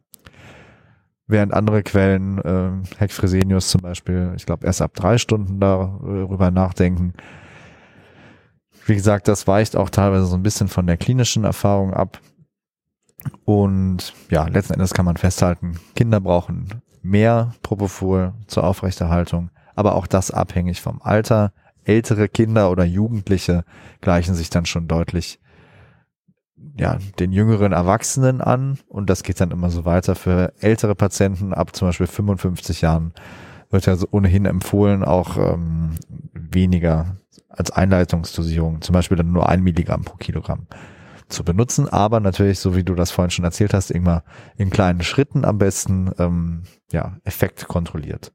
Während 1.27 1.53
andere 1.53 1.83
Quellen, 1.83 2.39
äh, 2.39 2.71
Heck 2.99 3.11
Fresenius 3.11 3.69
zum 3.69 3.81
Beispiel, 3.81 4.35
ich 4.37 4.47
glaube, 4.47 4.67
erst 4.67 4.83
ab 4.83 4.93
drei 4.95 5.19
Stunden 5.19 5.59
darüber 5.59 6.51
nachdenken. 6.53 7.15
Wie 8.87 8.95
gesagt, 8.95 9.27
das 9.29 9.47
weicht 9.47 9.77
auch 9.77 9.91
teilweise 9.91 10.27
so 10.27 10.37
ein 10.37 10.43
bisschen 10.43 10.69
von 10.69 10.87
der 10.87 10.97
klinischen 10.97 11.45
Erfahrung 11.45 11.93
ab. 11.93 12.21
Und 13.45 14.15
ja, 14.31 14.47
letzten 14.47 14.75
Endes 14.75 14.95
kann 14.95 15.05
man 15.05 15.17
festhalten, 15.17 15.81
Kinder 15.97 16.21
brauchen 16.21 16.69
mehr 17.03 17.55
Propofol 17.63 18.35
zur 18.47 18.65
Aufrechterhaltung, 18.65 19.51
aber 19.75 19.95
auch 19.95 20.07
das 20.07 20.31
abhängig 20.31 20.81
vom 20.81 21.01
Alter. 21.03 21.53
Ältere 21.85 22.29
Kinder 22.29 22.71
oder 22.71 22.85
Jugendliche 22.85 23.65
gleichen 24.01 24.35
sich 24.35 24.51
dann 24.51 24.67
schon 24.67 24.89
deutlich 24.89 25.39
ja, 26.79 26.99
den 27.19 27.33
jüngeren 27.33 27.73
Erwachsenen 27.73 28.41
an 28.41 28.79
und 28.89 29.09
das 29.09 29.23
geht 29.23 29.41
dann 29.41 29.51
immer 29.51 29.71
so 29.71 29.85
weiter 29.85 30.15
für 30.15 30.53
ältere 30.61 30.95
Patienten 30.95 31.55
ab 31.55 31.75
zum 31.75 31.89
Beispiel 31.89 32.07
55 32.07 32.81
Jahren 32.83 33.13
wird 33.71 33.87
ja 33.87 33.97
so 33.97 34.07
ohnehin 34.11 34.47
empfohlen, 34.47 35.05
auch 35.05 35.37
ähm, 35.37 35.91
weniger 36.33 37.17
als 37.57 37.71
Einleitungsdosierung, 37.71 38.83
zum 38.83 38.93
Beispiel 38.93 39.17
dann 39.17 39.33
nur 39.33 39.49
ein 39.49 39.63
Milligramm 39.63 40.05
pro 40.05 40.17
Kilogramm 40.17 40.67
zu 41.29 41.43
benutzen, 41.45 41.89
aber 41.89 42.21
natürlich, 42.21 42.61
so 42.61 42.77
wie 42.77 42.85
du 42.85 42.95
das 42.95 43.11
vorhin 43.11 43.31
schon 43.31 43.45
erzählt 43.45 43.75
hast, 43.75 43.91
immer 43.91 44.23
in 44.57 44.71
kleinen 44.71 45.03
Schritten 45.03 45.45
am 45.45 45.59
besten 45.59 46.13
ähm, 46.19 46.63
ja, 46.93 47.17
Effekt 47.25 47.67
kontrolliert. 47.67 48.33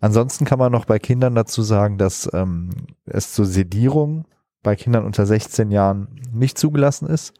Ansonsten 0.00 0.44
kann 0.44 0.58
man 0.58 0.72
noch 0.72 0.84
bei 0.84 0.98
Kindern 0.98 1.34
dazu 1.34 1.62
sagen, 1.62 1.98
dass 1.98 2.28
ähm, 2.32 2.70
es 3.04 3.32
zur 3.32 3.46
Sedierung 3.46 4.26
bei 4.62 4.76
Kindern 4.76 5.04
unter 5.04 5.26
16 5.26 5.70
Jahren 5.70 6.20
nicht 6.32 6.58
zugelassen 6.58 7.06
ist. 7.08 7.34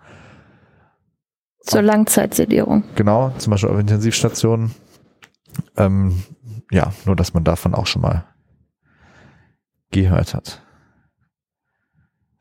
Zur 1.60 1.82
Langzeitsedierung. 1.82 2.84
Genau, 2.96 3.32
zum 3.36 3.50
Beispiel 3.50 3.70
auf 3.70 3.78
Intensivstationen. 3.78 4.74
Ähm, 5.76 6.22
ja, 6.70 6.92
nur 7.04 7.16
dass 7.16 7.34
man 7.34 7.44
davon 7.44 7.74
auch 7.74 7.86
schon 7.86 8.02
mal 8.02 8.24
gehört 9.90 10.34
hat. 10.34 10.62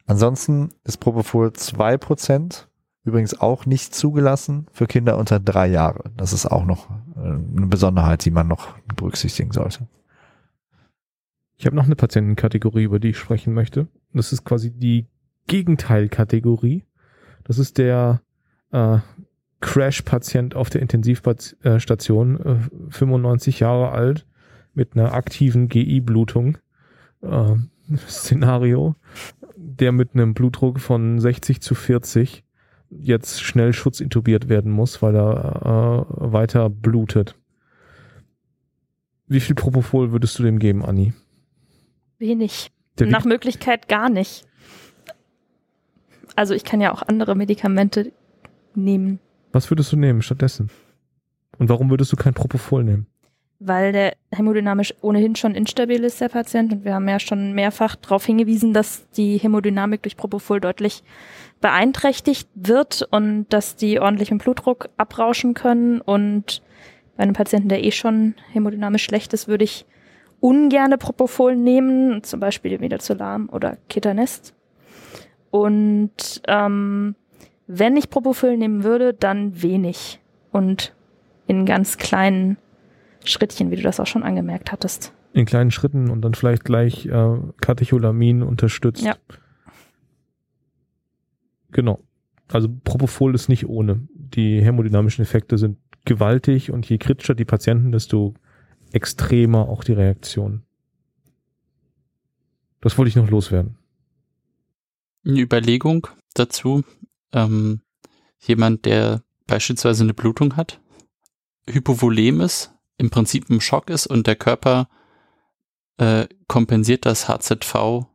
Ansonsten 0.10 0.72
ist 0.86 0.98
Propofol 0.98 1.50
2%, 1.50 2.66
übrigens 3.04 3.40
auch 3.40 3.68
nicht 3.68 3.94
zugelassen 3.94 4.66
für 4.72 4.88
Kinder 4.88 5.20
unter 5.20 5.40
drei 5.40 5.68
Jahre. 5.68 6.10
Das 6.18 6.34
ist 6.34 6.48
auch 6.48 6.66
noch 6.66 6.90
äh, 7.16 7.20
eine 7.20 7.68
Besonderheit, 7.68 8.26
die 8.26 8.32
man 8.32 8.48
noch 8.48 8.76
berücksichtigen 8.96 9.52
sollte. 9.52 9.88
Ich 11.58 11.68
habe 11.68 11.76
noch 11.76 11.86
eine 11.86 11.96
Patientenkategorie, 11.96 12.86
über 12.86 12.98
die 12.98 13.10
ich 13.10 13.20
sprechen 13.20 13.54
möchte. 13.54 13.88
Das 14.12 14.34
ist 14.34 14.44
quasi 14.46 14.72
die 14.72 15.06
Gegenteilkategorie. 15.46 16.86
Das 17.44 17.60
ist 17.60 17.78
der 17.78 18.24
äh, 18.72 18.98
Crash-Patient 19.62 20.56
auf 20.56 20.72
der 20.72 20.82
Intensivstation, 20.82 22.40
äh, 22.44 22.58
95 22.90 23.60
Jahre 23.60 23.92
alt, 23.92 24.26
mit 24.74 24.96
einer 24.96 25.14
aktiven 25.14 25.68
GI-Blutung. 25.70 26.58
Äh, 27.22 27.58
Szenario, 27.98 28.96
der 29.80 29.92
mit 29.92 30.14
einem 30.14 30.34
Blutdruck 30.34 30.80
von 30.80 31.20
60 31.20 31.62
zu 31.62 31.76
40 31.76 32.44
jetzt 32.90 33.42
schnell 33.44 33.74
schutzintubiert 33.74 34.50
werden 34.50 34.72
muss, 34.72 35.02
weil 35.02 35.16
er 35.16 36.06
äh, 36.10 36.32
weiter 36.32 36.70
blutet. 36.70 37.36
Wie 39.28 39.40
viel 39.40 39.56
Propofol 39.56 40.12
würdest 40.12 40.40
du 40.40 40.44
dem 40.44 40.58
geben, 40.60 40.84
Anni? 40.84 41.14
Wenig. 42.18 42.72
Der 42.98 43.08
Nach 43.08 43.26
Möglichkeit 43.26 43.88
gar 43.88 44.10
nicht. 44.10 44.46
Also 46.36 46.54
ich 46.54 46.64
kann 46.64 46.82
ja 46.82 46.92
auch 46.92 47.04
andere 47.04 47.36
Medikamente 47.36 48.12
nehmen, 48.76 49.20
Was 49.52 49.70
würdest 49.70 49.92
du 49.92 49.98
nehmen 49.98 50.22
stattdessen? 50.22 50.70
Und 51.58 51.70
warum 51.70 51.90
würdest 51.90 52.12
du 52.12 52.16
kein 52.16 52.34
Propofol 52.34 52.84
nehmen? 52.84 53.08
Weil 53.60 53.92
der 53.92 54.14
hämodynamisch 54.32 54.94
ohnehin 55.02 55.36
schon 55.36 55.54
instabil 55.54 56.04
ist, 56.04 56.22
der 56.22 56.30
Patient. 56.30 56.72
Und 56.72 56.86
wir 56.86 56.94
haben 56.94 57.08
ja 57.10 57.20
schon 57.20 57.54
mehrfach 57.54 57.96
darauf 57.98 58.26
hingewiesen, 58.26 58.74
dass 58.74 59.10
die 59.12 59.38
Hämodynamik 59.38 60.02
durch 60.02 60.16
Propofol 60.16 60.62
deutlich 60.62 61.04
beeinträchtigt 61.60 62.48
wird 62.56 63.08
und 63.12 63.48
dass 63.50 63.76
die 63.76 64.00
ordentlich 64.00 64.32
mit 64.32 64.44
Blutdruck 64.44 64.90
abrauschen 64.96 65.54
können. 65.54 66.00
Und 66.00 66.62
bei 67.18 67.24
einem 67.24 67.34
Patienten, 67.34 67.68
der 67.68 67.84
eh 67.84 67.92
schon 67.92 68.36
hämodynamisch 68.54 69.04
schlecht 69.04 69.34
ist, 69.34 69.50
würde 69.50 69.66
ich 69.66 69.86
ungerne 70.40 70.98
Propofol 70.98 71.58
nehmen, 71.58 72.24
zum 72.24 72.40
Beispiel 72.40 72.80
Midazolam 72.80 73.50
oder 73.52 73.78
Ketanest. 73.90 74.54
Und 75.52 76.42
ähm, 76.48 77.16
wenn 77.68 77.98
ich 77.98 78.10
Propofol 78.10 78.56
nehmen 78.56 78.86
würde, 78.86 79.14
dann 79.14 79.62
wenig 79.62 80.22
und 80.52 80.96
in 81.46 81.66
ganz 81.66 81.98
kleinen 81.98 82.58
Schrittchen, 83.24 83.72
wie 83.72 83.76
du 83.76 83.82
das 83.82 84.00
auch 84.00 84.08
schon 84.08 84.24
angemerkt 84.24 84.72
hattest. 84.72 85.14
In 85.34 85.46
kleinen 85.46 85.72
Schritten 85.72 86.10
und 86.10 86.22
dann 86.22 86.34
vielleicht 86.34 86.66
gleich 86.66 87.06
äh, 87.06 87.38
Katecholamin 87.62 88.42
unterstützt. 88.42 89.04
Ja. 89.04 89.16
Genau. 91.72 92.00
Also 92.52 92.68
Propofol 92.84 93.36
ist 93.36 93.48
nicht 93.48 93.68
ohne. 93.68 94.08
Die 94.14 94.62
hämodynamischen 94.62 95.24
Effekte 95.24 95.58
sind 95.58 95.78
gewaltig 96.06 96.72
und 96.72 96.90
je 96.90 96.98
kritischer 96.98 97.36
die 97.36 97.46
Patienten, 97.46 97.92
desto 97.92 98.34
extremer 98.92 99.70
auch 99.70 99.84
die 99.84 99.94
Reaktion. 99.94 100.64
Das 102.82 102.98
wollte 102.98 103.10
ich 103.10 103.16
noch 103.16 103.30
loswerden. 103.30 103.78
Eine 105.26 105.42
Überlegung 105.42 106.08
dazu. 106.34 106.84
Ähm, 107.34 107.82
jemand, 108.40 108.86
der 108.86 109.22
beispielsweise 109.46 110.04
eine 110.04 110.14
Blutung 110.14 110.56
hat, 110.56 110.80
hypovolem 111.70 112.42
ist, 112.42 112.74
im 113.00 113.10
Prinzip 113.10 113.50
im 113.50 113.62
Schock 113.62 113.90
ist 113.90 114.06
und 114.06 114.28
der 114.28 114.36
Körper 114.36 114.90
äh, 115.98 116.28
kompensiert 116.48 117.06
das 117.06 117.28
HZV, 117.28 118.06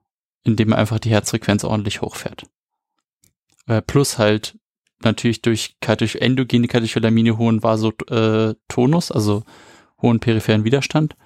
indem 0.45 0.73
er 0.73 0.79
einfach 0.79 0.99
die 0.99 1.11
Herzfrequenz 1.11 1.65
ordentlich 1.65 2.03
hochfährt. 2.03 2.45
Äh, 3.67 3.83
plus 3.83 4.19
halt 4.19 4.59
natürlich 5.03 5.43
durch 5.43 5.77
Katech 5.81 6.17
endogene 6.17 6.69
Katecholamine 6.69 7.39
hohen 7.39 7.63
Vasotonus, 7.63 9.11
also 9.11 9.43
hohen 10.01 10.21
peripheren 10.21 10.65
Widerstand. 10.65 11.17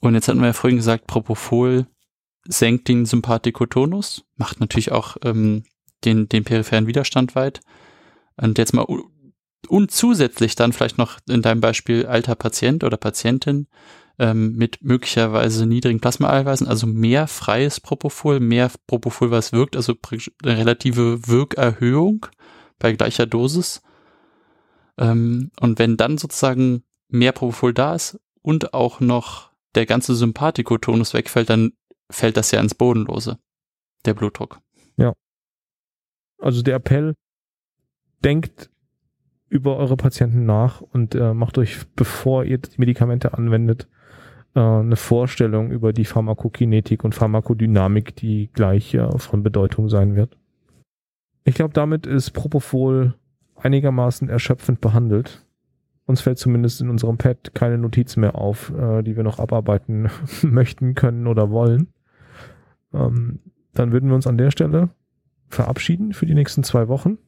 Und 0.00 0.14
jetzt 0.14 0.28
hatten 0.28 0.40
wir 0.40 0.46
ja 0.46 0.52
vorhin 0.52 0.78
gesagt, 0.78 1.06
Propofol 1.06 1.86
senkt 2.44 2.88
den 2.88 3.04
Sympathikotonus, 3.04 4.24
macht 4.36 4.60
natürlich 4.60 4.92
auch 4.92 5.16
ähm, 5.24 5.64
den, 6.04 6.28
den 6.28 6.44
peripheren 6.44 6.86
Widerstand 6.86 7.34
weit. 7.34 7.60
Und 8.36 8.58
jetzt 8.58 8.72
mal 8.72 8.86
und 9.68 9.90
zusätzlich 9.90 10.54
dann 10.54 10.72
vielleicht 10.72 10.98
noch 10.98 11.18
in 11.28 11.42
deinem 11.42 11.60
Beispiel 11.60 12.06
alter 12.06 12.34
Patient 12.34 12.84
oder 12.84 12.96
Patientin 12.96 13.66
ähm, 14.18 14.54
mit 14.56 14.82
möglicherweise 14.82 15.66
niedrigen 15.66 16.00
Plasmaeiweißen, 16.00 16.68
also 16.68 16.86
mehr 16.86 17.26
freies 17.26 17.80
Propofol, 17.80 18.40
mehr 18.40 18.70
Propofol, 18.86 19.30
was 19.30 19.52
wirkt, 19.52 19.76
also 19.76 19.94
eine 20.42 20.58
relative 20.58 21.26
Wirkerhöhung 21.26 22.26
bei 22.78 22.92
gleicher 22.92 23.26
Dosis. 23.26 23.82
Ähm, 24.98 25.50
und 25.60 25.78
wenn 25.78 25.96
dann 25.96 26.18
sozusagen 26.18 26.84
mehr 27.08 27.32
Propofol 27.32 27.72
da 27.72 27.94
ist 27.94 28.20
und 28.42 28.74
auch 28.74 29.00
noch 29.00 29.50
der 29.74 29.86
ganze 29.86 30.14
Sympathikotonus 30.14 31.14
wegfällt, 31.14 31.48
dann 31.48 31.72
fällt 32.10 32.36
das 32.36 32.50
ja 32.50 32.60
ins 32.60 32.74
Bodenlose, 32.74 33.38
der 34.04 34.14
Blutdruck. 34.14 34.60
Also 36.38 36.62
der 36.62 36.76
Appell, 36.76 37.14
denkt 38.24 38.70
über 39.50 39.76
eure 39.76 39.96
Patienten 39.96 40.46
nach 40.46 40.80
und 40.80 41.14
äh, 41.14 41.34
macht 41.34 41.58
euch, 41.58 41.80
bevor 41.96 42.44
ihr 42.44 42.58
die 42.58 42.78
Medikamente 42.78 43.34
anwendet, 43.34 43.88
äh, 44.54 44.60
eine 44.60 44.96
Vorstellung 44.96 45.70
über 45.70 45.92
die 45.92 46.04
Pharmakokinetik 46.04 47.04
und 47.04 47.14
Pharmakodynamik, 47.14 48.16
die 48.16 48.48
gleich 48.52 48.94
äh, 48.94 49.18
von 49.18 49.42
Bedeutung 49.42 49.88
sein 49.88 50.14
wird. 50.14 50.38
Ich 51.44 51.56
glaube, 51.56 51.74
damit 51.74 52.06
ist 52.06 52.30
Propofol 52.30 53.14
einigermaßen 53.56 54.28
erschöpfend 54.28 54.80
behandelt. 54.80 55.44
Uns 56.06 56.20
fällt 56.20 56.38
zumindest 56.38 56.80
in 56.80 56.88
unserem 56.88 57.18
Pad 57.18 57.52
keine 57.54 57.76
Notiz 57.76 58.16
mehr 58.16 58.36
auf, 58.36 58.72
äh, 58.72 59.02
die 59.02 59.16
wir 59.16 59.24
noch 59.24 59.40
abarbeiten 59.40 60.08
möchten, 60.42 60.94
können 60.94 61.26
oder 61.26 61.50
wollen. 61.50 61.88
Ähm, 62.94 63.40
dann 63.74 63.92
würden 63.92 64.08
wir 64.08 64.14
uns 64.14 64.28
an 64.28 64.38
der 64.38 64.52
Stelle 64.52 64.90
verabschieden 65.48 66.12
für 66.12 66.26
die 66.26 66.34
nächsten 66.34 66.62
zwei 66.62 66.86
Wochen. 66.86 67.18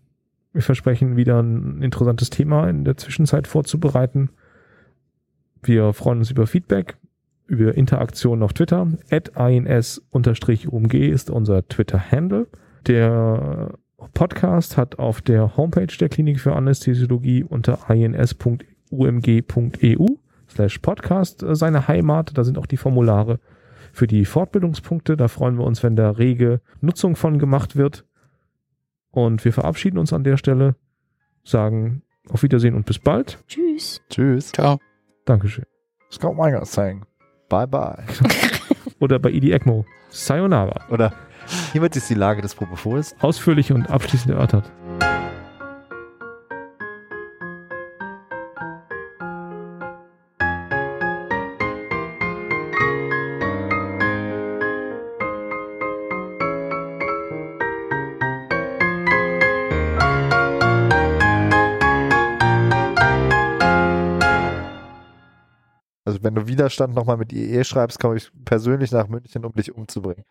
Wir 0.53 0.63
versprechen 0.63 1.17
wieder 1.17 1.43
ein 1.43 1.81
interessantes 1.83 2.29
Thema 2.31 2.69
in 2.69 2.85
der 2.85 2.97
Zwischenzeit 2.97 3.47
vorzubereiten. 3.47 4.31
Wir 5.63 5.93
freuen 5.93 6.19
uns 6.19 6.31
über 6.31 6.47
Feedback, 6.47 6.97
über 7.47 7.75
Interaktionen 7.75 8.43
auf 8.43 8.53
Twitter. 8.53 8.89
At 9.11 9.33
ins-umg 9.37 10.95
ist 10.95 11.31
unser 11.31 11.67
Twitter-Handle. 11.67 12.49
Der 12.87 13.79
Podcast 14.13 14.77
hat 14.77 14.99
auf 14.99 15.23
der 15.23 15.57
Homepage 15.57 15.87
der 15.87 16.09
Klinik 16.09 16.41
für 16.41 16.55
Anästhesiologie 16.55 17.45
unter 17.45 17.89
ins.umg.eu 17.89 18.57
slash 20.51 20.79
podcast 20.79 21.45
seine 21.53 21.89
Heimat. 21.89 22.37
Da 22.37 22.45
sind 22.45 22.59
auch 22.59 22.67
die 22.67 22.77
Formulare 22.77 23.39
für 23.93 24.07
die 24.07 24.25
Fortbildungspunkte. 24.25 25.17
Da 25.17 25.29
freuen 25.29 25.57
wir 25.57 25.65
uns, 25.65 25.83
wenn 25.83 25.97
da 25.97 26.11
rege 26.11 26.61
Nutzung 26.81 27.17
von 27.17 27.39
gemacht 27.39 27.77
wird. 27.77 28.05
Und 29.13 29.45
wir 29.45 29.53
verabschieden 29.53 29.99
uns 29.99 30.13
an 30.13 30.25
der 30.25 30.37
Stelle, 30.37 30.75
sagen 31.45 32.03
auf 32.29 32.43
Wiedersehen 32.43 32.75
und 32.75 32.87
bis 32.87 32.99
bald. 32.99 33.39
Tschüss. 33.47 34.01
Tschüss. 34.09 34.53
Ciao. 34.53 34.81
Dankeschön. 35.25 35.65
Scott 36.11 36.37
Meyer 36.37 36.65
saying 36.65 37.05
bye 37.49 37.67
bye. 37.67 38.03
Oder 39.01 39.19
bei 39.19 39.31
ID 39.31 39.51
ECMO. 39.51 39.85
Sayonara. 40.09 40.87
Oder 40.91 41.13
hiermit 41.73 41.97
ist 41.97 42.09
die 42.09 42.15
Lage 42.15 42.41
des 42.41 42.55
Propofols. 42.55 43.15
Ausführlich 43.21 43.73
und 43.73 43.91
abschließend 43.91 44.33
erörtert. 44.33 44.71
Wenn 66.33 66.47
du 66.47 66.49
Widerstand 66.49 66.95
nochmal 66.95 67.19
mit 67.19 67.33
IE 67.33 67.63
schreibst, 67.63 68.01
komme 68.01 68.17
ich 68.17 68.31
persönlich 68.47 68.91
nach 68.91 69.07
München, 69.07 69.45
um 69.45 69.53
dich 69.53 69.75
umzubringen. 69.75 70.25